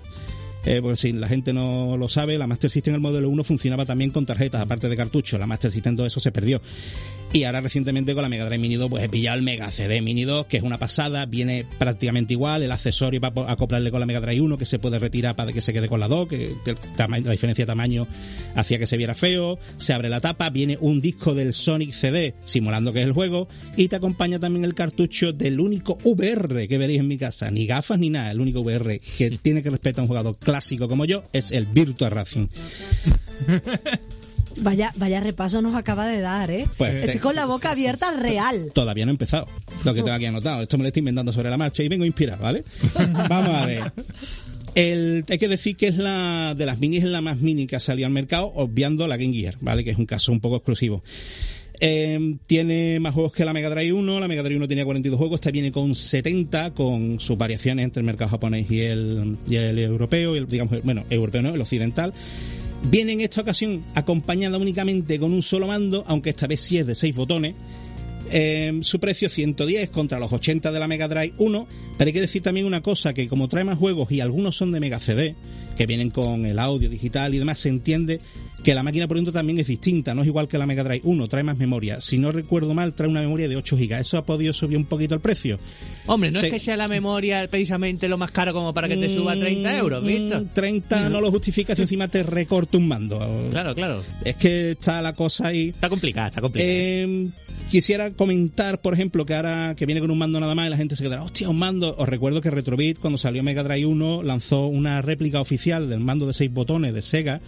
Eh, 0.66 0.80
porque 0.82 0.98
si 0.98 1.14
la 1.14 1.28
gente 1.28 1.54
no 1.54 1.98
lo 1.98 2.08
sabe, 2.08 2.38
la 2.38 2.48
Master 2.48 2.70
System, 2.70 2.96
el 2.96 3.02
modelo 3.02 3.30
1, 3.30 3.44
funcionaba 3.44 3.86
también 3.86 4.12
con 4.12 4.26
tarjetas, 4.26 4.62
aparte 4.62 4.90
de 4.90 4.96
cartuchos. 4.96 5.40
La 5.40 5.48
Master 5.48 5.72
System, 5.72 5.96
todo 5.96 6.06
eso 6.06 6.20
se 6.20 6.32
perdió. 6.32 6.62
Y 7.34 7.46
ahora 7.46 7.62
recientemente 7.62 8.14
con 8.14 8.22
la 8.22 8.30
Mega 8.30 8.46
Drive 8.46 8.60
Mini 8.60 8.76
2, 8.76 8.92
pues 8.92 9.04
he 9.04 9.10
pillado 9.10 9.40
el 9.40 9.44
Mega 9.44 9.72
CD 9.72 10.02
Mini 10.02 10.24
2, 10.24 10.46
que 10.46 10.58
es 10.58 10.64
una 10.64 10.78
pasada, 10.78 11.26
viene 11.26 11.66
prácticamente 11.80 12.34
igual, 12.34 12.62
el 12.62 12.72
accesorio 12.72 13.20
para 13.20 13.52
acoplarle 13.52 13.90
con 13.90 14.00
la 14.00 14.06
Mega 14.06 14.22
Drive 14.22 14.40
1, 14.40 14.56
que 14.60 14.66
se 14.66 14.78
puede 14.78 15.00
retirar 15.00 15.36
para 15.36 15.52
que 15.52 15.60
se 15.60 15.74
quede 15.74 15.88
con 15.88 16.00
la 16.00 16.08
2, 16.08 16.28
que 16.28 16.56
la 16.96 17.32
diferencia 17.32 17.64
de 17.64 17.66
tamaño 17.66 18.08
hacía 18.54 18.78
que 18.78 18.86
se 18.86 18.98
viera 18.98 19.16
feo, 19.16 19.58
se 19.78 19.94
abre 19.94 20.10
la 20.10 20.22
tapa, 20.22 20.52
viene 20.52 20.78
un 20.80 21.02
disco 21.02 21.34
del 21.34 21.54
Sonic 21.54 21.92
CD, 21.94 22.36
simulando 22.46 22.94
que 22.94 23.02
es 23.02 23.08
el 23.08 23.14
juego, 23.14 23.48
y 23.76 23.88
te 23.88 23.96
acompaña 23.96 24.38
también 24.38 24.64
el 24.64 24.76
cartucho 24.76 25.34
del 25.34 25.60
único 25.60 25.98
VR 26.04 26.68
que 26.68 26.78
veréis 26.78 27.00
en 27.00 27.08
mi 27.08 27.18
casa, 27.18 27.50
ni 27.50 27.66
gafas 27.66 27.98
ni 27.98 28.12
nada, 28.12 28.30
el 28.30 28.42
único 28.42 28.62
VR 28.62 29.00
que 29.18 29.32
tiene 29.40 29.64
que 29.64 29.72
respetar 29.72 30.02
a 30.02 30.04
un 30.04 30.08
jugador 30.08 30.38
clásico 30.54 30.88
como 30.88 31.06
yo, 31.06 31.24
es 31.34 31.52
el 31.52 31.66
Virtua 31.66 32.12
Racing. 32.12 32.48
Vaya, 34.56 34.94
vaya 34.98 35.20
repaso 35.20 35.64
nos 35.64 35.76
acaba 35.76 36.06
de 36.08 36.22
dar, 36.22 36.52
¿eh? 36.52 36.68
Pues, 36.78 37.06
Estoy 37.06 37.20
con 37.20 37.36
la 37.36 37.48
boca 37.48 37.72
abierta 37.72 38.10
al 38.10 38.20
real. 38.20 38.70
Todavía 38.72 39.04
no 39.04 39.10
he 39.10 39.16
empezado. 39.16 39.48
Lo 39.84 39.96
que 39.96 40.04
tengo 40.04 40.14
aquí 40.14 40.28
anotado. 40.28 40.62
Esto 40.62 40.78
me 40.78 40.84
lo 40.84 40.90
estoy 40.90 41.00
inventando 41.00 41.34
sobre 41.34 41.50
la 41.50 41.58
marcha 41.58 41.82
y 41.82 41.88
vengo 41.88 42.06
inspirado, 42.06 42.44
¿vale? 42.44 42.64
Vamos 42.94 43.56
a 43.56 43.66
ver. 43.66 43.92
El, 44.76 45.26
hay 45.28 45.40
que 45.40 45.48
decir 45.48 45.76
que 45.76 45.88
es 45.88 45.98
la 45.98 46.54
de 46.54 46.68
las 46.68 46.78
minis 46.78 47.04
es 47.04 47.10
la 47.10 47.22
más 47.22 47.40
mini 47.40 47.66
que 47.66 47.78
ha 47.78 47.80
salido 47.80 48.06
al 48.06 48.14
mercado, 48.14 48.52
obviando 48.54 49.08
la 49.08 49.18
Game 49.18 49.34
Gear, 49.34 49.56
¿vale? 49.60 49.84
Que 49.84 49.90
es 49.90 49.98
un 49.98 50.06
caso 50.06 50.32
un 50.32 50.40
poco 50.40 50.58
exclusivo. 50.58 51.04
Eh, 51.80 52.38
tiene 52.46 53.00
más 53.00 53.14
juegos 53.14 53.34
que 53.34 53.46
la 53.46 53.54
Mega 53.54 53.70
Drive 53.70 53.94
1. 53.94 54.20
La 54.20 54.28
Mega 54.28 54.44
Drive 54.44 54.58
1 54.58 54.68
tenía 54.68 54.86
42 54.86 55.18
juegos. 55.18 55.40
Esta 55.40 55.52
viene 55.52 55.72
con 55.72 55.96
70, 55.96 56.74
con 56.74 57.20
sus 57.20 57.38
variaciones 57.38 57.84
entre 57.84 58.02
el 58.02 58.06
mercado 58.06 58.30
japonés 58.30 58.70
y 58.70 58.82
el, 58.82 59.38
y 59.48 59.56
el 59.56 59.80
europeo. 59.80 60.36
y 60.36 60.40
el, 60.40 60.48
digamos, 60.48 60.82
bueno, 60.84 61.04
europeo 61.10 61.42
no, 61.42 61.54
el 61.54 61.62
occidental. 61.62 62.14
Viene 62.90 63.14
en 63.14 63.22
esta 63.22 63.42
ocasión 63.42 63.84
acompañada 63.96 64.58
únicamente 64.58 65.18
con 65.18 65.34
un 65.34 65.42
solo 65.42 65.68
mando, 65.68 66.04
aunque 66.08 66.32
esta 66.32 66.48
vez 66.48 66.60
sí 66.60 66.78
es 66.78 66.86
de 66.86 66.96
6 66.96 67.16
botones. 67.16 67.56
Eh, 68.32 68.80
su 68.82 69.00
precio 69.00 69.30
110 69.30 69.90
contra 69.90 70.20
los 70.20 70.32
80 70.32 70.72
de 70.72 70.80
la 70.80 70.88
Mega 70.88 71.08
Drive 71.08 71.34
1. 71.38 71.68
Pero 71.98 72.08
hay 72.08 72.14
que 72.14 72.22
decir 72.22 72.42
también 72.42 72.66
una 72.66 72.82
cosa, 72.82 73.14
que 73.14 73.28
como 73.28 73.48
trae 73.48 73.64
más 73.64 73.78
juegos 73.78 74.12
y 74.12 74.22
algunos 74.22 74.56
son 74.56 74.72
de 74.72 74.80
Mega 74.80 75.00
CD, 75.00 75.36
que 75.78 75.86
vienen 75.86 76.10
con 76.10 76.46
el 76.46 76.60
audio 76.60 76.90
digital 76.90 77.34
y 77.34 77.40
demás, 77.40 77.60
se 77.60 77.70
entiende 77.70 78.20
que 78.64 78.74
la 78.74 78.82
máquina 78.82 79.08
por 79.08 79.18
dentro 79.18 79.34
también 79.34 79.60
es 79.60 79.68
distinta, 79.68 80.14
no 80.16 80.22
es 80.22 80.28
igual 80.28 80.48
que 80.48 80.58
la 80.58 80.66
Mega 80.66 80.84
Drive 80.84 81.02
1, 81.04 81.28
trae 81.28 81.44
más 81.44 81.58
memoria. 81.58 82.00
Si 82.00 82.18
no 82.18 82.32
recuerdo 82.32 82.74
mal, 82.74 82.94
trae 82.94 83.10
una 83.10 83.20
memoria 83.22 83.48
de 83.50 83.58
8 83.58 83.76
GB. 83.76 84.00
Eso 84.00 84.18
ha 84.18 84.26
podido 84.26 84.54
subir 84.54 84.78
un 84.78 84.86
poquito 84.86 85.14
el 85.16 85.20
precio. 85.22 85.60
Hombre, 86.06 86.32
no 86.32 86.40
Sí. 86.40 86.46
es 86.48 86.52
que 86.54 86.60
sea 86.60 86.78
la 86.78 86.88
memoria 86.88 87.46
precisamente 87.50 88.08
lo 88.08 88.18
más 88.18 88.32
caro 88.32 88.54
como 88.54 88.74
para 88.74 88.88
que 88.88 88.96
te 88.98 89.10
suba 89.10 89.36
30 89.36 89.78
euros, 89.78 90.02
Mm, 90.04 90.08
¿visto? 90.08 90.46
30 90.54 91.10
no 91.10 91.20
lo 91.22 91.30
justifica 91.30 91.76
si 91.76 91.82
encima 91.84 92.08
te 92.08 92.24
recorta 92.24 92.78
un 92.78 92.88
mando. 92.88 93.48
Claro, 93.52 93.76
claro. 93.76 94.02
Es 94.24 94.36
que 94.38 94.72
está 94.72 95.02
la 95.02 95.14
cosa 95.14 95.48
ahí. 95.48 95.70
Está 95.70 95.90
complicada, 95.90 96.30
está 96.30 96.40
complicada. 96.42 96.74
Eh, 96.74 97.28
quisiera 97.70 98.12
comentar, 98.12 98.80
por 98.82 98.94
ejemplo, 98.94 99.26
que 99.26 99.34
ahora 99.36 99.76
que 99.76 99.86
viene 99.86 100.00
con 100.00 100.10
un 100.12 100.18
mando 100.18 100.40
nada 100.40 100.56
más 100.56 100.68
y 100.68 100.70
la 100.70 100.78
gente 100.78 100.96
se 100.96 101.04
quedará, 101.04 101.24
hostia, 101.24 101.50
un 101.50 101.58
mando. 101.60 101.96
Os 101.98 102.08
recuerdo 102.08 102.40
que 102.40 102.50
Retrobit, 102.50 103.00
cuando 103.00 103.18
salió 103.18 103.44
Mega 103.44 103.64
Drive 103.64 103.86
1, 103.86 104.24
lanzó 104.24 104.68
una 104.68 105.02
réplica 105.02 105.42
oficial 105.42 105.90
del 105.90 106.00
mando 106.00 106.28
de 106.28 106.34
seis 106.34 106.52
botones 106.54 106.94
de 106.94 107.02
Sega 107.02 107.42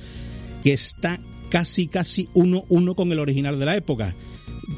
que 0.65 0.73
está 0.73 1.19
casi, 1.51 1.85
casi 1.85 2.27
uno 2.33 2.65
uno 2.69 2.95
con 2.95 3.11
el 3.11 3.19
original 3.19 3.59
de 3.59 3.65
la 3.65 3.75
época. 3.75 4.15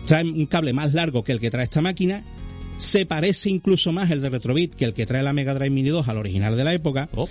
Trae 0.05 0.25
un 0.25 0.45
cable 0.45 0.73
más 0.73 0.93
largo 0.93 1.23
que 1.23 1.31
el 1.31 1.39
que 1.39 1.49
trae 1.49 1.63
esta 1.63 1.79
máquina. 1.79 2.25
Se 2.77 3.05
parece 3.05 3.49
incluso 3.49 3.93
más 3.93 4.11
el 4.11 4.21
de 4.21 4.29
Retrobit 4.29 4.75
que 4.75 4.83
el 4.83 4.93
que 4.93 5.05
trae 5.05 5.23
la 5.23 5.31
Mega 5.31 5.53
Drive 5.53 5.69
Mini 5.69 5.87
2 5.87 6.09
al 6.09 6.17
original 6.17 6.57
de 6.57 6.63
la 6.65 6.73
época. 6.73 7.07
Oh. 7.15 7.29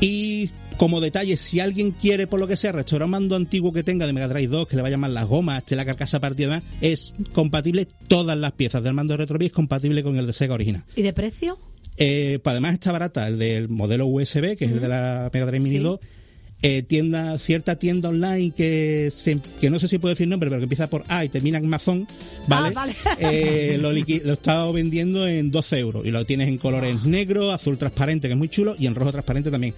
Y 0.00 0.50
como 0.78 1.00
detalle, 1.00 1.36
si 1.36 1.60
alguien 1.60 1.92
quiere, 1.92 2.26
por 2.26 2.40
lo 2.40 2.48
que 2.48 2.56
sea, 2.56 2.72
restaurar 2.72 3.04
un 3.06 3.12
mando 3.12 3.36
antiguo 3.36 3.72
que 3.72 3.84
tenga 3.84 4.04
de 4.08 4.12
Mega 4.12 4.26
Drive 4.26 4.48
2, 4.48 4.66
que 4.66 4.74
le 4.74 4.82
vaya 4.82 4.96
mal 4.96 5.14
las 5.14 5.26
gomas, 5.26 5.58
esté 5.58 5.76
la 5.76 5.84
carcasa 5.84 6.18
partida, 6.18 6.42
y 6.42 6.50
demás, 6.50 6.62
es 6.80 7.14
compatible, 7.32 7.86
todas 8.08 8.36
las 8.36 8.50
piezas 8.50 8.82
del 8.82 8.94
mando 8.94 9.12
de 9.12 9.18
Retrobit 9.18 9.46
es 9.46 9.52
compatible 9.52 10.02
con 10.02 10.16
el 10.16 10.26
de 10.26 10.32
Sega 10.32 10.54
original. 10.54 10.82
¿Y 10.96 11.02
de 11.02 11.12
precio? 11.12 11.56
Eh, 11.98 12.40
pues 12.42 12.50
además 12.52 12.74
está 12.74 12.90
barata, 12.90 13.28
el 13.28 13.38
del 13.38 13.68
modelo 13.68 14.06
USB, 14.06 14.56
que 14.56 14.64
es 14.64 14.72
el 14.72 14.80
de 14.80 14.88
la 14.88 15.30
Mega 15.32 15.46
Drive 15.46 15.62
Mini 15.62 15.76
Sí. 15.76 15.82
2. 15.84 16.00
Eh, 16.60 16.82
tienda, 16.82 17.38
cierta 17.38 17.76
tienda 17.76 18.08
online 18.08 18.50
que, 18.50 19.10
se- 19.12 19.38
que 19.60 19.70
no 19.70 19.78
sé 19.78 19.86
si 19.86 19.98
puedo 19.98 20.12
decir 20.14 20.26
nombre, 20.26 20.48
pero 20.50 20.58
que 20.58 20.64
empieza 20.64 20.90
por 20.90 21.04
A 21.06 21.24
y 21.24 21.28
termina 21.28 21.58
en 21.58 21.66
Amazon, 21.66 22.04
¿vale? 22.48 22.68
Ah, 22.68 22.72
vale. 22.74 22.96
Eh, 23.20 23.78
lo, 23.80 23.92
lo 23.92 23.98
he 23.98 24.32
estado 24.32 24.72
vendiendo 24.72 25.28
en 25.28 25.52
12 25.52 25.78
euros 25.78 26.04
y 26.04 26.10
lo 26.10 26.24
tienes 26.24 26.48
en 26.48 26.58
colores 26.58 27.04
negro, 27.04 27.52
azul 27.52 27.78
transparente, 27.78 28.26
que 28.26 28.32
es 28.32 28.38
muy 28.38 28.48
chulo, 28.48 28.74
y 28.76 28.86
en 28.88 28.96
rojo 28.96 29.12
transparente 29.12 29.52
también. 29.52 29.72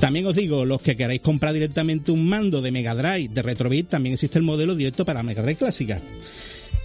También 0.00 0.26
os 0.26 0.34
digo, 0.36 0.64
los 0.64 0.82
que 0.82 0.96
queráis 0.96 1.20
comprar 1.20 1.52
directamente 1.54 2.10
un 2.10 2.28
mando 2.28 2.62
de 2.62 2.70
Mega 2.72 2.94
Drive 2.96 3.28
de 3.32 3.42
Retrobit, 3.42 3.88
también 3.88 4.14
existe 4.14 4.38
el 4.40 4.44
modelo 4.44 4.74
directo 4.74 5.04
para 5.04 5.22
Mega 5.22 5.42
Drive 5.42 5.56
clásica. 5.58 6.00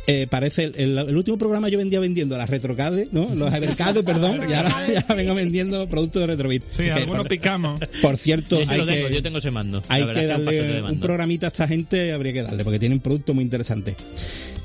Eh, 0.06 0.28
parece 0.30 0.64
el, 0.66 0.76
el- 0.76 0.98
el 0.98 1.16
último 1.16 1.38
programa 1.38 1.70
yo 1.70 1.78
vendía 1.78 2.00
vendiendo 2.02 2.38
las 2.38 2.50
retrocade, 2.50 3.08
¿no? 3.14 3.34
Los 3.36 3.54
Evercade, 3.54 4.04
perdón, 4.04 4.42
y 4.50 4.54
ahora 4.54 4.86
ya 5.08 5.16
vengo 5.16 5.34
vendiendo 5.34 5.88
productos 5.88 6.22
de 6.24 6.28
Retrobit. 6.28 6.64
Sí, 6.72 6.84
Que, 6.84 6.92
algunos 6.92 7.26
picamos. 7.28 7.80
por 8.02 8.18
cierto, 8.18 8.62
Yo 8.62 8.70
hay 8.70 8.78
lo 8.80 8.86
tengo, 8.86 9.08
que, 9.08 9.14
yo 9.16 9.24
tengo 9.24 9.38
ese 9.38 9.50
mando. 9.52 9.82
hay 9.88 10.04
que 10.04 10.10
un 10.22 10.28
darle 10.28 10.78
un 10.78 10.84
mando. 10.84 11.00
programita 11.08 11.48
a 11.48 11.50
esta 11.50 11.68
gente, 11.70 12.12
habría 12.12 12.34
que 12.34 12.44
darle, 12.44 12.66
porque 12.66 12.80
tienen 12.80 13.00
productos 13.00 13.34
muy 13.34 13.46
interesantes. 13.46 13.96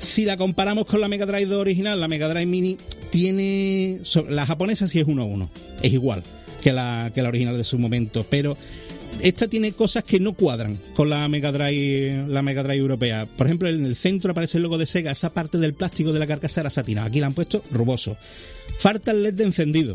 Si 0.00 0.24
la 0.24 0.36
comparamos 0.36 0.86
con 0.86 1.00
la 1.00 1.06
Mega 1.06 1.24
Drive 1.26 1.46
2 1.46 1.60
original, 1.60 2.00
la 2.00 2.08
Mega 2.08 2.26
Drive 2.28 2.46
Mini 2.46 2.76
tiene... 3.10 4.00
La 4.28 4.44
japonesa 4.46 4.88
sí 4.88 4.98
es 5.00 5.06
uno 5.06 5.22
a 5.22 5.24
uno, 5.26 5.50
es 5.82 5.92
igual 5.92 6.22
que 6.62 6.72
la, 6.72 7.12
que 7.14 7.22
la 7.22 7.28
original 7.28 7.56
de 7.56 7.62
su 7.64 7.78
momento, 7.78 8.26
pero 8.28 8.56
esta 9.20 9.48
tiene 9.48 9.72
cosas 9.72 10.04
que 10.04 10.20
no 10.20 10.32
cuadran 10.32 10.78
con 10.94 11.10
la 11.10 11.26
Mega 11.28 11.52
Drive, 11.52 12.26
la 12.28 12.42
Mega 12.42 12.62
Drive 12.62 12.78
europea. 12.78 13.26
Por 13.26 13.46
ejemplo, 13.46 13.68
en 13.68 13.84
el 13.84 13.96
centro 13.96 14.30
aparece 14.30 14.58
el 14.58 14.62
logo 14.62 14.78
de 14.78 14.86
Sega, 14.86 15.10
esa 15.10 15.32
parte 15.32 15.58
del 15.58 15.74
plástico 15.74 16.12
de 16.12 16.18
la 16.18 16.26
carcasa 16.26 16.60
era 16.60 16.70
satina. 16.70 17.04
Aquí 17.04 17.20
la 17.20 17.26
han 17.26 17.34
puesto 17.34 17.62
ruboso. 17.70 18.16
Falta 18.78 19.10
el 19.10 19.22
LED 19.22 19.34
de 19.34 19.44
encendido, 19.44 19.94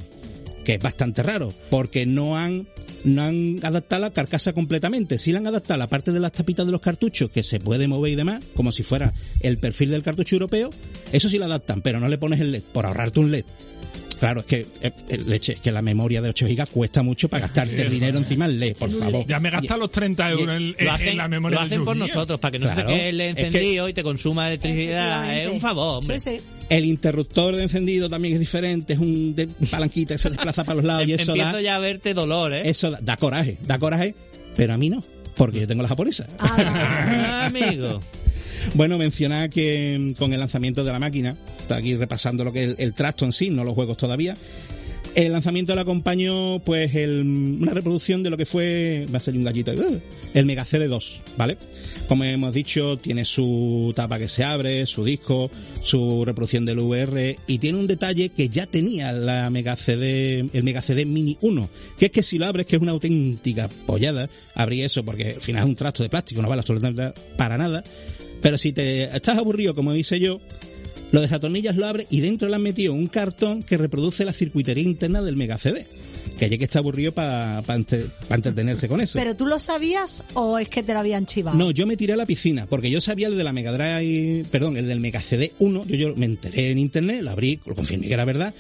que 0.66 0.76
es 0.76 0.80
bastante 0.80 1.24
raro, 1.24 1.54
porque 1.70 2.06
no 2.06 2.38
han 2.38 2.68
no 3.04 3.22
han 3.22 3.60
adaptado 3.64 4.02
la 4.02 4.12
carcasa 4.12 4.54
completamente. 4.54 5.18
Sí 5.18 5.32
la 5.32 5.40
han 5.40 5.48
adaptado 5.48 5.78
la 5.78 5.88
parte 5.88 6.12
de 6.12 6.20
las 6.20 6.32
tapitas 6.32 6.66
de 6.66 6.72
los 6.72 6.82
cartuchos, 6.82 7.30
que 7.32 7.44
se 7.44 7.60
puede 7.60 7.88
mover 7.88 8.14
y 8.14 8.16
demás, 8.16 8.44
como 8.56 8.72
si 8.72 8.84
fuera 8.84 9.14
el 9.42 9.58
perfil 9.58 9.90
del 9.90 10.04
cartucho 10.04 10.36
europeo. 10.36 10.70
Eso 11.12 11.30
sí 11.30 11.38
lo 11.38 11.46
adaptan, 11.46 11.82
pero 11.82 12.00
no 12.00 12.08
le 12.08 12.18
pones 12.18 12.40
el 12.40 12.52
LED, 12.52 12.64
por 12.72 12.86
ahorrarte 12.86 13.20
un 13.20 13.32
LED. 13.32 13.46
Claro, 14.24 14.40
es 14.40 14.46
que, 14.46 14.66
eh, 14.82 14.92
eh, 15.10 15.18
leche, 15.28 15.54
es 15.54 15.60
que 15.60 15.70
la 15.70 15.82
memoria 15.82 16.22
de 16.22 16.30
8 16.30 16.46
GB 16.48 16.70
cuesta 16.72 17.04
mucho 17.04 17.28
para 17.28 17.42
gastarse 17.42 17.82
el 17.82 17.90
dinero 17.92 18.18
encima 18.18 18.46
en 18.46 18.58
LED, 18.58 18.78
por 18.78 18.90
favor. 18.90 19.26
Ya 19.28 19.38
me 19.42 19.50
he 19.50 19.52
gastado 19.52 19.82
los 19.82 19.92
30 19.92 20.32
euros 20.32 20.48
en, 20.56 20.76
en- 20.78 20.86
Lo 20.86 20.92
hacen, 20.94 21.08
en 21.10 21.18
la 21.18 21.28
memoria 21.28 21.60
lo 21.60 21.66
hacen 21.66 21.84
por 21.84 21.98
nosotros, 21.98 22.40
para 22.40 22.54
que 22.54 22.60
no 22.60 22.68
se 22.70 22.74
Claro. 22.74 22.88
te 22.90 22.96
quede 22.96 23.10
el 23.10 23.20
Es 23.22 23.36
que- 23.36 23.42
encendido 23.48 23.90
y 23.90 23.94
te 23.94 24.02
consuma 24.02 24.48
electricidad. 24.48 25.38
Es 25.38 25.50
un 25.50 25.60
favor, 25.60 25.98
hombre. 26.00 26.20
Sí, 26.22 26.38
sí. 26.38 26.44
El 26.70 26.86
interruptor 26.86 27.56
de 27.58 27.64
encendido 27.64 28.10
también 28.10 28.36
es 28.36 28.40
diferente, 28.40 28.94
es 28.94 29.00
un 29.00 29.36
de 29.36 29.48
palanquita 29.70 30.14
que 30.16 30.20
se 30.20 30.30
desplaza 30.30 30.64
para 30.64 30.76
los 30.78 30.86
lados 30.86 31.06
y 31.06 31.12
eso 31.16 31.32
Empiezo 31.34 31.52
da, 31.58 31.62
ya 31.62 31.76
a 31.76 31.80
verte 31.80 32.14
dolor, 32.14 32.54
¿eh? 32.54 32.62
eso 32.70 32.92
da, 32.92 33.00
da 33.02 33.18
coraje, 33.18 33.58
da 33.68 33.78
coraje, 33.78 34.16
pero 34.56 34.74
a 34.74 34.78
mí 34.78 34.90
no, 34.90 35.04
porque 35.36 35.60
yo 35.60 35.68
tengo 35.68 35.82
la 35.84 35.90
japonesa. 35.90 36.28
Ah, 36.40 37.48
amigo. 37.48 38.00
Bueno, 38.76 38.98
mencionar 38.98 39.50
que 39.50 39.98
mm, 40.00 40.14
con 40.14 40.32
el 40.32 40.40
lanzamiento 40.40 40.86
de 40.86 40.92
la 40.94 40.98
máquina, 40.98 41.36
está 41.64 41.76
aquí 41.78 41.96
repasando 41.96 42.44
lo 42.44 42.54
que 42.54 42.64
es 42.64 42.70
el, 42.72 42.76
el 42.78 42.94
trasto 42.94 43.26
en 43.26 43.34
sí, 43.34 43.50
no 43.50 43.64
los 43.64 43.74
juegos 43.74 43.98
todavía. 43.98 44.36
El 45.16 45.32
lanzamiento 45.32 45.76
le 45.76 45.82
acompañó 45.82 46.60
pues 46.60 46.96
el- 46.96 47.58
una 47.62 47.72
reproducción 47.74 48.24
de 48.24 48.32
lo 48.32 48.38
que 48.38 48.48
fue, 48.48 49.06
va 49.14 49.18
a 49.18 49.22
salir 49.22 49.38
un 49.40 49.46
gallito, 49.46 49.72
el 50.34 50.46
Mega 50.46 50.66
CD2, 50.66 51.20
¿vale? 51.38 51.58
Como 52.08 52.24
hemos 52.24 52.52
dicho, 52.54 52.98
tiene 52.98 53.24
su 53.24 53.94
tapa 53.96 54.18
que 54.18 54.28
se 54.28 54.44
abre, 54.44 54.88
su 54.88 55.04
disco, 55.06 55.52
su 55.84 56.26
reproducción 56.26 56.66
del 56.66 56.80
VR 56.80 57.36
y 57.46 57.60
tiene 57.60 57.78
un 57.78 57.86
detalle 57.86 58.30
que 58.30 58.50
ya 58.50 58.66
tenía 58.66 59.12
la 59.12 59.50
Mega 59.52 59.76
CD, 59.76 60.46
el 60.52 60.64
Mega 60.64 60.82
CD 60.82 61.06
Mini 61.06 61.38
1, 61.42 61.70
que 62.00 62.06
es 62.08 62.12
que 62.12 62.24
si 62.24 62.40
lo 62.40 62.48
abres, 62.48 62.66
que 62.66 62.78
es 62.78 62.82
una 62.82 62.92
auténtica 62.94 63.70
pollada, 63.86 64.30
abrí 64.56 64.82
eso 64.82 65.06
porque 65.06 65.34
al 65.36 65.42
final 65.42 65.64
es 65.64 65.70
un 65.70 65.76
trasto 65.76 66.02
de 66.02 66.10
plástico, 66.10 66.42
no 66.42 66.50
vale 66.50 66.62
absolutamente 66.62 67.14
para 67.38 67.56
nada, 67.58 67.84
pero 68.42 68.58
si 68.58 68.74
te 68.74 69.04
estás 69.16 69.38
aburrido, 69.38 69.76
como 69.76 69.94
dice 69.94 70.20
yo, 70.20 70.40
lo 71.14 71.22
desatornillas, 71.22 71.76
lo 71.78 71.86
abres 71.88 72.08
y 72.10 72.20
dentro 72.22 72.50
le 72.50 72.56
han 72.56 72.62
metido 72.64 72.92
un 72.92 73.08
cartón 73.08 73.64
que 73.64 73.78
reproduce 73.78 74.26
la 74.26 74.34
circuitería 74.34 74.84
interna 74.84 75.22
del 75.22 75.36
Mega 75.38 75.58
CD. 75.58 75.86
Que 76.40 76.46
hay 76.46 76.58
que 76.58 76.64
estar 76.64 76.80
aburrido 76.80 77.12
para 77.12 77.62
entretenerse 78.32 78.88
con 78.88 79.00
eso. 79.00 79.20
¿Pero 79.20 79.36
tú 79.36 79.46
lo 79.46 79.60
sabías 79.60 80.24
o 80.34 80.58
es 80.58 80.68
que 80.68 80.82
te 80.82 80.92
lo 80.94 81.00
habían 81.00 81.28
chivado? 81.28 81.56
No, 81.58 81.70
yo 81.70 81.86
me 81.86 81.96
tiré 81.96 82.14
a 82.14 82.18
la 82.18 82.26
piscina, 82.26 82.66
porque 82.66 82.90
yo 82.90 83.00
sabía 83.02 83.28
el 83.28 83.38
de 83.38 83.44
la 83.44 83.54
Mega 83.54 83.72
Drive, 83.72 84.46
perdón, 84.50 84.76
el 84.78 84.88
del 84.88 85.00
Mega 85.00 85.22
CD 85.22 85.52
1, 85.60 85.86
yo, 85.86 85.96
yo 85.96 86.16
me 86.16 86.26
enteré 86.26 86.72
en 86.72 86.80
internet, 86.80 87.22
lo 87.22 87.30
abrí, 87.30 87.60
lo 87.68 87.76
confirmé 87.76 88.08
que 88.08 88.14
era 88.16 88.26
verdad, 88.26 88.52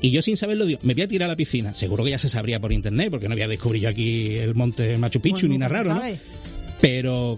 y 0.00 0.10
yo 0.10 0.22
sin 0.22 0.38
saberlo 0.38 0.64
digo, 0.64 0.80
me 0.84 0.94
voy 0.94 1.02
a 1.02 1.08
tirar 1.08 1.26
a 1.28 1.32
la 1.32 1.36
piscina. 1.36 1.74
Seguro 1.74 2.02
que 2.04 2.10
ya 2.10 2.18
se 2.18 2.30
sabría 2.30 2.58
por 2.60 2.72
internet, 2.72 3.10
porque 3.10 3.28
no 3.28 3.34
voy 3.34 3.42
a 3.42 3.48
descubrir 3.48 3.82
yo 3.82 3.88
aquí 3.90 4.36
el 4.36 4.54
monte 4.54 4.96
Machu 4.96 5.20
Picchu 5.20 5.46
Bueno, 5.46 5.52
ni 5.52 5.58
nada 5.58 5.82
raro, 5.82 5.94
¿no? 5.96 6.02
Pero, 6.80 7.36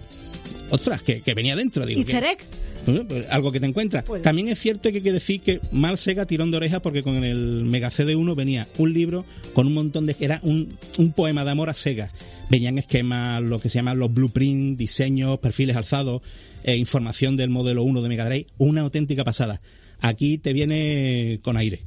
ostras, 0.71 1.03
que, 1.03 1.21
que 1.23 1.35
venía 1.35 1.57
dentro, 1.57 1.85
digo. 1.85 2.01
¿Y 2.01 2.05
que- 2.05 2.13
Cerec? 2.13 2.45
¿Eh? 2.87 3.05
Pues 3.09 3.27
algo 3.31 3.53
que 3.53 3.61
te 3.61 3.67
encuentras. 3.67 4.05
Pues- 4.05 4.23
También 4.23 4.49
es 4.49 4.59
cierto 4.59 4.91
que 4.91 4.97
hay 4.97 5.03
que 5.03 5.13
decir 5.13 5.41
que 5.41 5.61
mal 5.73 5.99
Sega 5.99 6.27
tirón 6.27 6.51
de 6.51 6.57
orejas 6.57 6.81
porque 6.81 7.03
con 7.03 7.23
el 7.25 7.65
Mega 7.65 7.91
CD1 7.91 8.35
venía 8.35 8.67
un 8.79 8.93
libro 8.93 9.25
con 9.53 9.67
un 9.67 9.75
montón 9.75 10.07
de... 10.07 10.17
Era 10.21 10.41
un, 10.43 10.69
un 10.99 11.13
poema 11.13 11.45
de 11.45 11.51
amor 11.51 11.69
a 11.71 11.75
Sega. 11.75 12.11
Venían 12.51 12.79
esquemas, 12.79 13.43
lo 13.43 13.61
que 13.61 13.69
se 13.69 13.79
llaman 13.79 13.99
los 13.99 14.13
blueprints, 14.13 14.77
diseños, 14.79 15.39
perfiles 15.39 15.77
alzados, 15.77 16.23
eh, 16.65 16.77
información 16.77 17.37
del 17.37 17.51
modelo 17.51 17.83
1 17.85 18.03
de 18.03 18.09
Mega 18.09 18.25
Drive. 18.27 18.47
Una 18.59 18.81
auténtica 18.81 19.25
pasada. 19.25 19.61
Aquí 20.01 20.39
te 20.39 20.53
viene 20.53 21.39
con 21.43 21.57
aire. 21.57 21.83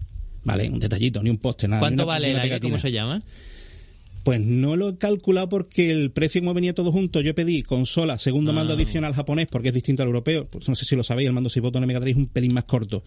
¿Vale? 0.46 0.70
Un 0.70 0.80
detallito, 0.80 1.24
ni 1.24 1.30
un 1.30 1.38
poste, 1.38 1.68
nada. 1.70 1.80
ni 1.80 1.82
¿Cuánto 1.82 2.04
una- 2.04 2.14
vale 2.14 2.34
una 2.34 2.42
aire? 2.44 2.60
¿Cómo 2.60 2.78
se 2.78 2.92
llama? 2.92 3.22
Pues 4.24 4.40
no 4.40 4.76
lo 4.78 4.90
he 4.90 4.98
calculado 4.98 5.50
porque 5.50 5.92
el 5.92 6.12
precio 6.12 6.40
como 6.42 6.54
venía 6.54 6.74
todo 6.74 6.92
junto, 6.92 7.20
yo 7.22 7.36
pedí 7.36 7.62
consola, 7.64 8.18
segundo 8.18 8.52
Ah. 8.52 8.56
mando 8.56 8.74
adicional 8.74 9.14
japonés 9.14 9.48
porque 9.48 9.68
es 9.70 9.74
distinto 9.74 10.02
al 10.04 10.08
europeo, 10.08 10.46
pues 10.46 10.70
no 10.70 10.76
sé 10.76 10.86
si 10.86 10.96
lo 10.96 11.04
sabéis, 11.04 11.28
el 11.28 11.34
mando 11.34 11.50
6 11.50 11.62
botones 11.62 11.88
Mega 11.88 12.00
Drive 12.00 12.12
es 12.12 12.18
un 12.18 12.28
pelín 12.28 12.54
más 12.54 12.64
corto. 12.64 13.04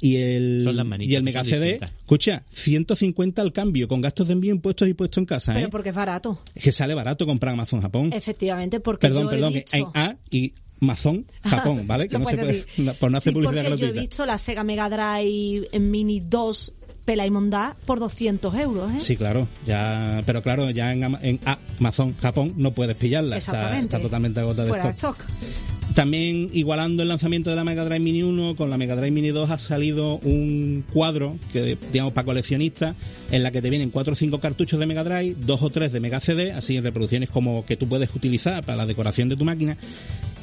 Y 0.00 0.16
el, 0.16 0.60
Son 0.62 0.76
las 0.76 0.86
manitas 0.86 1.10
y 1.12 1.14
el 1.16 1.22
Mega 1.24 1.42
CD, 1.44 1.64
distintas. 1.72 1.90
escucha, 1.98 2.44
150 2.52 3.42
al 3.42 3.52
cambio, 3.52 3.88
con 3.88 4.00
gastos 4.00 4.28
de 4.28 4.32
envío 4.34 4.52
impuestos 4.54 4.88
y 4.88 4.94
puesto 4.94 5.18
en 5.20 5.26
casa, 5.26 5.54
Pero 5.54 5.66
¿eh? 5.66 5.70
porque 5.70 5.88
es 5.90 5.94
barato. 5.94 6.40
Es 6.54 6.62
que 6.62 6.72
sale 6.72 6.94
barato 6.94 7.26
comprar 7.26 7.54
Amazon 7.54 7.80
Japón. 7.80 8.12
Efectivamente, 8.12 8.78
porque 8.80 9.06
Perdón, 9.08 9.24
yo 9.24 9.28
he 9.30 9.34
perdón, 9.34 9.54
en 9.72 9.84
A 9.94 10.16
y 10.30 10.54
Amazon 10.80 11.26
Japón, 11.42 11.84
¿vale? 11.88 12.08
Que 12.08 12.16
no 12.18 12.28
se 12.28 12.36
puede, 12.36 12.64
por 13.00 13.10
no 13.10 13.18
hacer 13.18 13.32
Sí, 13.32 13.34
publicidad 13.34 13.64
porque 13.64 13.80
yo 13.80 13.86
he 13.86 13.90
gratuita. 13.90 14.00
visto 14.00 14.24
la 14.26 14.38
Sega 14.38 14.62
Mega 14.62 14.88
Drive 14.88 15.68
en 15.72 15.90
Mini 15.90 16.20
2 16.20 16.74
Pela 17.08 17.24
y 17.24 17.30
Mondá 17.30 17.74
por 17.86 18.00
200 18.00 18.54
euros, 18.56 18.92
¿eh? 18.92 19.00
Sí, 19.00 19.16
claro, 19.16 19.48
ya, 19.66 20.22
pero 20.26 20.42
claro, 20.42 20.68
ya 20.68 20.92
en, 20.92 21.04
Ama- 21.04 21.18
en 21.22 21.40
Amazon 21.78 22.14
Japón 22.20 22.52
no 22.58 22.72
puedes 22.72 22.96
pillarla, 22.96 23.38
está, 23.38 23.52
Exactamente. 23.52 23.86
está 23.96 24.00
totalmente 24.02 24.40
agotada 24.40 24.64
de 24.64 24.68
Fuera 24.72 24.90
stock. 24.90 25.18
stock. 25.18 25.94
También 25.94 26.50
igualando 26.52 27.02
el 27.02 27.08
lanzamiento 27.08 27.48
de 27.48 27.56
la 27.56 27.64
Mega 27.64 27.82
Drive 27.86 27.98
Mini 28.00 28.22
1 28.22 28.56
con 28.56 28.68
la 28.68 28.76
Mega 28.76 28.94
Drive 28.94 29.10
Mini 29.10 29.28
2 29.30 29.50
ha 29.50 29.58
salido 29.58 30.18
un 30.18 30.84
cuadro 30.92 31.38
que 31.50 31.78
digamos 31.90 32.12
para 32.12 32.26
coleccionistas 32.26 32.94
en 33.30 33.42
la 33.42 33.50
que 33.52 33.62
te 33.62 33.70
vienen 33.70 33.88
cuatro 33.88 34.12
o 34.12 34.16
cinco 34.16 34.38
cartuchos 34.38 34.78
de 34.78 34.84
Mega 34.84 35.02
Drive, 35.02 35.34
dos 35.46 35.62
o 35.62 35.70
tres 35.70 35.90
de 35.90 36.00
Mega 36.00 36.20
CD, 36.20 36.52
así 36.52 36.76
en 36.76 36.84
reproducciones 36.84 37.30
como 37.30 37.64
que 37.64 37.76
tú 37.78 37.88
puedes 37.88 38.10
utilizar 38.14 38.62
para 38.64 38.76
la 38.76 38.84
decoración 38.86 39.30
de 39.30 39.36
tu 39.36 39.46
máquina. 39.46 39.78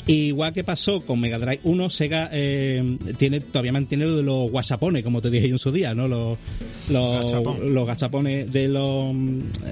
Igual 0.08 0.54
que 0.54 0.64
pasó 0.64 1.02
con 1.04 1.20
Mega 1.20 1.40
Drive 1.40 1.62
1, 1.64 1.90
Sega 1.90 2.30
eh, 2.32 2.98
tiene 3.18 3.40
todavía 3.40 3.72
mantiene 3.72 4.06
lo 4.06 4.16
de 4.16 4.22
los 4.24 4.52
guasapones, 4.52 5.04
como 5.04 5.20
te 5.22 5.32
dije 5.32 5.48
yo 5.48 5.56
en 5.56 5.60
su 5.60 5.72
día, 5.72 5.96
¿no? 5.96 6.08
Los, 6.08 6.38
los, 6.90 7.24
Gachapón. 7.32 7.74
los 7.74 7.88
gachapones 7.88 8.54
de 8.54 8.68
los, 8.68 9.16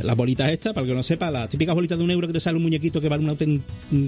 las 0.03 0.15
bolitas 0.17 0.49
estas, 0.51 0.73
para 0.73 0.85
el 0.85 0.89
que 0.91 0.95
no 0.95 1.03
sepa, 1.03 1.29
las 1.29 1.49
típicas 1.49 1.75
bolitas 1.75 1.99
de 1.99 2.03
un 2.03 2.09
euro 2.09 2.25
que 2.27 2.33
te 2.33 2.39
sale 2.39 2.57
un 2.57 2.63
muñequito 2.63 2.99
que 2.99 3.09
vale, 3.09 3.23
una, 3.23 3.33
auten- 3.33 3.61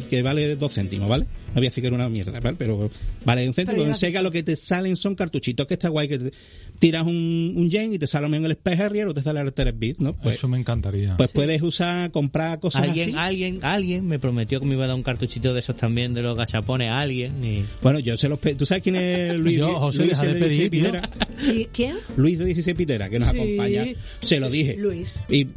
que 0.09 0.23
vale 0.23 0.55
dos 0.55 0.73
céntimos, 0.73 1.07
¿vale? 1.07 1.26
No 1.49 1.53
voy 1.61 1.67
a 1.67 1.69
decir 1.69 1.82
que 1.84 1.88
era 1.88 1.95
una 1.95 2.09
mierda, 2.09 2.39
¿vale? 2.39 2.55
Pero 2.57 2.89
vale 3.23 3.47
un 3.47 3.53
céntimo. 3.53 3.78
Pero 3.78 3.91
En 3.91 3.95
Sega 3.95 4.23
lo 4.23 4.32
que 4.32 4.41
te 4.41 4.55
salen 4.55 4.95
son 4.97 5.13
cartuchitos, 5.13 5.67
que 5.67 5.76
está 5.76 5.89
guay, 5.89 6.07
que 6.07 6.17
te- 6.17 6.32
tiras 6.80 7.05
un, 7.05 7.53
un 7.55 7.69
yen 7.69 7.93
y 7.93 7.99
te 7.99 8.07
sale 8.07 8.26
en 8.36 8.43
el 8.45 8.51
Space 8.51 8.82
Harrier 8.84 9.07
o 9.07 9.13
te 9.13 9.21
sale 9.21 9.39
el 9.41 9.47
Altered 9.47 9.76
Beat, 9.78 9.97
¿no? 9.99 10.13
Pues, 10.17 10.38
Eso 10.38 10.47
me 10.49 10.57
encantaría. 10.57 11.13
pues 11.15 11.30
puedes 11.32 11.61
usar, 11.61 12.09
comprar 12.11 12.59
cosas 12.59 12.82
Alguien, 12.84 13.09
así. 13.09 13.17
alguien, 13.17 13.59
alguien 13.61 14.07
me 14.07 14.17
prometió 14.19 14.59
que 14.59 14.65
me 14.65 14.73
iba 14.73 14.84
a 14.86 14.88
dar 14.88 14.95
un 14.95 15.03
cartuchito 15.03 15.53
de 15.53 15.59
esos 15.59 15.76
también 15.78 16.14
de 16.16 16.22
los 16.24 16.36
gachapones 16.38 16.89
a 16.89 16.99
alguien 16.99 17.43
y 17.43 17.63
Bueno, 17.82 17.99
yo 17.99 18.18
se 18.18 18.28
los... 18.30 18.39
pe- 18.39 18.55
¿Tú 18.55 18.66
sabes 18.66 18.82
quién 18.84 18.95
es 18.95 19.34
Luis? 19.39 19.57
Yo, 19.57 19.74
José, 19.80 19.99
de 19.99 20.03
de 20.05 20.13
16 20.13 20.39
pedir, 20.39 20.72
tío. 20.72 20.84
Pitera. 20.91 21.09
¿Y 21.53 21.66
quién? 21.66 21.97
Luis 22.18 22.39
de 22.39 22.45
16 22.45 22.76
Pitera, 22.76 23.09
que 23.09 23.20
nos 23.20 23.30
Sí. 23.30 23.38
acompaña. 23.39 23.86
Se 24.24 24.39
lo 24.39 24.49
dije. 24.49 24.76
Luis. 24.78 25.20
Y 25.30 25.47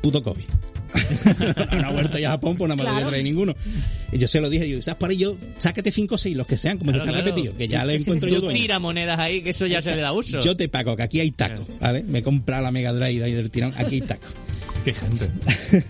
puto 0.00 0.22
COVID. 0.22 0.44
no 1.80 1.86
ha 1.88 1.92
vuelto 1.92 2.18
ya 2.18 2.28
a 2.28 2.30
Japón, 2.32 2.56
pues 2.56 2.68
nada 2.68 2.76
más 2.82 2.86
Claro. 2.86 3.04
no 3.04 3.08
trae 3.10 3.22
ninguno. 3.22 3.54
Y 4.10 4.18
yo 4.18 4.26
se 4.26 4.40
lo 4.40 4.48
dije, 4.48 4.68
yo, 4.68 4.80
¿sabes? 4.80 4.98
Por 4.98 5.10
ello, 5.12 5.36
sácate 5.58 5.90
5 5.92 6.14
o 6.14 6.18
6, 6.18 6.34
los 6.36 6.46
que 6.46 6.56
sean, 6.56 6.78
como 6.78 6.92
Claro, 6.92 7.04
se 7.04 7.10
están 7.10 7.22
claro. 7.22 7.36
repetidos, 7.36 7.56
que 7.58 7.68
ya 7.68 7.84
le 7.84 7.96
encuentro 7.96 8.28
yo 8.28 8.36
tú 8.36 8.42
dueño. 8.46 8.58
tira 8.58 8.78
monedas 8.78 9.18
ahí 9.18 9.42
que 9.42 9.50
eso 9.50 9.66
ya 9.66 9.82
se 9.82 9.94
le 9.94 10.00
da 10.02 10.12
uso. 10.12 10.40
Yo 10.40 10.56
te 10.56 10.68
pago, 10.68 10.96
que 10.96 11.02
aquí 11.02 11.20
hay 11.20 11.30
taco, 11.30 11.66
¿vale? 11.80 12.02
Me 12.08 12.20
he 12.20 12.22
comprado 12.22 12.62
la 12.62 12.70
Mega 12.70 12.92
Drive 12.94 13.22
ahí 13.22 13.32
del 13.32 13.50
tirón, 13.50 13.74
aquí 13.76 13.96
hay 13.96 14.00
taco. 14.00 14.26
Qué 14.84 14.94
gente. 14.94 15.30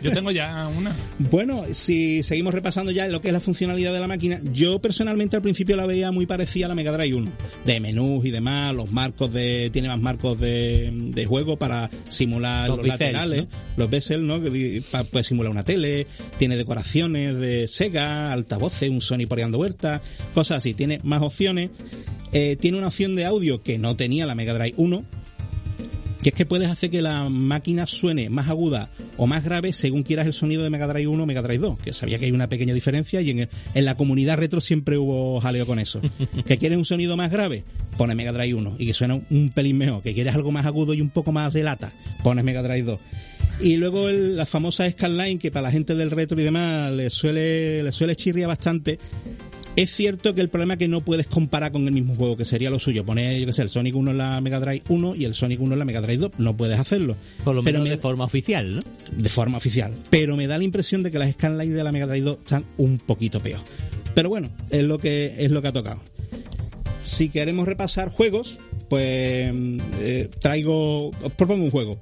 Yo 0.02 0.12
tengo 0.12 0.30
ya 0.30 0.68
una. 0.68 0.96
Bueno, 1.30 1.64
si 1.72 2.22
seguimos 2.22 2.54
repasando 2.54 2.90
ya 2.90 3.06
lo 3.08 3.20
que 3.20 3.28
es 3.28 3.34
la 3.34 3.40
funcionalidad 3.40 3.92
de 3.92 4.00
la 4.00 4.06
máquina, 4.06 4.40
yo 4.52 4.78
personalmente 4.78 5.36
al 5.36 5.42
principio 5.42 5.76
la 5.76 5.84
veía 5.84 6.10
muy 6.12 6.26
parecida 6.26 6.66
a 6.66 6.68
la 6.68 6.74
Mega 6.74 6.92
Drive 6.92 7.14
1, 7.14 7.30
de 7.66 7.80
menús 7.80 8.24
y 8.24 8.30
demás, 8.30 8.74
los 8.74 8.90
marcos 8.90 9.32
de, 9.32 9.68
tiene 9.72 9.88
más 9.88 10.00
marcos 10.00 10.38
de, 10.38 10.90
de 10.92 11.26
juego 11.26 11.56
para 11.56 11.90
simular 12.08 12.68
Los 12.68 12.78
los, 12.78 12.86
bezels, 12.86 13.12
laterales, 13.12 13.44
los 13.76 13.90
bezel, 13.90 14.26
¿no? 14.26 14.40
Que 14.40 14.82
puede 15.10 15.24
simular 15.24 15.50
una 15.50 15.64
tele, 15.64 16.06
tiene 16.38 16.56
decoraciones 16.56 17.36
de 17.36 17.66
Sega, 17.66 18.32
altavoces, 18.32 18.88
un 18.88 19.02
Sony 19.02 19.26
por 19.28 19.38
ahí 19.38 19.42
dando 19.42 19.58
vueltas, 19.58 20.00
cosas 20.34 20.58
así, 20.58 20.74
tiene 20.74 21.00
más 21.02 21.22
opciones, 21.22 21.70
Eh, 22.32 22.56
tiene 22.60 22.76
una 22.76 22.88
opción 22.88 23.16
de 23.16 23.24
audio 23.24 23.62
que 23.62 23.78
no 23.78 23.96
tenía 23.96 24.26
la 24.26 24.34
Mega 24.34 24.52
Drive 24.52 24.74
1, 24.76 25.02
que 26.22 26.30
es 26.30 26.34
que 26.34 26.44
puedes 26.46 26.68
hacer 26.68 26.90
que 26.90 27.00
la 27.02 27.28
máquina 27.28 27.86
suene 27.86 28.28
más 28.28 28.48
aguda 28.48 28.88
o 29.16 29.26
más 29.26 29.44
grave 29.44 29.72
según 29.72 30.02
quieras 30.02 30.26
el 30.26 30.32
sonido 30.32 30.62
de 30.64 30.70
Mega 30.70 30.86
Drive 30.86 31.06
1 31.06 31.22
o 31.22 31.26
Mega 31.26 31.42
Drive 31.42 31.58
2, 31.58 31.78
que 31.78 31.92
sabía 31.92 32.18
que 32.18 32.24
hay 32.26 32.32
una 32.32 32.48
pequeña 32.48 32.74
diferencia 32.74 33.20
y 33.20 33.30
en, 33.30 33.38
el- 33.40 33.48
en 33.74 33.84
la 33.84 33.94
comunidad 33.96 34.36
retro 34.38 34.60
siempre 34.60 34.98
hubo 34.98 35.40
jaleo 35.40 35.66
con 35.66 35.78
eso. 35.78 36.00
¿Que 36.46 36.58
quieres 36.58 36.76
un 36.78 36.84
sonido 36.84 37.16
más 37.16 37.30
grave? 37.30 37.62
Pones 37.96 38.16
Mega 38.16 38.32
Drive 38.32 38.54
1 38.54 38.76
y 38.78 38.86
que 38.86 38.94
suena 38.94 39.14
un, 39.14 39.50
pelín 39.54 39.78
mejor. 39.78 40.02
¿Que 40.02 40.14
quieres 40.14 40.34
algo 40.34 40.50
más 40.50 40.66
agudo 40.66 40.92
y 40.94 41.00
un 41.00 41.10
poco 41.10 41.30
más 41.32 41.52
de 41.52 41.62
lata? 41.62 41.92
Pones 42.22 42.44
Mega 42.44 42.62
Drive 42.62 42.82
2. 42.82 43.00
Y 43.60 43.76
luego 43.76 44.08
el- 44.08 44.36
la 44.36 44.46
famosa 44.46 44.88
Scanline, 44.90 45.38
que 45.38 45.50
para 45.50 45.62
la 45.64 45.70
gente 45.72 45.94
del 45.94 46.10
retro 46.10 46.40
y 46.40 46.44
demás 46.44 46.92
le 46.92 47.10
suele, 47.10 47.82
le 47.82 47.90
suele 47.92 48.14
chirriar 48.16 48.48
bastante, 48.48 48.98
es 49.82 49.90
cierto 49.94 50.34
que 50.34 50.40
el 50.40 50.48
problema 50.48 50.74
es 50.74 50.78
que 50.78 50.88
no 50.88 51.00
puedes 51.02 51.26
comparar 51.26 51.72
con 51.72 51.86
el 51.86 51.92
mismo 51.92 52.14
juego, 52.14 52.36
que 52.36 52.44
sería 52.44 52.70
lo 52.70 52.78
suyo. 52.78 53.04
Poner, 53.04 53.38
yo 53.38 53.46
qué 53.46 53.52
sé, 53.52 53.62
el 53.62 53.70
Sonic 53.70 53.94
1 53.96 54.10
en 54.12 54.18
la 54.18 54.40
Mega 54.40 54.60
Drive 54.60 54.82
1 54.88 55.14
y 55.14 55.24
el 55.24 55.34
Sonic 55.34 55.60
1 55.60 55.72
en 55.74 55.78
la 55.78 55.84
Mega 55.84 56.00
Drive 56.00 56.18
2. 56.18 56.32
No 56.38 56.56
puedes 56.56 56.78
hacerlo. 56.78 57.16
Por 57.44 57.54
lo 57.54 57.62
Pero 57.62 57.78
menos 57.78 57.84
me- 57.90 57.96
de 57.96 57.98
forma 58.02 58.24
oficial, 58.24 58.76
¿no? 58.76 58.80
de 59.12 59.28
forma 59.28 59.56
oficial. 59.58 59.92
Pero 60.10 60.36
me 60.36 60.46
da 60.46 60.58
la 60.58 60.64
impresión 60.64 61.02
de 61.02 61.10
que 61.10 61.18
las 61.18 61.30
scanlines 61.32 61.76
de 61.76 61.84
la 61.84 61.92
Mega 61.92 62.06
Drive 62.06 62.24
2 62.24 62.38
están 62.40 62.64
un 62.76 62.98
poquito 62.98 63.40
peor. 63.40 63.60
Pero 64.14 64.28
bueno, 64.28 64.50
es 64.70 64.84
lo 64.84 64.98
que, 64.98 65.34
es 65.38 65.50
lo 65.50 65.62
que 65.62 65.68
ha 65.68 65.72
tocado. 65.72 66.00
Si 67.02 67.28
queremos 67.30 67.66
repasar 67.66 68.10
juegos, 68.10 68.56
pues 68.88 69.52
eh, 70.00 70.28
traigo, 70.40 71.08
os 71.08 71.32
propongo 71.36 71.64
un 71.64 71.70
juego. 71.70 71.98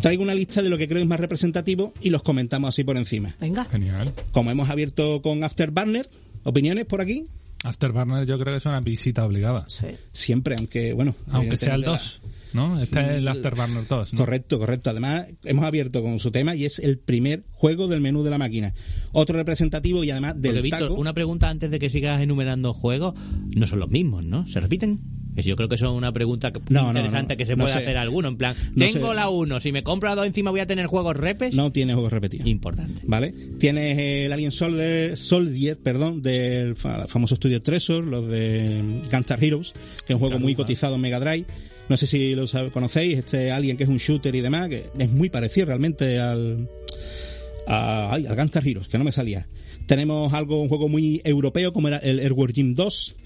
Traigo 0.00 0.22
una 0.22 0.34
lista 0.34 0.62
de 0.62 0.68
lo 0.68 0.78
que 0.78 0.88
creo 0.88 1.00
es 1.02 1.08
más 1.08 1.20
representativo 1.20 1.92
y 2.00 2.10
los 2.10 2.22
comentamos 2.22 2.68
así 2.68 2.84
por 2.84 2.96
encima. 2.96 3.34
Venga. 3.40 3.64
Genial. 3.66 4.12
Como 4.32 4.50
hemos 4.50 4.70
abierto 4.70 5.22
con 5.22 5.42
Afterburner, 5.44 6.08
opiniones 6.44 6.84
por 6.86 7.00
aquí, 7.00 7.24
Afterburner 7.64 8.24
yo 8.24 8.38
creo 8.38 8.54
que 8.54 8.58
es 8.58 8.66
una 8.66 8.80
visita 8.80 9.24
obligada. 9.24 9.64
Sí. 9.68 9.88
siempre, 10.12 10.54
aunque 10.56 10.92
bueno, 10.92 11.14
Aunque 11.28 11.56
sea 11.56 11.74
el 11.74 11.82
evidentemente 11.82 12.20
2, 12.22 12.54
¿no? 12.54 12.80
Este 12.80 13.00
es 13.00 13.08
el 13.08 13.28
Afterburner 13.28 13.86
2, 13.86 14.14
¿no? 14.14 14.18
Correcto, 14.18 14.58
correcto. 14.58 14.90
Además, 14.90 15.26
hemos 15.44 15.64
abierto 15.64 16.02
con 16.02 16.20
su 16.20 16.30
tema 16.30 16.54
y 16.54 16.64
es 16.64 16.78
el 16.78 16.98
primer 16.98 17.44
juego 17.50 17.88
del 17.88 18.00
menú 18.00 18.22
de 18.22 18.30
la 18.30 18.38
máquina. 18.38 18.74
Otro 19.12 19.36
representativo 19.36 20.04
y 20.04 20.10
además 20.10 20.34
del 20.36 20.52
Porque, 20.52 20.62
Víctor, 20.62 20.88
taco. 20.88 20.94
una 20.94 21.14
pregunta 21.14 21.48
antes 21.48 21.70
de 21.70 21.78
que 21.78 21.90
sigas 21.90 22.20
enumerando 22.22 22.72
juegos. 22.72 23.14
No 23.54 23.66
son 23.66 23.80
los 23.80 23.90
mismos, 23.90 24.24
¿no? 24.24 24.46
¿Se 24.46 24.60
repiten? 24.60 25.00
Que 25.38 25.44
yo 25.50 25.54
creo 25.54 25.68
que 25.68 25.76
eso 25.76 25.86
es 25.86 25.92
una 25.92 26.10
pregunta 26.12 26.52
No, 26.68 26.88
interesante 26.88 27.34
no. 27.34 27.38
que 27.38 27.46
se 27.46 27.56
puede 27.56 27.72
sé. 27.72 27.78
hacer 27.78 27.96
alguno. 27.96 28.26
En 28.28 28.36
plan, 28.36 28.56
tengo 28.76 29.10
sé. 29.10 29.14
la 29.14 29.28
1, 29.28 29.60
si 29.60 29.70
me 29.70 29.84
compro 29.84 30.08
la 30.08 30.16
2 30.16 30.26
encima 30.26 30.50
voy 30.50 30.58
a 30.58 30.66
tener 30.66 30.86
juegos 30.86 31.16
repes. 31.16 31.54
No 31.54 31.70
tiene 31.70 31.92
juegos 31.94 32.12
repetidos. 32.12 32.46
Importante. 32.48 33.02
¿Vale? 33.04 33.32
Tienes 33.60 33.96
el 33.98 34.32
Alien 34.32 34.50
Soldier, 34.50 35.16
Soldier 35.16 35.78
perdón, 35.78 36.22
del 36.22 36.74
fa- 36.74 37.06
famoso 37.06 37.34
estudio 37.34 37.62
Treasure, 37.62 38.04
los 38.04 38.26
de 38.28 38.82
Gunstar 39.12 39.42
Heroes, 39.42 39.74
que 40.06 40.12
es 40.12 40.14
un 40.14 40.18
juego 40.20 40.40
muy 40.40 40.56
cotizado 40.56 40.96
en 40.96 41.00
Mega 41.02 41.20
Drive. 41.20 41.44
No 41.88 41.96
sé 41.96 42.06
si 42.08 42.34
lo 42.34 42.44
conocéis, 42.72 43.18
este 43.18 43.52
Alien 43.52 43.76
que 43.76 43.84
es 43.84 43.88
un 43.88 43.98
shooter 43.98 44.34
y 44.34 44.40
demás, 44.40 44.68
que 44.68 44.86
es 44.98 45.10
muy 45.10 45.30
parecido 45.30 45.66
realmente 45.66 46.18
al, 46.18 46.68
a- 47.66 48.12
ay, 48.14 48.26
al 48.26 48.36
Gunstar 48.36 48.66
Heroes, 48.66 48.88
que 48.88 48.98
no 48.98 49.04
me 49.04 49.12
salía. 49.12 49.46
Tenemos 49.86 50.32
algo, 50.34 50.60
un 50.60 50.68
juego 50.68 50.88
muy 50.88 51.20
europeo 51.24 51.72
como 51.72 51.88
era 51.88 51.98
el 51.98 52.18
Airworld 52.18 52.54
Gym 52.54 52.74
2, 52.74 53.16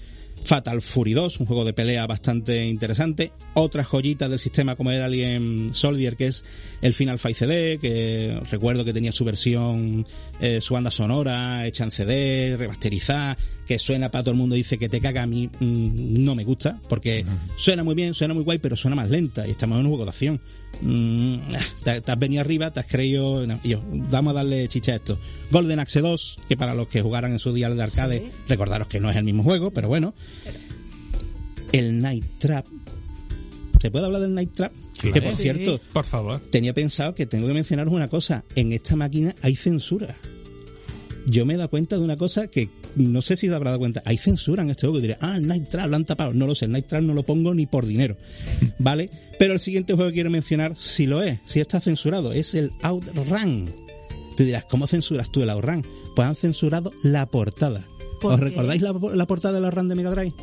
Fatal 0.45 0.81
Fury 0.81 1.13
2, 1.13 1.39
un 1.39 1.45
juego 1.45 1.65
de 1.65 1.73
pelea 1.73 2.05
bastante 2.05 2.65
interesante. 2.65 3.31
Otra 3.53 3.83
joyita 3.83 4.29
del 4.29 4.39
sistema 4.39 4.75
como 4.75 4.91
el 4.91 5.01
Alien 5.01 5.73
Soldier, 5.73 6.15
que 6.15 6.27
es 6.27 6.43
el 6.81 6.93
Final 6.93 7.19
Fight 7.19 7.37
CD, 7.37 7.79
que 7.79 8.39
recuerdo 8.49 8.85
que 8.85 8.93
tenía 8.93 9.11
su 9.11 9.25
versión, 9.25 10.05
eh, 10.39 10.61
su 10.61 10.73
banda 10.73 10.91
sonora, 10.91 11.65
hecha 11.65 11.83
en 11.83 11.91
CD, 11.91 12.57
remasterizada, 12.57 13.37
que 13.65 13.79
suena 13.79 14.11
para 14.11 14.23
todo 14.23 14.31
el 14.31 14.37
mundo, 14.37 14.55
dice 14.55 14.77
que 14.77 14.89
te 14.89 14.99
caga 14.99 15.23
a 15.23 15.27
mí, 15.27 15.47
mm, 15.47 16.23
no 16.23 16.35
me 16.35 16.43
gusta, 16.43 16.79
porque 16.89 17.25
suena 17.55 17.83
muy 17.83 17.95
bien, 17.95 18.13
suena 18.13 18.33
muy 18.33 18.43
guay, 18.43 18.57
pero 18.59 18.75
suena 18.75 18.95
más 18.95 19.09
lenta, 19.09 19.47
y 19.47 19.51
estamos 19.51 19.79
en 19.79 19.85
un 19.85 19.91
juego 19.91 20.05
de 20.05 20.09
acción. 20.09 20.41
Mm, 20.81 21.35
te, 21.83 22.01
te 22.01 22.11
has 22.11 22.19
venido 22.19 22.41
arriba, 22.41 22.71
te 22.71 22.79
has 22.81 22.85
creído, 22.87 23.45
no, 23.47 23.59
y 23.63 23.69
yo, 23.69 23.81
vamos 23.87 24.31
a 24.31 24.35
darle 24.35 24.67
chicha 24.67 24.93
a 24.93 24.95
esto. 24.95 25.17
Golden 25.51 25.79
Axe 25.79 26.01
2, 26.01 26.37
que 26.47 26.57
para 26.57 26.73
los 26.75 26.87
que 26.87 27.01
jugaran 27.01 27.31
en 27.31 27.39
su 27.39 27.53
día 27.53 27.69
de 27.69 27.81
arcade, 27.81 28.19
Sí. 28.19 28.37
recordaros 28.49 28.87
que 28.87 28.99
no 28.99 29.09
es 29.09 29.15
el 29.15 29.23
mismo 29.23 29.43
juego, 29.43 29.71
pero 29.71 29.87
bueno. 29.87 30.13
El 31.71 32.01
Night 32.01 32.25
Trap. 32.39 32.65
¿Se 33.81 33.91
puede 33.91 34.05
hablar 34.05 34.21
del 34.21 34.33
Night 34.33 34.51
Trap? 34.53 34.73
Claro. 34.99 35.13
Que 35.13 35.21
por 35.21 35.31
Sí. 35.33 35.43
cierto, 35.43 35.79
Por 35.91 36.05
favor. 36.05 36.39
tenía 36.51 36.73
pensado 36.73 37.15
que 37.15 37.25
tengo 37.25 37.47
que 37.47 37.53
mencionaros 37.53 37.93
una 37.93 38.07
cosa. 38.07 38.43
En 38.55 38.71
esta 38.73 38.95
máquina 38.95 39.35
hay 39.41 39.55
censura. 39.55 40.15
Yo 41.25 41.45
me 41.45 41.53
he 41.53 41.57
dado 41.57 41.69
cuenta 41.69 41.97
de 41.97 42.03
una 42.03 42.17
cosa 42.17 42.47
que 42.47 42.69
no 42.95 43.21
sé 43.21 43.35
si 43.37 43.47
te 43.47 43.55
habrá 43.55 43.71
dado 43.71 43.79
cuenta, 43.79 44.01
hay 44.05 44.17
censura 44.17 44.63
en 44.63 44.69
este 44.69 44.87
juego. 44.87 44.99
Y 44.99 45.01
diré, 45.03 45.17
ah, 45.21 45.35
el 45.37 45.47
Night 45.47 45.67
Trap 45.67 45.89
lo 45.89 45.95
han 45.95 46.05
tapado. 46.05 46.33
No 46.33 46.47
lo 46.47 46.55
sé, 46.55 46.65
el 46.65 46.71
Night 46.71 46.87
Trap 46.87 47.03
no 47.03 47.13
lo 47.13 47.23
pongo 47.23 47.53
ni 47.53 47.65
por 47.65 47.85
dinero. 47.85 48.15
¿Vale? 48.79 49.09
Pero 49.39 49.53
el 49.53 49.59
siguiente 49.59 49.93
juego 49.93 50.09
que 50.09 50.15
quiero 50.15 50.29
mencionar, 50.29 50.73
si 50.77 51.05
lo 51.07 51.21
es, 51.23 51.39
si 51.45 51.59
está 51.59 51.79
censurado, 51.81 52.33
es 52.33 52.53
el 52.55 52.71
Outrun. 52.81 53.69
Tú 54.37 54.43
dirás, 54.43 54.65
¿cómo 54.65 54.87
censuras 54.87 55.31
tú 55.31 55.41
el 55.43 55.49
Outrun? 55.49 55.85
Pues 56.15 56.27
han 56.27 56.35
censurado 56.35 56.91
la 57.03 57.25
portada. 57.25 57.85
¿Por 58.21 58.33
¿Os 58.33 58.39
qué? 58.39 58.45
recordáis 58.45 58.81
la, 58.81 58.93
la 59.13 59.27
portada 59.27 59.55
del 59.55 59.65
Outrun 59.65 59.89
de 59.89 59.95
Mega 59.95 60.11
Drive? 60.11 60.33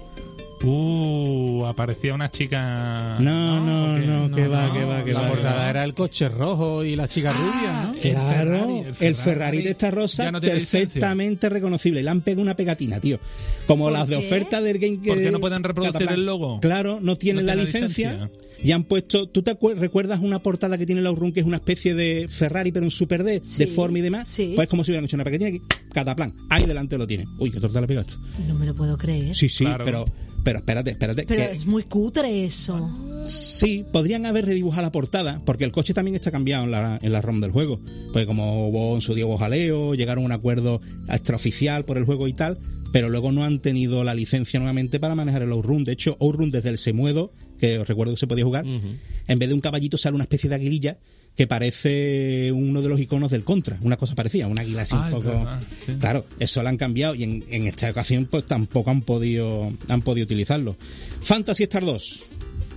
Uh, 0.63 1.65
aparecía 1.67 2.15
una 2.15 2.31
chica. 2.31 3.17
No, 3.19 3.61
no, 3.65 3.95
¿o 3.95 3.99
qué? 4.01 4.07
no, 4.07 4.37
que 4.37 4.47
va, 4.47 4.73
que 4.73 4.85
va, 4.85 5.05
que 5.05 5.13
La 5.13 5.23
va. 5.23 5.29
portada 5.29 5.71
era 5.71 5.85
el 5.85 5.95
coche 5.95 6.29
rojo 6.29 6.85
y 6.85 6.97
la 6.97 7.09
chica 7.09 7.33
rubia, 7.33 7.85
¿no? 7.87 7.95
El 7.95 8.01
Claro, 8.01 8.29
Ferrari, 8.29 8.79
el 9.01 9.07
el 9.07 9.15
Ferrari, 9.17 9.63
de 9.63 9.71
esta 9.71 9.91
rosa 9.91 10.31
no 10.31 10.41
perfectamente 10.41 11.49
reconocible. 11.49 12.03
Le 12.03 12.11
han 12.11 12.21
pegado 12.21 12.43
una 12.43 12.55
pegatina, 12.57 13.01
tío. 13.01 13.19
Como 13.67 13.85
¿Por 13.85 13.93
las 13.95 14.09
de 14.09 14.17
oferta 14.17 14.61
del 14.61 14.79
Game 14.79 14.99
¿Por 14.99 15.19
qué 15.19 15.31
no 15.31 15.41
pueden 15.41 15.63
reproducir 15.63 15.93
Cataplan. 15.95 16.15
el 16.19 16.27
logo? 16.27 16.61
Claro, 16.61 16.99
no 17.01 17.17
tienen 17.17 17.47
No 17.47 17.55
la 17.55 17.55
tienen 17.55 17.73
licencia, 17.73 18.13
licencia. 18.13 18.41
y 18.63 18.73
han 18.73 18.85
puesto. 18.85 19.29
¿Tú 19.29 19.43
te 19.43 19.57
recuerdas 19.77 20.21
una 20.21 20.41
portada 20.41 20.77
que 20.77 20.85
tiene 20.87 21.01
el 21.01 21.07
Outrun 21.07 21.33
que 21.33 21.41
es 21.41 21.47
una 21.47 21.57
especie 21.57 21.95
de 21.95 22.27
Ferrari 22.29 22.71
pero 22.71 22.85
en 22.85 22.91
Super 22.91 23.25
D, 23.25 23.41
Sí, 23.45 23.59
deforme 23.61 24.01
y 24.01 24.03
demás? 24.03 24.29
sí. 24.29 24.53
Pues 24.57 24.69
como 24.69 24.85
si 24.85 24.91
hubieran 24.91 25.07
hecho 25.07 25.17
una 25.17 25.25
pegatina 25.25 25.49
aquí, 25.49 25.63
cataplan. 25.93 26.35
Ahí 26.51 26.67
delante 26.67 26.99
lo 26.99 27.07
tiene. 27.07 27.27
Uy, 27.39 27.51
qué 27.51 27.61
torta 27.61 27.81
le 27.81 27.87
pega 27.87 28.03
esto. 28.03 28.17
No 28.47 28.55
me 28.55 28.67
lo 28.67 28.75
puedo 28.75 28.99
creer. 28.99 29.35
Sí, 29.35 29.49
sí, 29.49 29.65
Claro. 29.65 29.85
pero. 29.85 30.05
Pero 30.43 30.59
espérate, 30.59 30.91
espérate. 30.93 31.25
Pero 31.27 31.43
que- 31.49 31.53
es 31.53 31.67
muy 31.67 31.83
cutre 31.85 32.45
eso. 32.45 32.89
Sí, 33.29 33.85
podrían 33.93 34.25
haber 34.27 34.47
redibujado 34.47 34.83
la 34.83 34.93
portada, 34.93 35.41
porque 35.45 35.65
el 35.65 35.73
coche 35.73 35.93
también 35.95 36.15
está 36.15 36.31
cambiado 36.31 36.65
en 36.65 36.71
la, 36.71 36.99
en 37.03 37.13
la 37.13 37.21
ROM 37.21 37.41
del 37.41 37.51
juego. 37.53 37.79
Pues 38.13 38.27
como 38.27 38.69
hubo 38.69 38.95
en 38.95 39.03
su 39.03 39.15
día 39.15 39.27
hubo 39.27 39.37
jaleo, 39.39 39.95
llegaron 39.95 40.25
a 40.25 40.27
un 40.27 40.33
acuerdo 40.33 40.81
extraoficial 41.09 41.85
por 41.85 41.99
el 41.99 42.05
juego 42.05 42.27
y 42.29 42.33
tal, 42.33 42.59
pero 42.93 43.09
luego 43.09 43.31
no 43.33 43.45
han 43.45 43.61
tenido 43.61 44.03
la 44.03 44.15
licencia 44.15 44.59
nuevamente 44.59 44.99
para 44.99 45.15
manejar 45.15 45.43
el 45.43 45.53
Outrun. 45.53 45.85
De 45.85 45.93
hecho, 45.93 46.17
Outrun 46.21 46.51
desde 46.51 46.71
el 46.71 46.79
Semuedo, 46.79 47.33
que 47.59 47.79
os 47.79 47.87
recuerdo 47.87 48.15
que 48.15 48.21
se 48.21 48.27
podía 48.27 48.45
jugar, 48.45 48.65
en 48.67 49.39
vez 49.39 49.49
de 49.49 49.55
un 49.55 49.61
caballito 49.61 49.99
sale 49.99 50.15
una 50.15 50.25
especie 50.25 50.49
de 50.49 50.57
aguililla 50.57 50.99
que 51.41 51.47
parece 51.47 52.53
uno 52.53 52.83
de 52.83 52.91
los 52.91 53.01
iconos 53.01 53.31
del 53.31 53.45
Contra, 53.45 53.79
una 53.81 53.97
cosa 53.97 54.15
parecida, 54.15 54.47
una 54.47 54.61
águila 54.61 54.83
así 54.83 54.95
Ah, 54.95 55.05
un 55.07 55.11
poco... 55.11 55.31
verdad, 55.31 55.63
sí. 55.87 55.93
Claro, 55.99 56.27
eso 56.39 56.63
lo 56.63 56.69
han 56.69 56.77
cambiado 56.77 57.15
y 57.15 57.23
en, 57.23 57.43
en 57.49 57.67
esta 57.67 57.89
ocasión 57.91 58.27
pues 58.31 58.45
tampoco 58.45 58.91
han 58.91 59.01
podido 59.01 59.73
han 59.89 60.03
podido 60.03 60.27
utilizarlo. 60.27 60.77
Fantasy 61.23 61.63
Star 61.63 61.87
2. 61.87 62.25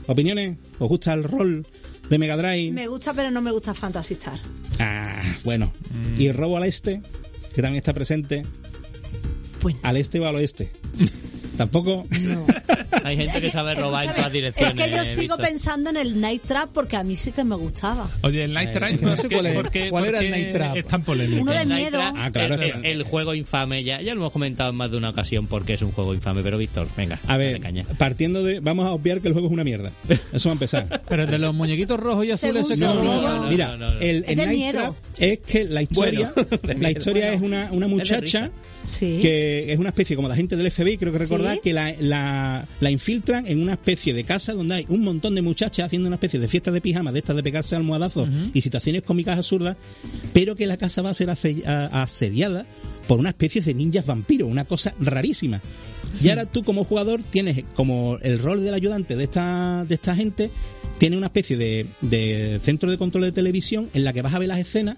¿Opiniones? 0.07 0.55
¿Os 0.79 0.87
gusta 0.87 1.13
el 1.13 1.25
rol 1.25 1.67
de 2.09 2.17
Mega 2.17 2.37
Drive? 2.37 2.71
Me 2.71 2.87
gusta, 2.87 3.13
pero 3.13 3.31
no 3.31 3.41
me 3.41 3.51
gusta 3.51 3.73
Fantasy 3.73 4.13
Star. 4.13 4.39
Ah, 4.79 5.21
bueno. 5.43 5.73
Mm. 6.15 6.21
¿Y 6.21 6.31
Robo 6.31 6.55
al 6.55 6.63
Este? 6.63 7.01
Que 7.53 7.61
también 7.61 7.79
está 7.79 7.93
presente. 7.93 8.43
Pues 9.59 9.75
¿Al 9.83 9.97
este 9.97 10.21
o 10.21 10.25
al 10.25 10.35
oeste? 10.35 10.71
Tampoco. 11.57 12.07
no. 12.21 12.45
Hay 13.03 13.17
gente 13.17 13.41
que 13.41 13.51
sabe 13.51 13.75
robar 13.75 14.05
en 14.05 14.13
todas 14.13 14.31
direcciones. 14.31 14.73
Es 14.73 14.79
que 14.81 14.91
yo 14.91 15.03
sigo 15.05 15.35
Víctor. 15.35 15.45
pensando 15.45 15.89
en 15.89 15.97
el 15.97 16.19
Night 16.21 16.43
Trap 16.47 16.69
porque 16.73 16.95
a 16.95 17.03
mí 17.03 17.15
sí 17.15 17.31
que 17.31 17.43
me 17.43 17.55
gustaba. 17.55 18.09
Oye, 18.21 18.43
el 18.43 18.53
Night 18.53 18.73
Trap, 18.73 18.91
no 19.01 19.09
¿por 19.09 19.17
sé 19.17 19.29
cuál 19.29 19.45
es- 19.47 19.89
cuál 19.89 20.05
era 20.05 20.19
el 20.19 20.31
Night 20.31 20.51
Trap? 20.53 20.77
Es 20.77 20.87
tan 20.87 21.03
polémico. 21.03 21.41
Uno 21.41 21.51
de 21.51 21.61
El 21.61 21.67
miedo. 21.67 21.97
Night 21.99 22.13
Trap, 22.13 22.15
Ah, 22.17 22.31
claro, 22.31 22.53
el, 22.55 22.59
claro. 22.61 22.79
el- 22.79 22.85
el 22.85 23.03
juego 23.03 23.33
infame, 23.33 23.83
ya, 23.83 24.01
ya 24.01 24.13
lo 24.13 24.21
hemos 24.21 24.31
comentado 24.33 24.69
en 24.71 24.75
más 24.75 24.91
de 24.91 24.97
una 24.97 25.09
ocasión 25.09 25.47
porque 25.47 25.73
es 25.73 25.81
un 25.81 25.91
juego 25.91 26.13
infame, 26.13 26.41
pero 26.43 26.57
Víctor, 26.57 26.87
venga, 26.97 27.19
A 27.27 27.37
ver, 27.37 27.59
caña. 27.59 27.85
partiendo 27.97 28.43
de. 28.43 28.59
Vamos 28.59 28.85
a 28.85 28.91
obviar 28.91 29.21
que 29.21 29.27
el 29.27 29.33
juego 29.33 29.47
es 29.47 29.53
una 29.53 29.63
mierda. 29.63 29.91
Eso 30.31 30.49
va 30.49 30.53
a 30.53 30.53
empezar. 30.53 31.01
Pero 31.09 31.27
de 31.27 31.37
los 31.37 31.53
muñequitos 31.53 31.99
rojos 31.99 32.25
y 32.25 32.31
azules 32.31 32.67
rollo. 32.79 32.93
no, 32.93 33.41
no, 33.43 33.47
Mira, 33.49 33.77
no, 33.77 33.91
no. 33.93 33.99
el, 33.99 34.23
Es 34.23 34.29
el 34.29 34.35
de 34.37 34.45
Night 34.45 34.57
miedo. 34.57 34.79
Trap 34.79 34.95
es 35.19 35.39
que 35.39 35.63
la 35.65 35.81
historia, 35.81 36.33
la 36.79 36.91
historia 36.91 37.33
es 37.33 37.41
una, 37.41 37.69
una 37.71 37.87
muchacha. 37.87 38.49
Sí. 38.85 39.19
que 39.21 39.71
es 39.71 39.79
una 39.79 39.89
especie 39.89 40.15
como 40.15 40.27
de 40.27 40.33
agente 40.33 40.55
del 40.55 40.69
FBI, 40.69 40.97
creo 40.97 41.11
que 41.13 41.19
recordar, 41.19 41.55
Sí. 41.55 41.61
que 41.63 41.73
la, 41.73 41.93
la, 41.99 42.67
la 42.79 42.91
infiltran 42.91 43.47
en 43.47 43.61
una 43.61 43.73
especie 43.73 44.13
de 44.13 44.23
casa 44.23 44.53
donde 44.53 44.75
hay 44.75 44.85
un 44.89 45.01
montón 45.03 45.35
de 45.35 45.41
muchachas 45.41 45.85
haciendo 45.85 46.07
una 46.07 46.15
especie 46.15 46.39
de 46.39 46.47
fiesta 46.47 46.71
de 46.71 46.81
pijama, 46.81 47.11
de 47.11 47.19
estas 47.19 47.35
de 47.35 47.43
pegarse 47.43 47.75
almohadazos 47.75 48.29
y 48.53 48.61
situaciones 48.61 49.03
cómicas 49.03 49.37
absurdas, 49.37 49.77
pero 50.33 50.55
que 50.55 50.67
la 50.67 50.77
casa 50.77 51.01
va 51.01 51.11
a 51.11 51.13
ser 51.13 51.29
asediada 51.91 52.65
por 53.07 53.19
una 53.19 53.29
especie 53.29 53.61
de 53.61 53.73
ninjas 53.73 54.05
vampiros, 54.05 54.49
una 54.49 54.65
cosa 54.65 54.93
rarísima. 54.99 55.61
Y 56.21 56.29
ahora 56.29 56.45
tú 56.45 56.63
como 56.63 56.83
jugador 56.85 57.21
tienes 57.23 57.63
como 57.75 58.17
el 58.21 58.39
rol 58.39 58.63
del 58.63 58.73
ayudante 58.73 59.15
de 59.15 59.23
esta, 59.23 59.85
de 59.87 59.95
esta 59.95 60.15
gente, 60.15 60.49
tiene 60.99 61.17
una 61.17 61.25
especie 61.27 61.57
de, 61.57 61.87
de 62.01 62.59
centro 62.61 62.89
de 62.91 62.97
control 62.97 63.23
de 63.23 63.31
televisión 63.31 63.89
en 63.93 64.03
la 64.03 64.13
que 64.13 64.21
vas 64.21 64.33
a 64.33 64.39
ver 64.39 64.47
las 64.47 64.59
escenas 64.59 64.97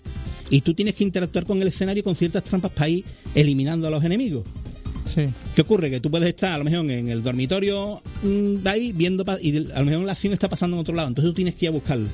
y 0.49 0.61
tú 0.61 0.73
tienes 0.73 0.95
que 0.95 1.03
interactuar 1.03 1.45
con 1.45 1.61
el 1.61 1.67
escenario 1.69 2.03
con 2.03 2.15
ciertas 2.15 2.43
trampas 2.43 2.71
para 2.71 2.89
ir 2.89 3.03
eliminando 3.33 3.87
a 3.87 3.89
los 3.89 4.03
enemigos. 4.03 4.45
Sí. 5.13 5.25
¿Qué 5.53 5.61
ocurre? 5.61 5.89
Que 5.91 5.99
tú 5.99 6.09
puedes 6.09 6.27
estar 6.29 6.51
a 6.53 6.57
lo 6.57 6.63
mejor 6.63 6.89
en 6.89 7.09
el 7.09 7.21
dormitorio 7.21 8.01
mm, 8.23 8.55
de 8.63 8.69
ahí 8.69 8.91
viendo 8.91 9.23
y 9.41 9.55
a 9.71 9.79
lo 9.79 9.85
mejor 9.85 10.03
la 10.05 10.13
acción 10.13 10.33
está 10.33 10.49
pasando 10.49 10.75
en 10.77 10.81
otro 10.81 10.95
lado, 10.95 11.07
entonces 11.09 11.29
tú 11.31 11.35
tienes 11.35 11.53
que 11.55 11.65
ir 11.65 11.69
a 11.69 11.73
buscarlo. 11.73 12.09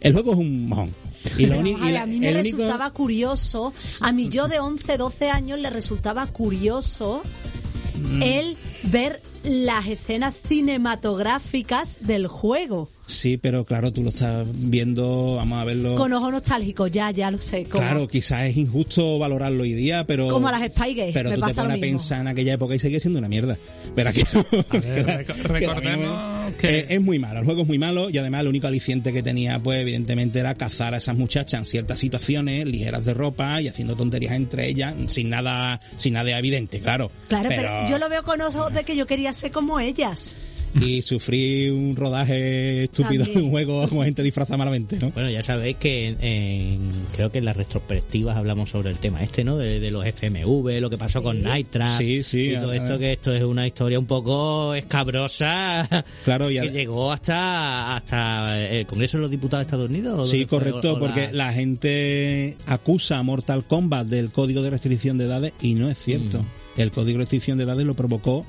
El 0.00 0.12
juego 0.14 0.32
es 0.32 0.38
un 0.38 0.68
mojón. 0.68 0.90
Y 1.38 1.42
lo 1.46 1.48
Pero, 1.48 1.60
único- 1.60 1.78
y 1.80 1.82
ay, 1.88 1.92
la- 1.92 2.02
a 2.02 2.06
mí 2.06 2.18
me 2.20 2.28
el 2.28 2.36
único- 2.36 2.56
resultaba 2.58 2.90
curioso, 2.92 3.72
a 4.00 4.12
mí 4.12 4.28
yo 4.28 4.46
de 4.48 4.58
11, 4.58 4.96
12 4.98 5.30
años 5.30 5.58
le 5.58 5.70
resultaba 5.70 6.26
curioso 6.26 7.22
Mm. 7.96 8.22
el 8.22 8.56
ver 8.90 9.20
las 9.44 9.86
escenas 9.88 10.34
cinematográficas 10.48 11.98
del 12.00 12.26
juego 12.26 12.88
Sí, 13.06 13.36
pero 13.36 13.66
claro, 13.66 13.92
tú 13.92 14.02
lo 14.02 14.08
estás 14.08 14.46
viendo, 14.50 15.34
vamos 15.34 15.58
a 15.60 15.64
verlo. 15.64 15.94
con 15.96 16.10
ojo 16.14 16.30
nostálgico, 16.30 16.86
ya, 16.86 17.10
ya 17.10 17.30
lo 17.30 17.38
sé. 17.38 17.64
Claro, 17.64 18.08
quizás 18.08 18.44
es 18.44 18.56
injusto 18.56 19.18
valorarlo 19.18 19.64
hoy 19.64 19.74
día, 19.74 20.06
pero. 20.06 20.28
Como 20.28 20.50
las 20.50 20.62
Spy 20.62 20.94
Girls, 20.94 21.12
Pero 21.12 21.28
me 21.28 21.34
tú 21.36 21.40
te 21.42 21.46
pasa 21.46 21.62
lo 21.64 21.68
pones 21.68 21.78
a 21.78 21.80
pensar 21.82 22.20
en 22.22 22.28
aquella 22.28 22.54
época 22.54 22.74
y 22.74 22.78
sigue 22.78 22.98
siendo 23.00 23.18
una 23.18 23.28
mierda. 23.28 23.58
Pero 23.94 24.08
aquí 24.08 24.22
no. 24.32 24.40
A 24.40 24.78
ver, 24.78 25.06
reco- 25.26 25.34
recordemos 25.42 26.56
que- 26.56 26.86
es 26.88 27.00
muy 27.02 27.18
malo, 27.18 27.40
el 27.40 27.44
juego 27.44 27.60
es 27.60 27.68
muy 27.68 27.78
malo 27.78 28.08
y 28.08 28.16
además 28.16 28.40
el 28.40 28.48
único 28.48 28.68
aliciente 28.68 29.12
que 29.12 29.22
tenía, 29.22 29.58
pues 29.58 29.80
evidentemente 29.82 30.38
era 30.38 30.54
cazar 30.54 30.94
a 30.94 30.96
esas 30.96 31.14
muchachas 31.18 31.60
en 31.60 31.66
ciertas 31.66 31.98
situaciones, 31.98 32.64
ligeras 32.66 33.04
de 33.04 33.12
ropa 33.12 33.60
y 33.60 33.68
haciendo 33.68 33.96
tonterías 33.96 34.32
entre 34.32 34.66
ellas, 34.68 34.94
sin 35.08 35.28
nada, 35.28 35.78
sin 35.98 36.14
nada 36.14 36.38
evidente, 36.38 36.80
claro. 36.80 37.10
Claro, 37.28 37.50
pero... 37.50 37.86
yo 37.86 37.98
lo 37.98 38.08
veo 38.08 38.22
con 38.22 38.40
ojos 38.40 38.72
de 38.74 38.84
que 38.84 38.96
yo 38.96 39.06
quería 39.06 39.32
ser 39.32 39.50
como 39.52 39.80
ellas. 39.80 40.36
Y 40.80 41.02
sufrí 41.02 41.68
un 41.70 41.94
rodaje 41.94 42.82
estúpido 42.82 43.22
También. 43.22 43.38
de 43.38 43.42
un 43.44 43.50
juego 43.50 43.88
con 43.88 44.02
gente 44.02 44.24
disfrazada 44.24 44.56
malamente, 44.56 44.98
¿no? 44.98 45.10
Bueno, 45.10 45.30
ya 45.30 45.40
sabéis 45.40 45.76
que 45.76 46.08
en- 46.08 46.16
en- 46.20 46.90
creo 47.14 47.30
que 47.30 47.38
en 47.38 47.44
las 47.44 47.56
retrospectivas 47.56 48.36
hablamos 48.36 48.70
sobre 48.70 48.90
el 48.90 48.98
tema 48.98 49.22
este, 49.22 49.44
¿no? 49.44 49.56
De, 49.56 49.78
de 49.78 49.90
los 49.92 50.04
FMV, 50.04 50.80
lo 50.80 50.90
que 50.90 50.98
pasó 50.98 51.22
con 51.22 51.40
Night 51.42 51.68
Trap 51.70 51.96
Sí, 51.98 52.24
sí, 52.24 52.50
y 52.54 52.58
todo 52.58 52.70
a- 52.70 52.76
esto, 52.76 52.98
que 52.98 53.12
esto 53.12 53.32
es 53.32 53.44
una 53.44 53.68
historia 53.68 54.00
un 54.00 54.06
poco 54.06 54.74
escabrosa 54.74 55.88
Claro, 56.24 56.50
y 56.50 56.58
que 56.58 56.70
llegó 56.70 57.12
hasta 57.12 57.94
hasta 57.96 58.68
el 58.68 58.84
Congreso 58.86 59.18
de 59.18 59.22
los 59.22 59.30
Diputados 59.30 59.60
de 59.60 59.66
Estados 59.68 59.88
Unidos. 59.88 60.20
¿o 60.22 60.26
Sí, 60.26 60.44
correcto, 60.44 60.94
O- 60.94 60.96
o 60.96 60.98
porque 60.98 61.30
la 61.32 61.52
gente 61.52 62.56
acusa 62.66 63.18
a 63.18 63.22
Mortal 63.22 63.62
Kombat 63.64 64.08
del 64.08 64.30
código 64.32 64.60
de 64.62 64.70
restricción 64.70 65.18
de 65.18 65.26
edades 65.26 65.52
y 65.60 65.74
no 65.74 65.88
es 65.88 65.98
cierto. 65.98 66.40
Mm. 66.42 66.80
El 66.80 66.90
código 66.90 67.18
de 67.18 67.22
restricción 67.24 67.58
de 67.58 67.64
edades 67.64 67.86
lo 67.86 67.94
provocó 67.94 68.44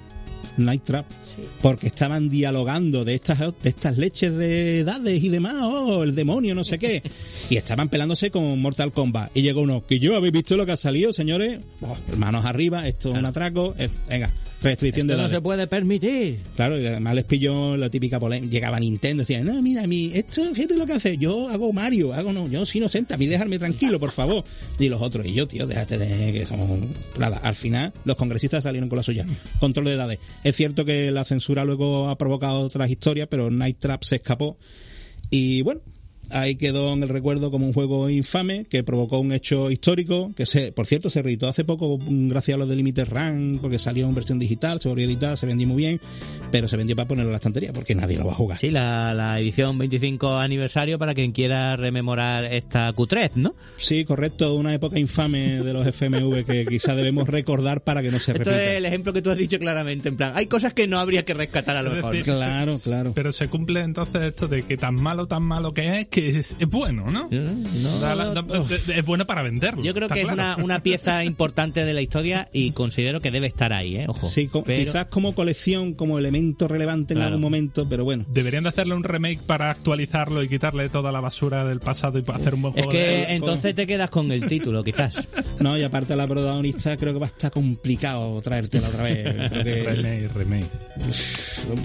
Night 0.57 0.83
Trap. 0.83 1.05
Sí. 1.23 1.41
Porque 1.61 1.87
estaban 1.87 2.29
dialogando 2.29 3.03
de 3.05 3.15
estas, 3.15 3.39
de 3.39 3.69
estas 3.69 3.97
leches 3.97 4.33
de 4.35 4.79
edades 4.79 5.23
y 5.23 5.29
demás, 5.29 5.55
oh, 5.61 6.03
el 6.03 6.15
demonio, 6.15 6.55
no 6.55 6.63
sé 6.63 6.79
qué. 6.79 7.01
Y 7.49 7.57
estaban 7.57 7.89
pelándose 7.89 8.31
con 8.31 8.59
Mortal 8.61 8.91
Kombat. 8.91 9.31
Y 9.35 9.41
llegó 9.41 9.61
uno, 9.61 9.85
que 9.85 9.99
yo 9.99 10.15
habéis 10.15 10.33
visto 10.33 10.57
lo 10.57 10.65
que 10.65 10.71
ha 10.71 10.77
salido, 10.77 11.13
señores. 11.13 11.59
Oh, 11.81 11.95
manos 12.17 12.45
arriba, 12.45 12.87
esto 12.87 13.09
es 13.11 13.15
un 13.17 13.25
atraco. 13.25 13.75
es- 13.77 13.99
venga, 14.07 14.31
restricción 14.65 15.07
de 15.07 15.13
Esto 15.13 15.21
no 15.21 15.27
edades. 15.27 15.37
se 15.37 15.41
puede 15.41 15.67
permitir. 15.67 16.39
Claro, 16.55 16.79
y 16.79 16.85
además 16.85 17.15
les 17.15 17.23
pilló 17.23 17.77
la 17.77 17.89
típica 17.89 18.19
polémica. 18.19 18.51
Llegaba 18.51 18.79
Nintendo, 18.79 19.21
decían, 19.21 19.45
no, 19.45 19.61
mira, 19.61 19.87
mi, 19.87 20.11
esto, 20.13 20.43
fíjate 20.53 20.75
lo 20.77 20.85
que 20.85 20.93
hace. 20.93 21.17
Yo 21.17 21.49
hago 21.49 21.71
Mario, 21.71 22.13
hago 22.13 22.33
no, 22.33 22.47
yo 22.47 22.65
soy 22.65 22.79
inocente, 22.81 23.13
a 23.13 23.17
mí 23.17 23.27
dejarme 23.27 23.57
tranquilo, 23.59 23.99
por 23.99 24.11
favor. 24.11 24.43
Y 24.79 24.89
los 24.89 25.01
otros, 25.01 25.25
y 25.25 25.33
yo, 25.33 25.47
tío, 25.47 25.65
déjate 25.65 25.97
de 25.97 26.33
que 26.33 26.45
somos. 26.45 26.77
Nada, 27.17 27.37
al 27.37 27.55
final, 27.55 27.93
los 28.03 28.17
congresistas 28.17 28.63
salieron 28.63 28.89
con 28.89 28.97
la 28.97 29.03
suya. 29.03 29.25
Control 29.59 29.85
de 29.85 29.93
edades. 29.93 30.19
Es 30.43 30.55
cierto 30.55 30.83
que 30.85 31.11
la 31.11 31.23
censura 31.23 31.63
luego 31.63 32.09
ha 32.09 32.17
provocado 32.17 32.59
otras 32.59 32.89
historias, 32.89 33.27
pero 33.29 33.49
Night 33.49 33.77
Trap 33.79 34.03
se 34.03 34.17
escapó. 34.17 34.57
Y 35.29 35.61
bueno. 35.61 35.81
Ahí 36.29 36.55
quedó 36.55 36.93
en 36.93 37.03
el 37.03 37.09
recuerdo 37.09 37.51
como 37.51 37.65
un 37.67 37.73
juego 37.73 38.09
infame 38.09 38.65
que 38.69 38.83
provocó 38.83 39.19
un 39.19 39.31
hecho 39.31 39.71
histórico 39.71 40.31
que 40.35 40.45
se, 40.45 40.71
por 40.71 40.87
cierto, 40.87 41.09
se 41.09 41.21
reeditó 41.21 41.47
hace 41.47 41.63
poco 41.63 41.97
mm, 41.97 42.29
gracias 42.29 42.55
a 42.55 42.57
los 42.59 42.69
de 42.69 42.75
Limited 42.75 43.07
Run 43.09 43.59
porque 43.61 43.79
salió 43.79 44.07
en 44.07 44.15
versión 44.15 44.39
digital, 44.39 44.79
se 44.81 44.89
volvió 44.89 45.05
a 45.05 45.09
editar, 45.09 45.37
se 45.37 45.45
vendió 45.45 45.67
muy 45.67 45.77
bien, 45.77 45.99
pero 46.51 46.67
se 46.67 46.77
vendió 46.77 46.95
para 46.95 47.07
ponerlo 47.07 47.29
en 47.29 47.33
la 47.33 47.37
estantería 47.37 47.73
porque 47.73 47.95
nadie 47.95 48.17
lo 48.17 48.25
va 48.25 48.33
a 48.33 48.35
jugar. 48.35 48.57
Sí, 48.57 48.71
la, 48.71 49.13
la 49.13 49.39
edición 49.39 49.77
25 49.77 50.37
aniversario 50.37 50.97
para 50.99 51.13
quien 51.13 51.31
quiera 51.31 51.75
rememorar 51.75 52.45
esta 52.45 52.91
Q3, 52.93 53.31
¿no? 53.35 53.55
Sí, 53.77 54.05
correcto, 54.05 54.55
una 54.55 54.73
época 54.73 54.99
infame 54.99 55.61
de 55.63 55.73
los 55.73 55.85
FMV 55.87 56.45
que 56.45 56.65
quizá 56.65 56.95
debemos 56.95 57.27
recordar 57.27 57.83
para 57.83 58.01
que 58.01 58.11
no 58.11 58.19
se 58.19 58.31
Esto 58.31 58.45
repita. 58.45 58.63
es 58.71 58.77
el 58.77 58.85
ejemplo 58.85 59.13
que 59.13 59.21
tú 59.21 59.29
has 59.31 59.37
dicho 59.37 59.59
claramente, 59.59 60.09
en 60.09 60.17
plan, 60.17 60.33
hay 60.35 60.47
cosas 60.47 60.73
que 60.73 60.87
no 60.87 60.99
habría 60.99 61.23
que 61.25 61.33
rescatar 61.33 61.77
a 61.77 61.81
lo 61.83 61.91
mejor. 61.91 62.11
decir, 62.15 62.33
Claro, 62.33 62.79
claro. 62.83 63.11
Pero 63.15 63.31
se 63.31 63.47
cumple 63.47 63.81
entonces 63.81 64.21
esto 64.23 64.47
de 64.47 64.63
que 64.63 64.77
tan 64.77 64.95
malo, 64.95 65.27
tan 65.27 65.43
malo 65.43 65.73
que 65.73 65.99
es, 65.99 66.07
que 66.15 66.39
es, 66.39 66.55
es 66.57 66.69
bueno, 66.69 67.11
¿no? 67.11 67.27
No, 67.29 67.99
Da 67.99 68.15
la- 68.15 68.33
da- 68.33 68.45
es 68.69 69.05
bueno 69.05 69.25
para 69.27 69.41
venderlo. 69.41 69.83
Yo 69.83 69.93
creo 69.93 70.05
está 70.05 70.15
que 70.15 70.21
es 70.21 70.27
una, 70.27 70.55
una 70.57 70.79
pieza 70.81 71.23
importante 71.25 71.83
de 71.83 71.93
la 71.93 72.01
historia 72.01 72.47
y 72.53 72.71
considero 72.71 73.19
que 73.19 73.31
debe 73.31 73.47
estar 73.47 73.73
ahí, 73.73 73.97
¿eh? 73.97 74.05
Ojo. 74.07 74.25
Sí, 74.25 74.47
co- 74.47 74.63
Pero- 74.63 74.79
quizás 74.85 75.07
como 75.07 75.35
colección, 75.35 75.93
como 75.93 76.17
elemento 76.17 76.67
relevante 76.69 77.13
en 77.13 77.17
Claro. 77.17 77.27
algún 77.35 77.41
momento, 77.41 77.85
pero 77.89 78.03
bueno. 78.05 78.25
Deberían 78.29 78.63
de 78.63 78.69
hacerle 78.69 78.95
un 78.95 79.03
remake 79.03 79.41
para 79.41 79.69
actualizarlo 79.69 80.41
y 80.41 80.47
quitarle 80.47 80.87
toda 80.89 81.11
la 81.11 81.19
basura 81.19 81.65
del 81.65 81.79
pasado 81.81 82.17
y 82.19 82.23
hacer 82.31 82.53
un 82.53 82.61
buen 82.61 82.77
Es 82.79 82.85
juego 82.85 82.97
de 82.99 83.05
que 83.05 83.33
entonces 83.33 83.75
te 83.75 83.85
quedas 83.85 84.09
con 84.09 84.31
el 84.31 84.47
título, 84.47 84.83
quizás. 84.83 85.27
No, 85.59 85.77
y 85.77 85.83
aparte 85.83 86.15
la 86.17 86.27
protagonista 86.27 86.97
creo 86.97 87.13
que 87.13 87.19
va 87.19 87.27
a 87.27 87.29
estar 87.29 87.49
complicado 87.51 88.41
traértela 88.41 88.89
otra 88.89 89.03
vez. 89.03 89.23
Creo 89.49 89.63
que- 89.63 89.83
remake, 89.83 90.27
remake. 90.33 90.65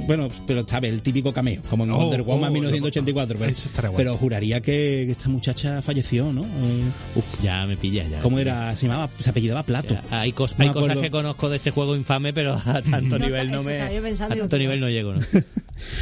bueno, 0.07 0.29
pero 0.47 0.67
sabe, 0.67 0.89
el 0.89 1.03
típico 1.03 1.33
cameo, 1.33 1.63
como 1.71 1.85
en 1.85 1.91
Oh, 1.93 1.99
Wonder 1.99 2.23
Woman 2.23 2.51
oh, 2.51 2.53
1984. 2.53 3.39
Pero, 3.39 3.51
eso 3.51 3.69
estaría 3.69 3.91
guay. 3.91 4.05
pero 4.05 4.17
juraría 4.21 4.61
que, 4.61 5.11
esta 5.11 5.29
muchacha 5.29 5.83
falleció, 5.83 6.33
¿no? 6.33 6.43
Eh, 6.43 6.83
Uf, 7.17 7.43
ya 7.43 7.67
me 7.67 7.77
pillas 7.77 8.09
ya. 8.11 8.21
¿Cómo 8.21 8.39
era? 8.39 8.77
Se 8.77 8.87
llamaba, 8.87 9.11
se 9.19 9.31
apellidaba 9.31 9.63
Plato. 9.65 9.97
Hay, 10.11 10.33
cos- 10.33 10.55
No 10.59 10.65
hay 10.65 10.71
cosas 10.71 10.99
que 10.99 11.11
conozco 11.11 11.49
de 11.49 11.57
este 11.57 11.71
juego 11.71 11.97
infame, 11.97 12.33
pero 12.33 12.55
a 12.55 12.83
tanto 12.91 13.19
No, 13.19 13.25
nivel 13.27 13.51
no 13.51 13.63
me. 13.63 13.81
a 13.81 14.29
tanto 14.29 14.59
nivel 14.59 14.81
no 14.81 14.89
llego, 14.89 15.15
¿no? 15.15 15.21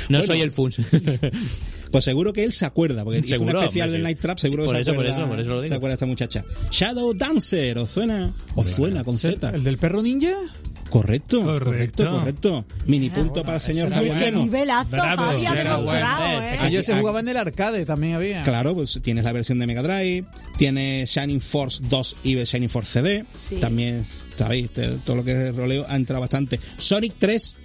No 0.08 0.18
Bueno. 0.18 0.24
soy 0.24 0.40
el 0.42 0.50
Funs. 0.50 0.80
Pues 1.90 2.04
seguro 2.04 2.34
que 2.34 2.44
él 2.44 2.52
se 2.52 2.66
acuerda, 2.66 3.02
porque 3.02 3.20
hizo 3.20 3.28
Seguro, 3.28 3.60
un 3.60 3.64
especial 3.64 3.90
del. 3.90 4.02
Night 4.02 4.18
Trap, 4.20 4.38
seguro 4.38 4.64
Sí, 4.64 4.66
que 4.68 4.74
por 4.74 4.76
se 4.76 4.80
eso, 4.82 4.94
por 4.94 5.06
acuerda, 5.06 5.22
eso, 5.22 5.28
por 5.30 5.40
eso 5.40 5.50
lo 5.54 5.60
digo. 5.62 5.72
se 5.72 5.76
acuerda 5.76 5.94
esta 5.94 6.04
muchacha. 6.04 6.44
Shadow 6.70 7.14
Dancer, 7.14 7.78
¿os 7.78 7.90
suena? 7.90 8.30
¿Os 8.54 8.68
suena 8.68 9.04
con 9.04 9.16
Z? 9.18 9.48
¿El 9.54 9.64
del 9.64 9.78
perro 9.78 10.02
ninja? 10.02 10.34
Correcto, 10.90 11.42
Correcto. 11.42 11.64
correcto, 12.04 12.10
correcto. 12.10 12.64
Mini 12.86 13.10
punto 13.10 13.42
para 13.42 13.56
el 13.56 13.60
señor 13.62 13.90
Javier 13.90 14.16
Lemo. 14.16 14.42
Nivelazo, 14.42 14.90
Bravo, 14.90 15.22
Javi, 15.24 15.46
ha 15.46 15.60
era 15.60 15.70
demostrado, 15.76 16.22
bueno. 16.24 16.42
¿eh? 16.42 16.58
Aquello 16.60 16.82
se 16.82 16.92
aquí- 16.92 17.00
jugaba 17.00 17.20
en 17.20 17.28
el 17.28 17.36
arcade, 17.36 17.84
también 17.84 18.14
había. 18.14 18.42
Claro, 18.42 18.74
pues 18.74 18.98
tienes 19.02 19.24
la 19.24 19.32
versión 19.32 19.58
de 19.58 19.66
Mega 19.66 19.82
Drive, 19.82 20.24
tienes 20.56 21.10
Shining 21.10 21.40
Force 21.40 21.82
2 21.88 22.16
y 22.24 22.36
Shining 22.42 22.68
Force 22.68 22.92
CD. 23.00 23.24
Sí. 23.32 23.56
También, 23.56 24.04
sabéis, 24.36 24.70
todo 25.04 25.16
lo 25.16 25.24
que 25.24 25.48
es 25.48 25.54
roleo 25.54 25.84
ha 25.88 25.96
entrado 25.96 26.20
bastante. 26.20 26.58
Sonic 26.78 27.14
3, 27.18 27.56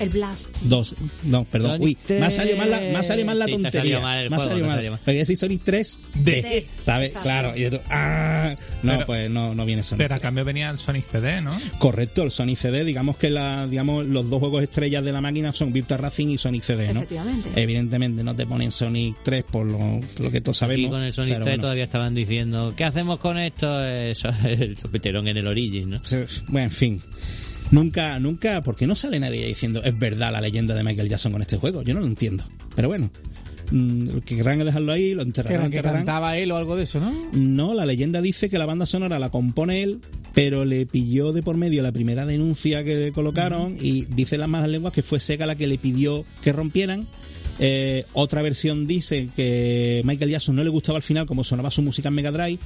El 0.00 0.08
Blast. 0.08 0.48
2. 0.62 0.94
No, 1.24 1.44
perdón. 1.44 1.78
Sonic 1.78 1.98
Uy, 2.08 2.14
me 2.18 2.26
ha 2.26 2.30
salido 2.30 2.56
mal 2.56 2.70
la, 2.70 2.80
me 2.80 2.96
ha 2.96 3.02
salido 3.02 3.26
mal 3.26 3.38
la 3.38 3.44
Sí, 3.44 3.50
te 3.52 3.56
tontería. 3.56 3.80
salido 3.80 4.00
mal 4.00 4.18
el 4.20 4.30
me 4.30 4.36
ha 4.36 4.38
salido 4.38 4.56
te 4.56 4.62
mal. 4.66 4.90
mal. 4.90 5.00
Porque 5.04 5.36
Sonic 5.36 5.60
3 5.64 5.98
D. 6.14 6.32
D. 6.42 6.66
¿Sabes? 6.84 7.08
Exacto. 7.10 7.22
Claro. 7.28 7.56
Y 7.56 7.60
yo, 7.70 7.80
ah, 7.90 8.54
no, 8.82 8.92
Pero- 8.94 9.06
pues 9.06 9.30
no, 9.30 9.54
no 9.54 9.64
viene 9.66 9.82
Sonic. 9.82 9.98
Pero 10.04 10.14
a 10.14 10.18
cambio 10.18 10.44
venía 10.44 10.70
el 10.70 10.78
Sonic 10.78 11.04
CD, 11.10 11.40
¿no? 11.40 11.56
Correcto, 11.78 12.22
el 12.22 12.30
Sonic 12.30 12.56
CD, 12.58 12.84
digamos 12.84 13.16
que 13.16 13.30
la, 13.30 13.66
digamos, 13.66 14.06
los 14.06 14.28
dos 14.30 14.40
juegos 14.40 14.62
estrellas 14.62 15.04
de 15.04 15.12
la 15.12 15.20
máquina 15.20 15.52
son 15.52 15.72
Virtua 15.72 15.98
Racing 15.98 16.28
y 16.28 16.38
Sonic 16.38 16.62
CD, 16.62 16.94
¿no? 16.94 17.00
Efectivamente. 17.02 17.50
Evidentemente 17.56 18.22
no 18.24 18.34
te 18.34 18.46
ponen 18.46 18.72
Sonic 18.72 19.16
3 19.22 19.44
por 19.44 19.66
lo, 19.66 19.78
por 19.78 20.24
lo 20.24 20.30
que 20.30 20.40
todos 20.40 20.56
sabemos. 20.58 20.86
Y 20.86 20.90
con 20.90 21.02
el 21.02 21.12
Sonic 21.12 21.34
pero 21.34 21.44
3 21.44 21.52
bueno. 21.56 21.60
todavía 21.62 21.84
estaban 21.84 22.14
diciendo, 22.14 22.72
¿qué 22.76 22.84
hacemos 22.84 23.18
con 23.18 23.38
esto? 23.38 23.84
Eso, 24.10 24.28
lo 24.28 24.90
metieron 24.90 25.28
en 25.28 25.36
el 25.36 25.46
Origin, 25.46 25.90
¿no? 25.90 26.00
Bueno, 26.48 26.64
en 26.64 26.70
fin. 26.70 27.02
Nunca, 27.70 28.18
nunca, 28.18 28.62
porque 28.62 28.86
no 28.86 28.96
sale 28.96 29.20
nadie 29.20 29.46
diciendo 29.46 29.82
es 29.82 29.98
verdad 29.98 30.32
la 30.32 30.40
leyenda 30.40 30.74
de 30.74 30.82
Michael 30.82 31.08
Jackson 31.08 31.32
con 31.32 31.40
este 31.40 31.56
juego. 31.56 31.82
Yo 31.82 31.94
no 31.94 32.00
lo 32.00 32.06
entiendo. 32.06 32.44
Pero 32.74 32.88
bueno, 32.88 33.10
mm, 33.70 34.10
lo 34.10 34.20
que 34.22 34.36
querrán 34.36 34.58
dejarlo 34.58 34.92
ahí, 34.92 35.14
lo 35.14 35.22
enterrarán, 35.22 35.64
lo 35.64 35.70
que 35.70 35.76
enterrarán. 35.76 36.04
cantaba 36.04 36.36
él 36.36 36.50
o 36.50 36.56
algo 36.56 36.76
de 36.76 36.84
eso, 36.84 37.00
¿no? 37.00 37.12
No, 37.32 37.74
la 37.74 37.86
leyenda 37.86 38.20
dice 38.20 38.50
que 38.50 38.58
la 38.58 38.66
banda 38.66 38.86
sonora 38.86 39.18
la 39.18 39.30
compone 39.30 39.82
él, 39.82 40.00
pero 40.34 40.64
le 40.64 40.86
pilló 40.86 41.32
de 41.32 41.42
por 41.42 41.56
medio 41.56 41.82
la 41.82 41.92
primera 41.92 42.26
denuncia 42.26 42.82
que 42.82 42.96
le 42.96 43.12
colocaron 43.12 43.76
y 43.80 44.04
dice 44.06 44.36
las 44.36 44.48
malas 44.48 44.68
lenguas 44.68 44.92
que 44.92 45.02
fue 45.02 45.20
Sega 45.20 45.46
la 45.46 45.54
que 45.54 45.66
le 45.66 45.78
pidió 45.78 46.24
que 46.42 46.52
rompieran. 46.52 47.06
Eh, 47.62 48.06
otra 48.14 48.40
versión 48.40 48.86
dice 48.86 49.28
que 49.36 50.00
Michael 50.04 50.30
Jackson 50.30 50.56
no 50.56 50.64
le 50.64 50.70
gustaba 50.70 50.96
al 50.96 51.02
final 51.02 51.26
como 51.26 51.44
sonaba 51.44 51.70
su 51.70 51.82
música 51.82 52.08
en 52.08 52.14
Mega 52.14 52.32
Drive. 52.32 52.58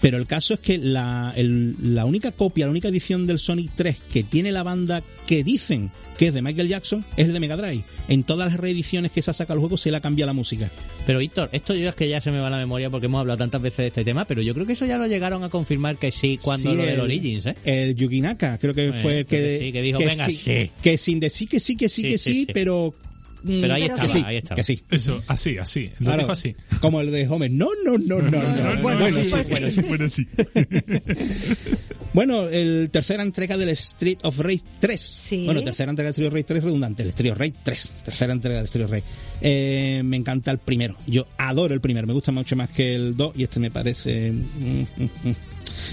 Pero 0.00 0.18
el 0.18 0.26
caso 0.26 0.54
es 0.54 0.60
que 0.60 0.78
la, 0.78 1.32
el- 1.36 1.74
la 1.94 2.04
única 2.04 2.30
copia, 2.32 2.66
la 2.66 2.70
única 2.70 2.88
edición 2.88 3.26
del 3.26 3.38
Sonic 3.38 3.70
3 3.76 3.96
que 4.12 4.22
tiene 4.22 4.52
la 4.52 4.62
banda 4.62 5.02
que 5.26 5.42
dicen 5.42 5.90
que 6.18 6.28
es 6.28 6.34
de 6.34 6.40
Michael 6.42 6.68
Jackson 6.68 7.04
es 7.16 7.26
el 7.26 7.32
de 7.32 7.40
Mega 7.40 7.56
Drive. 7.56 7.82
En 8.08 8.22
todas 8.22 8.50
las 8.50 8.60
reediciones 8.60 9.10
que 9.10 9.20
se 9.22 9.30
ha 9.30 9.34
sacado 9.34 9.54
el 9.54 9.60
juego 9.60 9.76
se 9.76 9.90
le 9.90 9.96
ha 9.96 10.00
cambiado 10.00 10.26
la 10.28 10.32
música. 10.32 10.70
Pero 11.06 11.18
Víctor, 11.18 11.48
esto 11.52 11.74
yo 11.74 11.88
es 11.88 11.94
que 11.94 12.08
ya 12.08 12.20
se 12.20 12.30
me 12.30 12.38
va 12.38 12.48
la 12.50 12.56
memoria 12.58 12.88
porque 12.90 13.06
hemos 13.06 13.20
hablado 13.20 13.38
tantas 13.38 13.60
veces 13.60 13.78
de 13.78 13.86
este 13.88 14.04
tema, 14.04 14.24
pero 14.26 14.42
yo 14.42 14.54
creo 14.54 14.66
que 14.66 14.74
eso 14.74 14.86
ya 14.86 14.96
lo 14.98 15.06
llegaron 15.06 15.42
a 15.44 15.48
confirmar 15.48 15.96
que 15.98 16.12
sí 16.12 16.38
cuando 16.42 16.70
Sí, 16.70 16.76
lo 16.76 16.82
del 16.84 16.94
el- 16.94 17.00
Origins, 17.00 17.46
¿eh? 17.46 17.54
El 17.64 17.94
Yuki 17.96 18.20
Naka, 18.20 18.58
creo 18.58 18.74
que 18.74 18.88
Eh, 18.88 18.92
fue 18.94 19.18
el 19.20 19.26
que, 19.26 19.36
creo 19.36 19.48
que 19.48 19.58
sí, 19.66 19.72
que 19.72 19.82
dijo, 19.82 19.98
"Venga, 19.98 20.26
sí". 20.30 20.70
que 20.82 20.98
sin 20.98 21.20
decir 21.20 21.48
que 21.48 21.60
sí, 21.60 21.76
que 21.76 21.88
sí, 21.88 22.02
que 22.02 22.18
sí, 22.18 22.46
pero 22.52 22.94
Pero 23.46 23.74
ahí 23.74 23.82
estaba, 23.84 24.08
sí. 24.08 24.22
ahí 24.26 24.36
estaba. 24.36 24.56
que 24.56 24.64
sí. 24.64 24.82
Eso, 24.90 25.22
así, 25.26 25.58
así. 25.58 25.90
Lo 25.98 26.06
Claro, 26.06 26.18
dijo 26.22 26.32
así. 26.32 26.56
como 26.80 27.00
el 27.00 27.10
de 27.10 27.28
Homer. 27.28 27.50
No, 27.50 27.68
no, 27.84 27.96
no, 27.98 28.20
no, 28.20 28.30
no. 28.30 28.82
Bueno, 28.82 29.00
Bueno, 29.00 29.24
sí, 29.24 29.30
bueno, 29.50 29.70
sí, 29.70 29.80
bueno, 29.82 30.08
sí. 30.08 30.26
Bueno, 32.12 32.48
el 32.48 32.88
tercera 32.90 33.22
entrega 33.22 33.58
del 33.58 33.68
Street 33.70 34.18
of 34.22 34.38
Rage 34.38 34.62
3. 34.80 34.98
Sí. 35.00 35.44
Bueno, 35.44 35.62
tercera 35.62 35.90
entrega 35.90 36.06
del 36.08 36.12
Street 36.12 36.28
of 36.28 36.32
Rage 36.34 36.44
3 36.44 36.64
redundante. 36.64 37.02
El 37.02 37.08
Street 37.10 37.32
of 37.32 37.38
Rage 37.38 37.54
3. 37.62 37.90
Tercera 38.04 38.32
entrega 38.32 38.56
del 38.56 38.64
Street 38.64 38.84
of 38.86 38.90
Rage. 38.90 39.04
Eh, 39.42 40.00
me 40.02 40.16
encanta 40.16 40.50
el 40.50 40.56
primero. 40.58 40.96
Yo 41.06 41.26
adoro 41.36 41.74
el 41.74 41.80
primero. 41.82 42.06
Me 42.06 42.14
gusta 42.14 42.32
mucho 42.32 42.56
más 42.56 42.70
que 42.70 42.94
el 42.94 43.14
2 43.16 43.34
y 43.36 43.42
este 43.42 43.60
me 43.60 43.70
parece... 43.70 44.32
mm, 44.32 44.80
mm, 44.96 45.04
mm. 45.28 45.34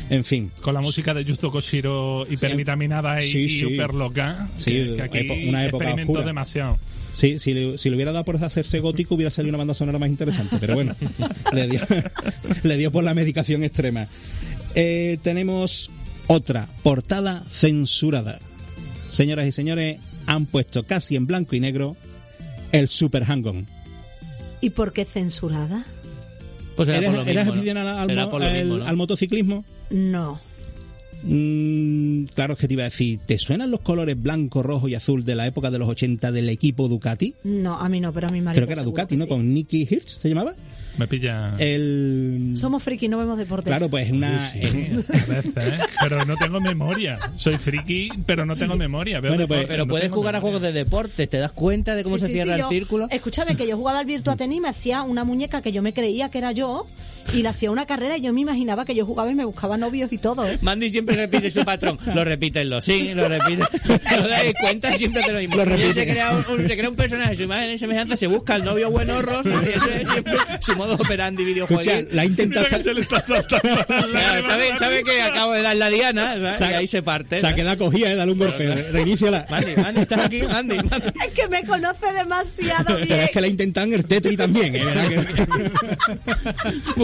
En 0.10 0.24
fin. 0.24 0.50
Con 0.62 0.74
la 0.74 0.80
música 0.80 1.14
de 1.14 1.26
Yuzo 1.26 1.52
Koshiro 1.52 2.26
hipervitaminada 2.30 3.22
y, 3.22 3.28
Sí, 3.28 3.40
y 3.40 3.50
sí. 3.50 3.78
loca. 3.94 4.48
Sí, 4.58 4.72
que, 4.72 4.94
que 4.96 5.02
aquí 5.02 5.50
una 5.50 5.66
época 5.66 5.84
experimentó 5.84 6.12
oscura. 6.14 6.26
demasiado. 6.26 6.80
Sí, 7.14 7.38
si 7.40 7.54
le, 7.54 7.78
si 7.78 7.90
le 7.90 7.96
hubiera 7.96 8.12
dado 8.12 8.26
por 8.26 8.44
hacerse 8.44 8.80
gótico 8.80 9.16
hubiera 9.16 9.30
salido 9.30 9.50
una 9.50 9.60
banda 9.60 9.74
sonora 9.76 10.00
más 10.00 10.10
interesante, 10.10 10.58
pero 10.60 10.74
bueno, 10.76 10.96
le 11.54 11.68
dio, 11.68 11.82
le 12.64 12.78
dio 12.78 12.92
por 12.92 13.04
la 13.04 13.14
medicación 13.14 13.64
extrema. 13.64 14.08
Eh, 14.76 15.18
tenemos 15.22 15.92
otra 16.28 16.68
portada 16.82 17.44
censurada. 17.52 18.40
Señoras 19.10 19.46
y 19.46 19.52
señores, 19.52 20.00
han 20.26 20.48
puesto 20.48 20.84
casi 20.84 21.16
en 21.16 21.28
blanco 21.28 21.56
y 21.56 21.60
negro 21.60 21.96
el 22.72 22.90
Super 22.90 23.26
Hang-On. 23.26 23.68
¿Y 24.62 24.72
por 24.72 24.92
qué 24.94 25.06
censurada? 25.06 25.86
Pues 26.76 26.90
¿Eres, 26.90 27.06
por 27.06 27.14
lo 27.18 27.22
eres 27.22 27.36
mismo, 27.36 27.46
¿no? 27.46 27.52
aficionado 27.60 27.98
al, 28.00 28.08
Será 28.08 28.26
mo- 28.26 28.32
por 28.32 28.40
lo 28.42 28.48
al- 28.48 28.54
mismo, 28.54 28.78
¿no? 28.78 28.86
al 28.88 28.96
motociclismo? 28.96 29.66
No. 29.92 30.42
Mm, 31.26 32.26
claro 32.36 32.56
que 32.56 32.68
te 32.68 32.74
iba 32.74 32.84
a 32.84 32.90
decir, 32.90 33.20
¿te 33.26 33.38
suenan 33.38 33.72
los 33.72 33.80
colores 33.82 34.22
blanco, 34.22 34.62
rojo 34.64 34.88
y 34.88 34.96
azul 34.96 35.24
de 35.24 35.36
la 35.36 35.48
época 35.48 35.72
de 35.72 35.80
los 35.80 35.88
80 35.90 36.32
del 36.32 36.50
equipo 36.50 36.88
Ducati? 36.88 37.34
No, 37.44 37.78
a 37.80 37.90
mí 37.90 38.00
no, 38.00 38.12
pero 38.12 38.28
a 38.28 38.32
mi 38.32 38.42
marido. 38.42 38.60
Creo 38.60 38.68
que 38.68 38.74
era 38.74 38.84
Ducati, 38.84 39.16
que 39.16 39.20
¿no? 39.20 39.26
sí. 39.26 39.30
Con 39.30 39.54
Nicky 39.54 39.88
Hirsch, 39.90 40.20
¿se 40.22 40.30
llamaba? 40.30 40.54
Me 40.96 41.08
pilla. 41.08 41.56
El... 41.58 42.54
Somos 42.56 42.84
friki, 42.84 43.08
no 43.08 43.18
vemos 43.18 43.36
deportes. 43.40 43.66
Claro, 43.66 43.90
pues 43.90 44.12
una... 44.12 44.52
Sí, 44.52 44.60
a 44.60 45.26
veces, 45.34 45.54
¿eh? 45.58 45.80
Pero 46.04 46.24
no 46.24 46.36
tengo 46.36 46.62
memoria. 46.62 47.18
Soy 47.36 47.58
friki, 47.58 48.10
pero 48.28 48.46
no 48.46 48.56
tengo 48.56 48.76
memoria. 48.76 49.20
Veo 49.20 49.32
Bueno, 49.32 49.48
pues, 49.48 49.62
deporte, 49.62 49.74
Pero 49.74 49.86
no 49.86 49.90
puedes 49.90 50.12
jugar 50.12 50.36
a 50.36 50.42
juegos 50.42 50.62
de 50.62 50.72
deporte, 50.72 51.26
¿te 51.26 51.38
das 51.38 51.52
cuenta 51.52 51.96
de 51.96 52.04
cómo 52.04 52.18
Sí, 52.18 52.22
se 52.22 52.28
sí, 52.28 52.34
cierra 52.34 52.54
sí, 52.54 52.60
el 52.60 52.66
yo- 52.66 52.70
círculo? 52.70 53.08
Escúchame, 53.10 53.56
que 53.56 53.66
yo 53.68 53.76
jugaba 53.76 53.98
al 54.00 54.06
Virtua 54.06 54.36
Tennis 54.36 54.58
y 54.60 54.62
me 54.62 54.68
hacía 54.70 55.02
una 55.02 55.24
muñeca 55.24 55.64
que 55.64 55.72
yo 55.72 55.82
me 55.82 55.94
creía 55.94 56.30
que 56.30 56.38
era 56.38 56.52
yo 56.52 56.86
y 57.34 57.42
le 57.44 57.50
hacía 57.50 57.72
una 57.72 57.86
carrera 57.86 58.18
y 58.18 58.22
yo 58.22 58.34
me 58.34 58.42
imaginaba 58.42 58.86
que 58.86 58.96
yo 58.96 59.06
jugaba 59.06 59.32
y 59.32 59.36
me 59.36 59.46
buscaba 59.46 59.78
novios 59.78 60.12
y 60.12 60.18
todo. 60.18 60.48
¿eh? 60.48 60.58
Mandy 60.62 60.90
siempre 60.90 61.16
repite 61.16 61.50
su 61.52 61.64
patrón. 61.64 61.98
Lo 62.14 62.24
repiten 62.24 62.70
los 62.70 62.84
sí, 62.86 63.14
lo 63.14 63.28
repite. 63.28 63.64
No 64.18 64.28
dais 64.28 64.54
cuenta 64.60 64.94
siempre 64.98 65.22
de 65.24 65.34
lo 65.34 65.40
mismo. 65.40 65.56
Lo 65.58 65.66
repite. 65.66 65.94
se 65.94 66.06
crea 66.08 66.32
un, 66.32 66.46
un- 66.60 66.68
se 66.68 66.78
crea 66.78 66.90
un 66.90 66.96
personaje, 66.96 67.36
su 67.36 67.44
imagen 67.44 67.72
y 67.72 67.78
semejanza, 67.78 68.16
se 68.18 68.28
busca 68.28 68.56
el 68.56 68.64
novio 68.66 68.90
buen 68.92 69.10
horror, 69.10 69.44
y 69.46 69.70
ese 69.70 70.02
es 70.02 70.10
siempre 70.10 70.34
su 70.62 70.76
modo 70.76 70.94
operandi 70.96 71.44
videojuego. 71.46 71.82
La 72.12 72.24
que 72.28 72.80
se 72.80 72.94
le 72.94 73.02
está 73.02 73.20
saltando. 73.24 73.86
¿Sabe, 74.48 74.78
sabe 74.78 75.04
que 75.04 75.22
acabo 75.22 75.54
de 75.54 75.62
dar 75.62 75.76
la 75.76 75.90
diana? 75.90 76.56
Se 76.56 76.64
ha- 76.66 76.72
y 76.72 76.74
ahí 76.76 76.88
se 76.88 77.02
parte. 77.02 77.40
Se 77.40 77.48
ha 77.48 77.52
¿no? 77.52 77.56
quedado 77.56 77.78
cogida, 77.78 78.12
eh, 78.12 78.16
dale 78.16 78.32
un 78.32 78.40
golpe, 78.40 78.74
reiníciala. 78.92 79.46
Mandy, 79.50 79.76
Mandy, 79.76 80.02
¿estás 80.02 80.20
aquí? 80.26 80.42
Mandy, 80.44 80.76
Mandy. 80.78 81.08
Es 81.26 81.34
que 81.34 81.48
me 81.48 81.64
conoce 81.66 82.12
demasiado 82.14 82.96
bien. 82.96 83.08
Pero 83.10 83.22
es 83.24 83.30
que 83.32 83.42
la 83.42 83.48
intentan 83.48 83.90
en 83.90 83.94
el 83.96 84.06
Tetris 84.06 84.38
también, 84.38 84.76
¿eh? 84.76 84.84
¿Verdad 84.86 85.08
que- 85.10 85.24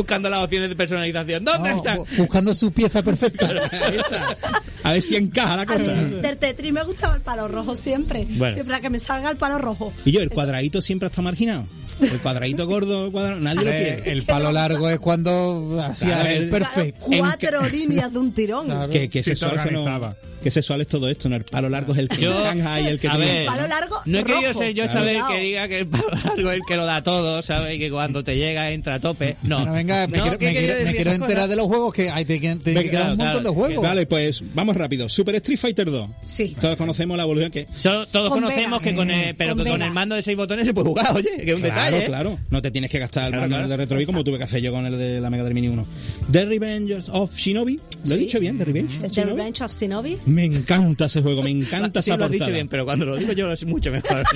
Buscando 0.10 0.30
las 0.32 0.44
opciones 0.44 0.70
de 0.70 0.76
personalización. 0.76 1.46
¿Dónde 1.46 1.70
No, 1.70 1.78
está? 1.78 1.96
bu- 1.98 2.18
buscando 2.18 2.56
su 2.56 2.72
pieza 2.72 3.04
perfecta. 3.04 3.46
Ahí 3.72 3.98
está. 3.98 4.38
A 4.82 4.92
ver 4.94 5.02
si 5.04 5.16
encaja 5.18 5.56
la 5.56 5.62
A 5.62 5.66
cosa. 5.68 5.92
mí 5.94 6.20
del 6.20 6.38
Tetris 6.38 6.74
me 6.74 6.84
gustaba 6.84 7.14
el 7.16 7.22
palo 7.22 7.48
rojo 7.48 7.76
siempre. 7.76 8.26
Bueno. 8.28 8.56
Siempre 8.56 8.76
a 8.76 8.80
que 8.80 8.90
me 8.90 8.98
salga 8.98 9.30
el 9.30 9.38
palo 9.38 9.60
rojo. 9.60 9.94
Y 10.06 10.12
yo, 10.12 10.22
el 10.22 10.32
cuadradito 10.32 10.82
siempre 10.82 11.08
está 11.08 11.22
marginado. 11.22 11.68
El 12.02 12.18
cuadradito 12.20 12.66
gordo, 12.66 13.06
el 13.06 13.12
cuadrado, 13.12 13.40
nadie 13.40 13.58
lo 13.58 13.72
quiere. 13.72 14.12
el 14.12 14.24
palo 14.24 14.52
largo 14.52 14.90
es 14.90 15.00
cuando 15.00 15.80
hacía 15.84 16.16
Claro, 16.22 16.30
el 16.30 16.50
perfecto. 16.50 17.06
Claro, 17.08 17.24
cuatro 17.24 17.70
líneas 17.70 18.12
de 18.12 18.18
un 18.20 18.32
tirón. 18.34 18.66
Claro. 18.66 18.90
Que, 18.90 19.10
que 19.10 19.22
Sí, 19.22 19.36
se 19.36 19.36
sexual 19.36 19.74
no- 19.74 20.16
que 20.40 20.52
sexual 20.52 20.82
es 20.82 20.88
todo 20.88 21.10
esto, 21.10 21.30
¿no? 21.30 21.36
El 21.36 21.44
palo 21.44 21.70
largo 21.70 21.94
es 21.94 22.00
el 22.00 22.10
que 22.10 22.22
Yo- 22.22 22.32
y 22.54 22.88
el 22.88 23.00
que 23.00 23.08
a 23.08 23.12
tiene- 23.16 23.26
ver, 23.34 23.46
Palo 23.46 23.68
largo, 23.68 23.98
No 24.06 24.20
he 24.20 24.24
querido 24.24 24.48
rojo. 24.48 24.60
ser 24.60 24.74
yo 24.74 24.84
esta 24.86 25.02
vez 25.02 25.22
que 25.30 25.40
diga 25.40 25.68
que 25.68 25.78
el 25.80 25.88
palo 25.88 26.08
largo 26.26 26.52
es 26.52 26.56
el 26.58 26.62
que 26.68 26.76
lo 26.76 26.86
da 26.86 27.04
todo, 27.04 27.42
¿sabes? 27.42 27.76
Y 27.76 27.80
que 27.80 27.90
cuando 27.92 28.24
te 28.24 28.36
llega 28.38 28.72
entra 28.72 28.96
a 28.96 29.00
tope. 29.00 29.38
No. 29.44 29.58
Bueno, 29.60 29.74
venga, 29.74 30.08
me 30.08 30.18
No, 30.18 30.24
quiero, 30.24 30.38
¿qué 30.38 30.46
me 30.48 30.52
quiero- 30.54 30.74
me 30.84 30.90
enterar 30.90 31.20
cosas? 31.20 31.50
de 31.50 31.56
los 31.56 31.68
juegos 31.68 31.94
que 31.94 32.10
hay 32.10 32.26
te, 32.26 32.40
te, 32.40 32.56
te 32.56 32.74
Venga, 32.74 32.82
quedan 32.92 33.12
un 33.12 33.16
claro, 33.18 33.34
montón 33.34 33.44
de 33.44 33.50
juegos. 33.50 33.84
Vale, 33.84 34.06
pues 34.06 34.44
vamos 34.54 34.76
rápido. 34.76 35.10
Super 35.10 35.36
Street 35.36 35.60
Fighter 35.60 35.90
2. 35.92 36.10
Sí. 36.26 36.54
Todos 36.60 36.76
conocemos 36.76 37.18
la 37.18 37.24
evolución 37.24 37.52
que... 37.52 37.68
Todos 37.82 38.08
Con 38.12 38.42
conocemos 38.42 38.82
que 38.82 38.96
con 38.96 39.12
el, 39.12 39.36
pero 39.36 39.56
Con 39.56 39.66
que 39.66 39.72
el 39.74 39.92
mando 39.92 40.16
de 40.16 40.22
seis 40.22 40.38
botones 40.38 40.66
se 40.66 40.74
puede 40.74 40.88
jugar, 40.88 41.16
oye, 41.16 41.30
que 41.44 41.50
es 41.52 41.56
un 41.56 41.62
Claro, 41.62 41.80
Claro, 41.80 41.98
¿eh? 41.98 42.06
claro. 42.06 42.40
No 42.50 42.62
te 42.62 42.72
tienes 42.72 42.90
que 42.90 43.00
gastar 43.00 43.34
el 43.34 43.48
claro. 43.48 43.68
de 43.68 43.78
Retroid 43.78 44.06
como 44.06 44.24
tuve 44.24 44.38
que 44.38 44.44
hacer 44.46 44.62
yo 44.62 44.72
con 44.72 44.86
el 44.86 44.98
de 44.98 45.20
la 45.20 45.30
Mega 45.30 45.44
Drive 45.44 45.54
Mini 45.56 45.68
1. 45.68 45.86
The 46.32 46.46
Revengers 46.46 47.10
of 47.10 47.36
Shinobi. 47.36 47.80
¿Lo 48.06 48.16
he 48.16 48.18
dicho 48.18 48.40
bien? 48.40 48.58
The 48.58 48.66
Revenge 48.66 49.00
The. 49.12 49.24
Revenge 49.26 49.62
of 49.64 49.72
Shinobi. 49.72 50.18
Me 50.30 50.46
encanta 50.46 51.06
ese 51.06 51.22
juego, 51.22 51.44
me 51.44 51.50
encanta 51.52 52.02
Sí, 52.02 52.10
esa 52.12 52.18
lo 52.18 52.26
has 52.26 52.32
dicho 52.32 52.52
bien, 52.52 52.68
pero 52.68 52.86
cuando 52.86 53.06
lo 53.06 53.16
digo 53.18 53.34
yo 53.34 53.52
es 53.52 53.66
mucho 53.66 53.92
mejor. 53.92 54.24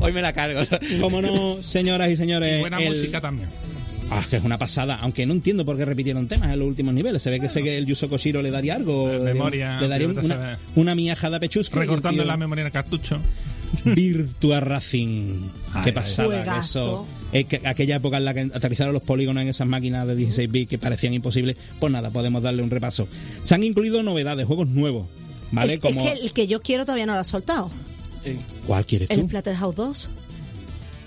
Hoy 0.00 0.12
me 0.12 0.22
la 0.22 0.32
cargo. 0.32 0.60
Como 1.00 1.22
no, 1.22 1.62
señoras 1.62 2.10
y 2.10 2.16
señores. 2.16 2.58
Y 2.58 2.60
buena 2.60 2.78
el- 2.78 2.88
música 2.94 3.20
también. 3.20 3.48
Ah, 4.08 4.22
que 4.30 4.36
es 4.36 4.44
una 4.44 4.56
pasada, 4.56 4.98
aunque 5.00 5.26
no 5.26 5.32
entiendo 5.32 5.64
por 5.64 5.76
qué 5.76 5.84
repitieron 5.84 6.28
temas 6.28 6.52
en 6.52 6.60
los 6.60 6.68
últimos 6.68 6.94
niveles. 6.94 7.20
Se 7.20 7.28
ve 7.30 7.40
que, 7.40 7.48
sé 7.48 7.64
que 7.64 7.76
el 7.76 7.86
Yuso 7.86 8.08
Koshiro 8.08 8.40
le 8.40 8.52
daría 8.52 8.76
algo. 8.76 9.08
Daría- 9.08 9.24
memoria, 9.24 9.80
le 9.80 9.88
daría 9.88 10.06
una, 10.08 10.58
una 10.76 10.94
miajada 10.94 11.40
pechusca. 11.40 11.80
Recortando 11.80 12.22
tío- 12.22 12.26
la 12.26 12.36
memoria 12.36 12.62
en 12.62 12.66
el 12.66 12.72
cartucho. 12.72 13.18
Virtua 13.84 14.60
Racing. 14.60 15.40
Ay, 15.74 15.82
Qué 15.84 15.88
ay, 15.90 15.92
pasada 15.94 16.28
que 16.28 16.34
Juegazo. 16.36 16.84
eso. 16.84 17.06
Es 17.32 17.46
que 17.46 17.60
aquella 17.64 17.96
época 17.96 18.16
en 18.18 18.24
la 18.24 18.34
que 18.34 18.40
aterrizaron 18.52 18.92
los 18.94 19.02
polígonos 19.02 19.42
en 19.42 19.48
esas 19.48 19.66
máquinas 19.66 20.06
de 20.06 20.16
16 20.16 20.50
bits 20.50 20.70
que 20.70 20.78
parecían 20.78 21.12
imposibles, 21.14 21.56
pues 21.78 21.92
nada, 21.92 22.10
podemos 22.10 22.42
darle 22.42 22.62
un 22.62 22.70
repaso. 22.70 23.08
Se 23.42 23.54
han 23.54 23.64
incluido 23.64 24.02
novedades, 24.02 24.46
juegos 24.46 24.68
nuevos. 24.68 25.06
¿Vale? 25.52 25.74
Es, 25.74 25.80
Como. 25.80 26.00
es 26.06 26.14
que 26.18 26.24
el 26.26 26.32
que 26.32 26.46
yo 26.46 26.60
quiero 26.62 26.84
todavía 26.84 27.06
no 27.06 27.14
lo 27.14 27.20
ha 27.20 27.24
soltado. 27.24 27.70
¿Cuál 28.66 28.84
quieres 28.86 29.10
El 29.10 29.20
tú? 29.20 29.28
Splatterhouse 29.28 29.76
2. 29.76 30.08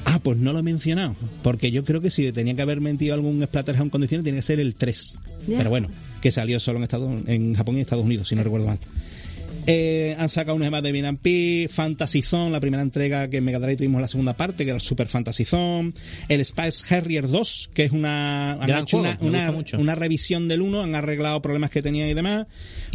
Ah, 0.05 0.19
pues 0.19 0.37
no 0.37 0.53
lo 0.53 0.59
he 0.59 0.63
mencionado. 0.63 1.15
Porque 1.43 1.71
yo 1.71 1.83
creo 1.83 1.99
que 2.01 2.09
si 2.09 2.31
tenía 2.31 2.55
que 2.55 2.61
haber 2.61 2.79
metido 2.79 3.13
algún 3.13 3.43
Splatterhouse 3.43 3.83
en 3.83 3.89
condiciones, 3.89 4.23
tiene 4.23 4.39
que 4.39 4.43
ser 4.43 4.59
el 4.59 4.75
3. 4.75 5.17
Ya. 5.47 5.57
Pero 5.57 5.69
bueno, 5.69 5.89
que 6.21 6.31
salió 6.31 6.59
solo 6.59 6.77
en, 6.77 6.83
Estados, 6.83 7.11
en 7.27 7.53
Japón 7.55 7.77
y 7.77 7.81
Estados 7.81 8.05
Unidos, 8.05 8.27
si 8.29 8.35
no 8.35 8.43
recuerdo 8.43 8.67
mal. 8.67 8.79
Eh, 9.67 10.15
han 10.17 10.29
sacado 10.29 10.55
unos 10.55 10.65
gemas 10.65 10.83
de 10.83 10.91
Vinampi, 10.91 11.67
Fantasy 11.69 12.21
Zone, 12.21 12.51
la 12.51 12.59
primera 12.59 12.81
entrega 12.81 13.29
que 13.29 13.37
en 13.37 13.43
Mega 13.43 13.59
Drive 13.59 13.77
tuvimos 13.77 14.01
la 14.01 14.07
segunda 14.07 14.33
parte, 14.33 14.63
que 14.63 14.71
era 14.71 14.77
el 14.77 14.81
Super 14.81 15.07
Fantasy 15.07 15.45
Zone, 15.45 15.91
el 16.27 16.43
Spice 16.43 16.93
Harrier 16.93 17.27
2, 17.27 17.69
que 17.73 17.85
es 17.85 17.91
una, 17.91 18.53
han 18.53 18.67
Gran 18.67 18.83
hecho 18.83 18.99
juego, 18.99 19.25
una, 19.25 19.53
una 19.77 19.95
revisión 19.95 20.47
del 20.47 20.61
1, 20.61 20.81
han 20.81 20.95
arreglado 20.95 21.41
problemas 21.41 21.69
que 21.69 21.81
tenía 21.81 22.09
y 22.09 22.13
demás. 22.13 22.47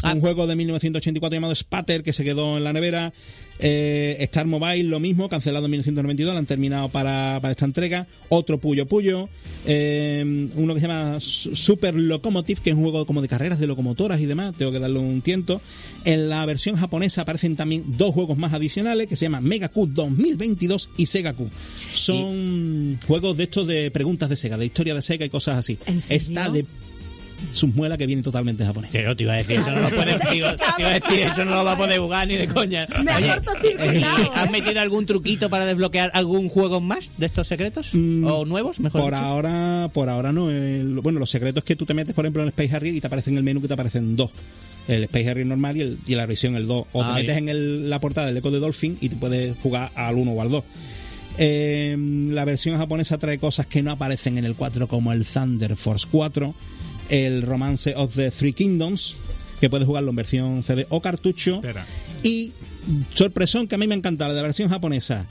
Ah. 0.03 0.13
Un 0.15 0.21
juego 0.21 0.47
de 0.47 0.57
1984 0.57 1.35
llamado 1.35 1.55
Spatter, 1.55 2.03
que 2.03 2.13
se 2.13 2.25
quedó 2.25 2.57
en 2.57 2.65
la 2.65 2.73
nevera. 2.73 3.13
Eh, 3.61 4.17
Star 4.21 4.47
Mobile, 4.47 4.85
lo 4.85 4.99
mismo, 5.01 5.29
cancelado 5.29 5.67
en 5.67 5.71
1992, 5.73 6.33
lo 6.35 6.39
han 6.39 6.47
terminado 6.47 6.89
para, 6.89 7.39
para 7.41 7.53
esta 7.53 7.65
entrega. 7.65 8.07
Otro 8.29 8.59
Puyo 8.59 8.87
Puyo. 8.87 9.29
Eh, 9.67 10.49
uno 10.57 10.75
que 10.75 10.81
se 10.81 10.87
llama 10.89 11.21
Su- 11.21 11.55
Super 11.57 11.95
Locomotive, 11.95 12.61
que 12.63 12.71
es 12.71 12.77
un 12.77 12.83
juego 12.83 13.07
como 13.07 13.23
de 13.23 13.29
carreras 13.29 13.59
de 13.61 13.67
locomotoras 13.67 14.21
y 14.21 14.27
demás. 14.27 14.55
Tengo 14.57 14.73
que 14.73 14.79
darle 14.81 14.99
un 14.99 15.21
tiento. 15.23 15.61
En 16.05 16.29
la 16.29 16.45
versión 16.47 16.77
japonesa 16.77 17.23
aparecen 17.23 17.57
también 17.57 17.85
dos 17.97 18.13
juegos 18.13 18.37
más 18.37 18.53
adicionales 18.53 19.07
que 19.07 19.17
se 19.17 19.27
llaman 19.27 19.45
Mega 19.45 19.69
Q 19.69 19.87
2022 19.95 20.91
y 20.97 21.07
Sega 21.07 21.33
Q. 21.33 21.49
Son 21.93 22.99
juegos 23.07 23.37
de 23.37 23.45
estos 23.45 23.67
de 23.67 23.91
preguntas 23.91 24.29
de 24.29 24.37
Sega, 24.37 24.57
de 24.59 24.67
historia 24.67 24.95
de 24.95 25.03
Sega 25.03 25.25
y 25.25 25.31
cosas 25.31 25.59
así. 25.59 25.79
¿En 25.87 26.01
serio? 26.01 26.19
Está 26.19 26.51
de 26.51 26.67
sus 27.53 27.75
muelas 27.75 27.99
que 27.99 28.07
viene 28.07 28.23
totalmente 28.23 28.63
en 28.63 28.69
japonés. 28.69 28.91
Pero 28.93 29.15
te 29.17 29.23
iba 29.25 29.35
a 29.35 29.37
decir, 29.37 29.59
eso 29.59 29.71
no 29.71 29.81
lo 29.83 29.91
puedes 29.91 30.21
digo, 30.33 30.49
te 30.55 30.83
iba 30.83 30.91
a 30.91 30.95
decir, 31.01 31.21
eso 31.21 31.45
no 31.45 31.55
lo 31.55 31.65
va 31.65 31.73
a 31.73 31.77
poder 31.77 31.99
jugar 32.01 32.27
ni 32.29 32.37
de 32.37 32.49
coña. 32.49 32.87
Me 33.05 33.15
Oye, 33.15 33.29
cortocircuitado, 33.29 34.23
eh, 34.23 34.31
¿Has 34.35 34.47
¿eh? 34.49 34.51
metido 34.51 34.81
algún 34.81 35.07
truquito 35.07 35.49
para 35.51 35.67
desbloquear 35.67 36.11
algún 36.15 36.49
juego 36.49 36.81
más 36.81 37.13
de 37.17 37.27
estos 37.27 37.47
secretos? 37.47 37.91
Mm, 37.93 38.25
¿O 38.27 38.45
nuevos, 38.45 38.81
mejor 38.81 39.01
Por 39.03 39.13
dicho? 39.15 39.25
ahora, 39.25 39.89
por 39.93 40.09
ahora 40.09 40.33
no. 40.33 40.51
El- 40.51 41.01
bueno, 41.01 41.19
los 41.19 41.31
secretos 41.31 41.63
es 41.63 41.65
que 41.65 41.77
tú 41.77 41.85
te 41.87 41.95
metes, 41.95 42.15
por 42.15 42.25
ejemplo, 42.25 42.43
en 42.43 42.47
el 42.49 42.51
Space 42.51 42.75
Harrier 42.75 42.95
y 42.95 43.01
te 43.01 43.07
aparece 43.07 43.31
en 43.31 43.37
el 43.37 43.43
menú 43.43 43.61
que 43.61 43.69
te 43.69 43.75
aparecen 43.75 44.17
dos. 44.17 44.31
El 44.89 45.05
Space 45.05 45.31
Harrier 45.31 45.47
normal 45.47 45.77
y, 45.77 45.81
el, 45.81 45.99
y 46.07 46.15
la 46.15 46.27
versión 46.27 46.57
el 46.57 46.67
2. 46.67 46.87
O 46.93 47.03
Ah, 47.03 47.07
te 47.09 47.13
metes 47.23 47.37
bien. 47.37 47.49
en 47.49 47.49
el- 47.49 47.91
la 47.91 48.01
portada 48.01 48.27
del 48.27 48.37
Eco 48.37 48.51
de 48.51 48.59
Dolphin 48.61 48.99
y 49.01 49.09
te 49.09 49.17
puedes 49.17 49.57
jugar 49.63 49.91
al 49.95 50.17
1 50.17 50.31
o 50.33 50.43
al 50.43 50.51
2. 50.51 50.65
Eh, 51.39 51.97
la 52.31 52.45
versión 52.45 52.77
japonesa 52.79 53.19
trae 53.19 53.39
cosas 53.39 53.67
que 53.67 53.83
no 53.83 53.91
aparecen 53.91 54.39
en 54.39 54.45
el 54.45 54.55
4 54.55 54.87
como 54.87 55.13
el 55.13 55.25
Thunder 55.25 55.75
Force 55.77 56.07
4, 56.11 56.55
el 57.09 57.43
Romance 57.43 57.95
of 57.97 58.15
the 58.15 58.31
Three 58.31 58.53
Kingdoms, 58.53 59.17
que 59.61 59.71
puedes 59.71 59.87
jugarlo 59.87 60.11
en 60.11 60.17
versión 60.17 60.63
CD 60.63 60.87
o 60.91 61.01
cartucho. 61.01 61.57
Espera. 61.57 61.87
Y 62.23 62.53
sorpresón 63.15 63.67
que 63.67 63.75
a 63.75 63.79
mí 63.79 63.87
me 63.87 63.95
encanta, 63.95 64.27
la 64.29 64.35
de 64.35 64.41
la 64.41 64.47
versión 64.47 64.69
japonesa. 64.69 65.25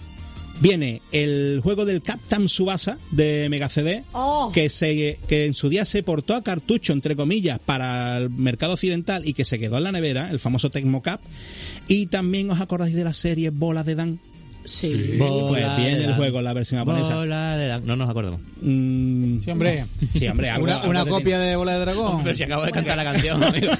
Viene 0.61 1.01
el 1.11 1.59
juego 1.63 1.83
del 1.83 2.03
Captain 2.03 2.47
Subasa 2.47 2.99
de 3.11 3.47
Mega 3.49 3.69
CD, 3.69 4.03
Oh. 4.13 4.51
que, 4.53 4.69
se, 4.69 5.17
que 5.27 5.45
en 5.45 5.55
su 5.55 5.67
día 5.67 5.83
se 5.83 6.03
portó 6.03 6.35
a 6.35 6.43
cartucho, 6.43 6.93
entre 6.93 7.15
comillas, 7.15 7.59
para 7.59 8.17
el 8.19 8.29
mercado 8.29 8.73
occidental 8.73 9.27
y 9.27 9.33
que 9.33 9.45
se 9.45 9.57
quedó 9.59 9.77
en 9.77 9.83
la 9.83 9.91
nevera, 9.91 10.29
el 10.29 10.39
famoso 10.39 10.69
Tecmo 10.69 11.01
Cap. 11.01 11.21
Y 11.87 12.05
también 12.05 12.49
os 12.51 12.61
acordáis 12.61 12.93
de 12.95 13.03
la 13.03 13.13
serie 13.13 13.49
Bola 13.49 13.83
de 13.83 13.95
Dan. 13.95 14.19
Sí. 14.65 15.15
Bola 15.17 15.47
Pues 15.47 15.77
viene 15.77 15.95
de 15.95 16.01
el 16.01 16.07
Dan. 16.07 16.15
juego 16.17 16.37
en 16.39 16.43
la 16.45 16.53
versión 16.53 16.79
japonesa. 16.79 17.15
Bola 17.15 17.57
de 17.57 17.67
Dan. 17.67 17.85
No 17.85 17.95
nos 17.95 18.09
acordamos. 18.09 18.39
Mm, 18.61 19.39
Sí, 19.39 19.51
hombre. 19.51 19.85
sí, 20.13 20.27
hombre, 20.27 20.49
algo- 20.49 20.63
una 20.65 20.75
algo 20.77 20.89
una 20.89 21.03
de- 21.03 21.09
copia 21.11 21.39
de 21.39 21.55
Bola 21.55 21.73
de 21.73 21.79
Dragón. 21.79 22.23
Pero 22.23 22.35
si 22.35 22.43
acabo 22.43 22.63
de 22.65 22.71
cantar 22.71 22.97
la 22.97 23.03
canción, 23.03 23.43
amigo. 23.43 23.71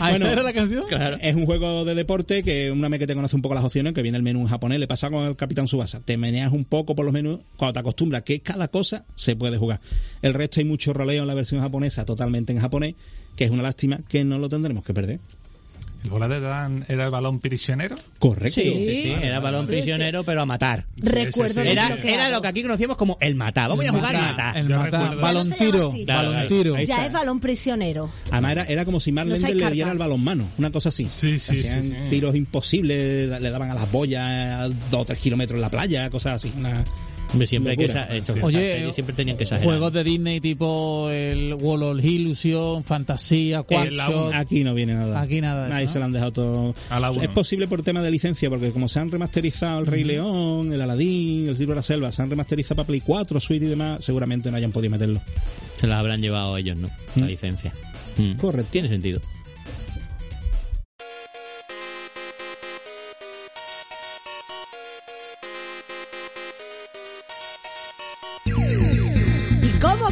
¿Ah, 0.00 0.10
Bueno, 0.10 0.16
esa 0.16 0.32
era 0.32 0.42
la 0.42 0.52
canción? 0.52 0.84
Claro. 0.88 1.16
Es 1.20 1.34
un 1.34 1.46
juego 1.46 1.84
de 1.84 1.94
deporte 1.94 2.42
que 2.42 2.70
una 2.70 2.88
vez 2.88 2.98
que 3.00 3.06
te 3.06 3.14
conoce 3.14 3.36
un 3.36 3.42
poco 3.42 3.54
las 3.54 3.64
opciones, 3.64 3.92
que 3.94 4.02
viene 4.02 4.16
el 4.18 4.22
menú 4.24 4.40
en 4.40 4.46
japonés, 4.48 4.78
le 4.80 4.86
pasa 4.88 5.10
con 5.10 5.24
el 5.26 5.36
Capitán 5.36 5.68
Subasa. 5.68 6.00
Te 6.00 6.16
meneas 6.16 6.52
un 6.52 6.64
poco 6.64 6.94
por 6.94 7.04
los 7.04 7.12
menús, 7.14 7.38
cuando 7.56 7.74
te 7.74 7.78
acostumbras 7.80 8.22
que 8.22 8.40
cada 8.40 8.68
cosa 8.68 9.04
se 9.14 9.36
puede 9.36 9.56
jugar. 9.58 9.80
El 10.22 10.34
resto 10.34 10.60
hay 10.60 10.66
mucho 10.66 10.92
roleo 10.92 11.22
en 11.22 11.28
la 11.28 11.34
versión 11.34 11.60
japonesa, 11.60 12.04
totalmente 12.04 12.52
en 12.52 12.58
japonés, 12.60 12.94
que 13.36 13.44
es 13.44 13.50
una 13.50 13.62
lástima 13.62 14.00
que 14.08 14.24
no 14.24 14.38
lo 14.38 14.48
tendremos 14.48 14.84
que 14.84 14.94
perder. 14.94 15.20
¿El 16.04 16.10
bola 16.10 16.28
de 16.28 16.38
Dan 16.38 16.84
era 16.88 17.06
el 17.06 17.10
balón 17.10 17.40
prisionero? 17.40 17.96
Correcto. 18.18 18.60
Sí, 18.60 18.62
sí, 18.62 19.02
sí. 19.04 19.14
Era 19.22 19.40
balón 19.40 19.62
Sí, 19.62 19.68
prisionero, 19.72 20.22
pero 20.22 20.42
a 20.42 20.44
matar. 20.46 20.84
Recuerdo 20.98 21.54
sí, 21.54 21.60
sí. 21.62 21.66
el 21.66 21.68
Era, 21.72 21.82
desbloqueado. 21.88 22.14
era 22.20 22.28
lo 22.28 22.42
que 22.42 22.48
aquí 22.48 22.62
conocíamos 22.62 22.96
como 22.98 23.16
el 23.22 23.34
matar. 23.34 23.70
Vamos 23.70 23.86
a 23.86 23.90
jugar 23.90 24.16
a 24.16 24.20
matar. 24.20 24.56
El 24.58 24.68
mata, 24.68 24.84
recuerdo- 25.00 25.20
balón 25.22 25.50
tiro. 25.52 25.90
Claro, 26.04 26.18
balón 26.28 26.32
claro. 26.32 26.48
tiro. 26.48 26.76
Ya 26.82 27.06
es 27.06 27.12
balón 27.12 27.40
prisionero. 27.40 28.10
Además 28.30 28.52
era, 28.52 28.64
era 28.64 28.84
como 28.84 29.00
si 29.00 29.12
No 29.12 29.24
Lender 29.24 29.56
le 29.56 29.70
diera 29.70 29.92
el 29.92 29.98
balón 29.98 30.22
mano, 30.22 30.46
una 30.58 30.70
cosa 30.70 30.90
así. 30.90 31.06
Sí, 31.08 31.38
sí, 31.38 31.52
Hacían 31.54 31.82
sí, 31.82 31.96
sí. 32.02 32.08
tiros 32.10 32.36
imposibles, 32.36 33.40
le 33.40 33.50
daban 33.50 33.70
a 33.70 33.74
las 33.74 33.90
boyas 33.90 34.22
a 34.22 34.68
dos 34.68 35.00
o 35.00 35.04
tres 35.06 35.18
kilómetros 35.18 35.56
en 35.56 35.62
la 35.62 35.70
playa, 35.70 36.10
cosas 36.10 36.34
así. 36.34 36.52
Una... 36.56 36.84
Siempre 37.46 37.72
hay 37.72 37.76
que 37.76 37.84
estos- 38.16 38.36
Oye, 38.42 38.92
siempre 38.92 39.14
tenían 39.14 39.36
que 39.36 39.42
exagerar. 39.44 39.68
Juegos 39.68 39.92
de 39.92 40.04
Disney 40.04 40.40
tipo 40.40 41.10
el 41.10 41.54
Wall 41.54 41.82
of 41.82 42.04
Illusion, 42.04 42.84
Fantasía, 42.84 43.58
la 43.58 43.62
Quackshot. 43.64 44.34
Aquí 44.34 44.64
no 44.64 44.74
viene 44.74 44.94
nada. 44.94 45.20
Aquí 45.20 45.40
nada 45.40 45.74
Ahí 45.74 45.84
eso, 45.84 45.94
se 45.94 45.98
¿no? 45.98 46.00
lo 46.00 46.04
han 46.06 46.12
dejado 46.12 46.32
todo. 46.32 46.74
A 46.90 47.00
la. 47.00 47.10
Es 47.10 47.28
posible 47.28 47.66
por 47.66 47.82
tema 47.82 48.02
de 48.02 48.10
licencia, 48.10 48.48
porque 48.48 48.70
como 48.70 48.88
se 48.88 49.00
han 49.00 49.10
remasterizado 49.10 49.80
el 49.80 49.86
Rey 49.86 50.04
León, 50.04 50.72
el 50.72 50.80
Aladín, 50.80 51.48
el 51.48 51.54
Libro 51.58 51.74
de 51.74 51.76
la 51.76 51.82
Selva, 51.82 52.12
se 52.12 52.22
han 52.22 52.30
remasterizado 52.30 52.76
para 52.76 52.86
Play 52.86 53.00
4, 53.00 53.40
Switch 53.40 53.62
y 53.62 53.66
demás, 53.66 54.04
seguramente 54.04 54.50
no 54.50 54.56
hayan 54.56 54.72
podido 54.72 54.90
meterlo. 54.90 55.20
Se 55.76 55.86
las 55.86 55.98
habrán 55.98 56.20
llevado 56.22 56.56
ellos, 56.56 56.76
¿no? 56.76 56.88
La 57.16 57.24
Mm. 57.26 57.28
licencia. 57.28 57.72
Mm. 58.16 58.34
Correcto. 58.34 58.68
Tiene 58.72 58.88
sentido. 58.88 59.20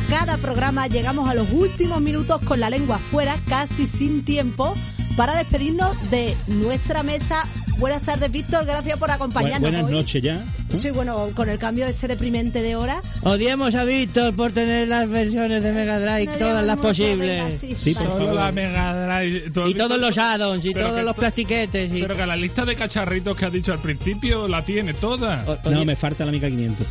Cada 0.08 0.36
programa 0.38 0.86
llegamos 0.86 1.28
a 1.28 1.34
los 1.34 1.50
últimos 1.52 2.00
minutos 2.00 2.40
con 2.42 2.60
la 2.60 2.70
lengua 2.70 2.98
fuera, 2.98 3.40
casi 3.48 3.86
sin 3.86 4.24
tiempo, 4.24 4.74
para 5.16 5.34
despedirnos 5.36 5.94
de 6.10 6.36
nuestra 6.46 7.02
mesa. 7.02 7.46
Buenas 7.78 8.02
tardes, 8.02 8.30
Víctor, 8.30 8.64
gracias 8.64 8.96
por 8.98 9.08
Bu- 9.08 9.14
acompañarnos. 9.14 9.60
buenas 9.60 9.84
hoy. 9.84 9.92
noches 9.92 10.22
ya. 10.22 10.44
Sí, 10.72 10.90
bueno, 10.90 11.28
con 11.34 11.48
el 11.50 11.58
cambio 11.58 11.86
este 11.86 12.06
deprimente 12.08 12.62
de 12.62 12.76
hora. 12.76 13.02
Odiemos 13.22 13.74
a 13.74 13.84
Víctor 13.84 14.34
por 14.34 14.52
tener 14.52 14.88
las 14.88 15.08
versiones 15.08 15.62
de 15.62 15.72
Mega 15.72 15.98
Drive, 15.98 16.26
No 16.32 16.38
todas 16.38 16.64
las 16.64 16.78
posibles. 16.78 17.58
sí, 17.60 17.74
Sí, 17.76 17.94
por 17.94 18.04
Solo 18.04 18.16
favor. 18.18 18.34
la 18.36 18.52
Mega 18.52 19.06
Drive. 19.18 19.50
¿Tú 19.50 19.62
has 19.64 19.70
Y 19.70 19.74
todos 19.74 19.98
los 20.00 20.16
addons 20.16 20.64
y 20.64 20.72
Pero 20.72 20.88
todos 20.90 21.04
los 21.04 21.16
plastiquetes. 21.16 21.92
Y... 21.94 22.02
Pero 22.02 22.16
que 22.16 22.26
la 22.26 22.36
lista 22.36 22.64
de 22.64 22.76
cacharritos 22.76 23.36
que 23.36 23.46
has 23.46 23.52
dicho 23.52 23.72
al 23.72 23.80
principio 23.80 24.46
la 24.48 24.64
tiene 24.64 24.94
toda. 24.94 25.44
O- 25.64 25.70
No, 25.70 25.84
me 25.84 25.96
falta 25.96 26.24
la 26.24 26.32
Mica 26.32 26.48
500. 26.48 26.86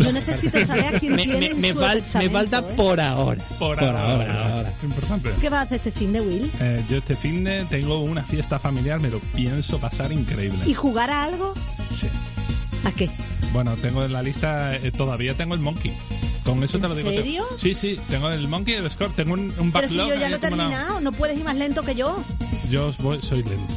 Yo 0.00 0.12
necesito 0.12 0.64
saber 0.64 0.96
a 0.96 0.98
quién 1.00 1.14
me, 1.16 1.24
tiene 1.24 1.40
me- 1.40 1.46
en 1.50 1.60
me 1.60 1.72
su 1.72 1.78
fal- 1.78 1.96
me 1.96 2.02
testamento, 2.02 2.32
falta 2.32 2.58
¿eh? 2.58 2.74
por 2.76 3.00
ahora. 3.00 3.44
Por, 3.58 3.78
Por 3.78 3.88
ahora, 3.88 4.48
ahora. 4.54 4.72
Importante. 4.82 5.30
¿Qué 5.40 5.48
vas 5.48 5.60
a 5.60 5.62
hacer 5.62 5.76
este 5.76 5.90
fin 5.92 6.12
de 6.12 6.20
Will? 6.20 6.50
Eh, 6.60 6.82
yo 6.88 6.98
este 6.98 7.14
fin 7.14 7.44
de 7.44 7.64
tengo 7.66 8.00
una 8.00 8.22
fiesta 8.22 8.58
familiar, 8.58 9.00
me 9.00 9.10
lo 9.10 9.18
pienso 9.18 9.78
pasar 9.78 10.12
increíble. 10.12 10.58
¿Y 10.66 10.74
jugar 10.74 11.10
a 11.10 11.24
algo? 11.24 11.54
Sí. 11.92 12.08
¿A 12.84 12.92
qué? 12.92 13.10
Bueno, 13.52 13.76
tengo 13.76 14.04
en 14.04 14.12
la 14.12 14.22
lista, 14.22 14.74
eh, 14.76 14.90
todavía 14.90 15.34
tengo 15.34 15.54
el 15.54 15.60
Monkey. 15.60 15.96
Con 16.44 16.62
eso 16.62 16.78
te 16.78 16.84
¿En 16.86 16.90
lo 16.90 16.96
digo. 16.98 17.10
serio? 17.10 17.44
Sí, 17.58 17.74
sí, 17.74 17.98
tengo 18.10 18.28
el 18.30 18.48
Monkey 18.48 18.74
y 18.74 18.76
el 18.76 18.90
Score. 18.90 19.10
Tengo 19.12 19.32
un, 19.32 19.52
un 19.58 19.72
Pero 19.72 19.88
si 19.88 19.96
backlog 19.96 20.14
yo 20.16 20.20
ya 20.20 20.28
lo 20.28 20.36
he 20.36 20.38
terminado, 20.38 21.00
no 21.00 21.12
puedes 21.12 21.38
ir 21.38 21.44
más 21.44 21.56
lento 21.56 21.82
que 21.82 21.94
yo. 21.94 22.22
Yo 22.70 22.92
voy, 22.98 23.20
soy 23.22 23.42
lento. 23.42 23.72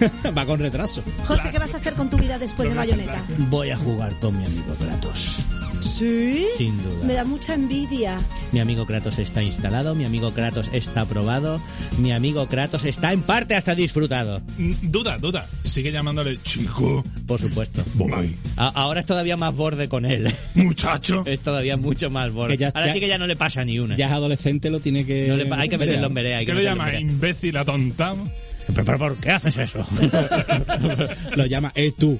Va 0.36 0.46
con 0.46 0.60
retraso. 0.60 1.02
José, 1.26 1.50
¿qué 1.50 1.58
vas 1.58 1.74
a 1.74 1.78
hacer 1.78 1.94
con 1.94 2.08
tu 2.10 2.16
vida 2.16 2.38
después 2.38 2.68
de 2.68 2.74
Doble 2.74 2.90
Bayonetta? 2.92 3.24
Voy 3.50 3.70
a 3.70 3.76
jugar 3.76 4.12
con 4.20 4.36
mi 4.38 4.44
amigo 4.44 4.74
Kratos. 4.76 5.36
¿Sí? 5.82 6.46
Sin 6.58 6.76
duda. 6.82 7.06
Me 7.06 7.14
da 7.14 7.24
mucha 7.24 7.54
envidia. 7.54 8.18
Mi 8.52 8.60
amigo 8.60 8.86
Kratos 8.86 9.18
está 9.18 9.42
instalado, 9.42 9.94
mi 9.94 10.04
amigo 10.04 10.32
Kratos 10.32 10.68
está 10.72 11.02
aprobado, 11.02 11.60
mi 11.98 12.12
amigo 12.12 12.46
Kratos 12.48 12.84
está 12.84 13.12
en 13.14 13.22
parte 13.22 13.54
hasta 13.54 13.74
disfrutado. 13.74 14.40
Mm, 14.58 14.72
Duda, 14.90 15.16
duda. 15.18 15.46
Sigue 15.64 15.90
llamándole 15.90 16.36
chico. 16.42 17.02
Por 17.26 17.40
supuesto. 17.40 17.82
Boy. 17.94 18.34
A- 18.56 18.68
ahora 18.68 19.00
es 19.00 19.06
todavía 19.06 19.36
más 19.38 19.54
borde 19.56 19.88
con 19.88 20.04
él. 20.04 20.32
Muchacho. 20.54 21.22
Es 21.26 21.40
todavía 21.40 21.76
mucho 21.78 22.10
más 22.10 22.30
borde. 22.32 22.54
Que 22.56 22.60
ya- 22.62 22.72
ahora 22.74 22.88
ya- 22.88 22.92
sí 22.92 23.00
que 23.00 23.08
ya 23.08 23.18
no 23.18 23.26
le 23.26 23.36
pasa 23.36 23.64
ni 23.64 23.78
una. 23.78 23.96
Ya 23.96 24.06
es 24.06 24.12
adolescente, 24.12 24.68
lo 24.70 24.80
tiene 24.80 25.06
que. 25.06 25.28
No 25.28 25.36
le 25.36 25.46
pa- 25.46 25.60
hay 25.60 25.68
que 25.70 25.78
meterlo 25.78 26.08
en 26.08 26.14
vereda. 26.14 26.38
hay 26.38 26.46
que 26.46 26.52
¿Qué 26.52 26.58
le 26.58 26.64
meterlo 26.64 26.72
en 26.82 26.88
llama? 26.88 26.98
vereda. 26.98 27.12
¿Imbécil 27.12 27.56
atontado? 27.56 28.16
¿Pero, 28.18 28.49
pero 28.74 28.98
por 28.98 29.16
qué 29.16 29.30
haces 29.30 29.56
eso? 29.58 29.86
Lo 31.36 31.46
llama 31.46 31.72
es 31.74 31.94
tú. 31.96 32.18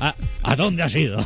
¿A, 0.00 0.14
a 0.42 0.56
dónde 0.56 0.82
has 0.82 0.94
ido? 0.94 1.24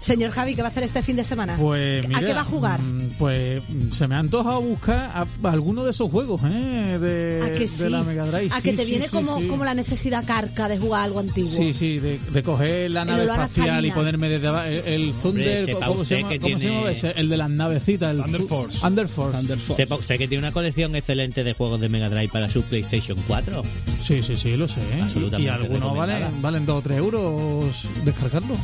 Señor 0.00 0.30
Javi, 0.32 0.54
¿qué 0.54 0.62
va 0.62 0.68
a 0.68 0.70
hacer 0.70 0.82
este 0.82 1.02
fin 1.02 1.16
de 1.16 1.24
semana? 1.24 1.56
Pues 1.56 2.04
¿A 2.04 2.08
mira, 2.08 2.20
qué 2.20 2.32
va 2.34 2.40
a 2.40 2.44
jugar? 2.44 2.80
mm, 2.80 3.10
Pues 3.18 3.62
se 3.92 4.06
me 4.08 4.14
ha 4.14 4.18
antojado 4.18 4.60
buscar 4.60 5.10
a, 5.14 5.26
a 5.48 5.50
alguno 5.52 5.84
de 5.84 5.90
esos 5.90 6.10
juegos, 6.10 6.40
¿eh? 6.44 6.98
De, 6.98 7.42
¿A 7.44 7.52
que 7.54 7.60
de 7.60 7.68
sí? 7.68 7.88
la 7.88 8.02
Mega 8.02 8.24
Drive. 8.26 8.50
¿A 8.52 8.56
Sí, 8.56 8.62
que 8.62 8.72
te 8.72 8.84
sí, 8.84 8.90
viene 8.90 9.04
sí, 9.06 9.10
como, 9.12 9.38
sí. 9.40 9.46
como 9.48 9.64
la 9.64 9.74
necesidad 9.74 10.24
carca 10.24 10.68
de 10.68 10.78
jugar 10.78 11.04
algo 11.04 11.20
antiguo? 11.20 11.50
Sí, 11.50 11.72
sí, 11.72 11.98
de, 11.98 12.18
de 12.18 12.42
coger 12.42 12.90
la 12.90 13.04
nave 13.04 13.22
a 13.22 13.24
espacial 13.44 13.84
y 13.86 13.90
ponerme 13.92 14.28
desde 14.28 14.48
abajo. 14.48 14.66
El, 14.66 14.76
el 14.86 15.12
Thunder, 15.14 15.64
sepa 15.64 15.86
¿cómo, 15.86 15.96
se 15.98 16.02
usted 16.02 16.16
llama, 16.18 16.28
que 16.30 16.40
cómo 16.40 16.54
se 16.54 16.60
tiene- 16.60 16.76
llama 16.76 16.90
ese? 16.90 17.10
El 17.16 17.28
de 17.28 17.36
las 17.36 17.50
navecitas. 17.50 18.14
El 18.16 18.22
Thunder 18.22 18.42
Force. 18.42 18.86
Under 18.86 19.08
Force. 19.08 19.74
Sepa 19.76 19.94
usted 19.96 20.18
que 20.18 20.28
tiene 20.28 20.42
una 20.44 20.52
colección 20.52 20.94
excelente 20.96 21.44
de 21.44 21.52
juegos 21.54 21.80
de 21.80 21.88
Mega 21.88 22.08
Drive 22.08 22.28
para 22.28 22.48
su 22.48 22.62
PlayStation 22.62 22.95
4. 23.26 23.62
Sí, 24.02 24.22
sí, 24.22 24.36
sí, 24.36 24.56
lo 24.56 24.68
sé. 24.68 24.80
¿eh? 24.80 25.00
Absolutamente 25.02 25.44
Y 25.44 25.48
algunos 25.48 25.94
valen, 25.96 26.42
valen 26.42 26.66
2 26.66 26.76
o 26.78 26.82
3 26.82 26.98
euros 26.98 27.64
descargarlo. 28.04 28.56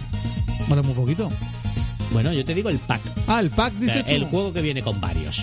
Vale 0.68 0.82
muy 0.82 0.94
poquito. 0.94 1.28
Bueno, 2.12 2.32
yo 2.32 2.44
te 2.44 2.54
digo 2.54 2.68
el 2.68 2.78
pack. 2.78 3.00
Ah, 3.26 3.40
el 3.40 3.50
pack, 3.50 3.72
O 3.74 3.78
sea, 3.78 3.86
dices 3.86 4.04
tú. 4.06 4.12
el 4.12 4.24
juego 4.24 4.52
que 4.52 4.60
viene 4.60 4.82
con 4.82 5.00
varios. 5.00 5.42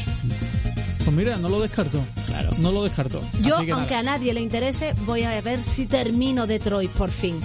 Pues 1.03 1.15
mira, 1.15 1.37
no 1.37 1.49
lo 1.49 1.59
descarto. 1.61 1.99
Claro. 2.27 2.51
No 2.59 2.71
lo 2.71 2.83
descarto. 2.83 3.21
Yo, 3.41 3.55
aunque 3.57 3.71
nada. 3.71 3.99
a 3.99 4.03
nadie 4.03 4.33
le 4.33 4.41
interese, 4.41 4.93
voy 5.05 5.23
a 5.23 5.41
ver 5.41 5.63
si 5.63 5.87
termino 5.87 6.45
Detroit 6.45 6.91
por 6.91 7.09
fin. 7.09 7.39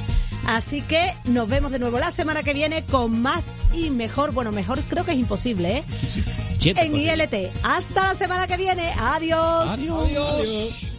Así 0.47 0.83
que 0.83 1.15
nos 1.25 1.49
vemos 1.49 1.71
de 1.73 1.79
nuevo 1.79 1.99
la 1.99 2.11
semana 2.11 2.43
que 2.43 2.53
viene 2.53 2.83
con 2.85 3.23
más 3.23 3.57
y 3.73 3.89
mejor. 3.89 4.33
Bueno, 4.33 4.53
mejor 4.53 4.79
creo 4.83 5.03
que 5.05 5.13
es 5.13 5.19
imposible, 5.19 5.79
¿eh? 5.79 5.85
Siempre 6.59 6.85
En 6.85 6.93
posible. 6.93 7.15
ILT. 7.49 7.51
Hasta 7.63 8.05
la 8.09 8.15
semana 8.15 8.47
que 8.47 8.59
viene. 8.59 8.93
Adiós. 8.99 9.71
Adiós. 9.71 10.94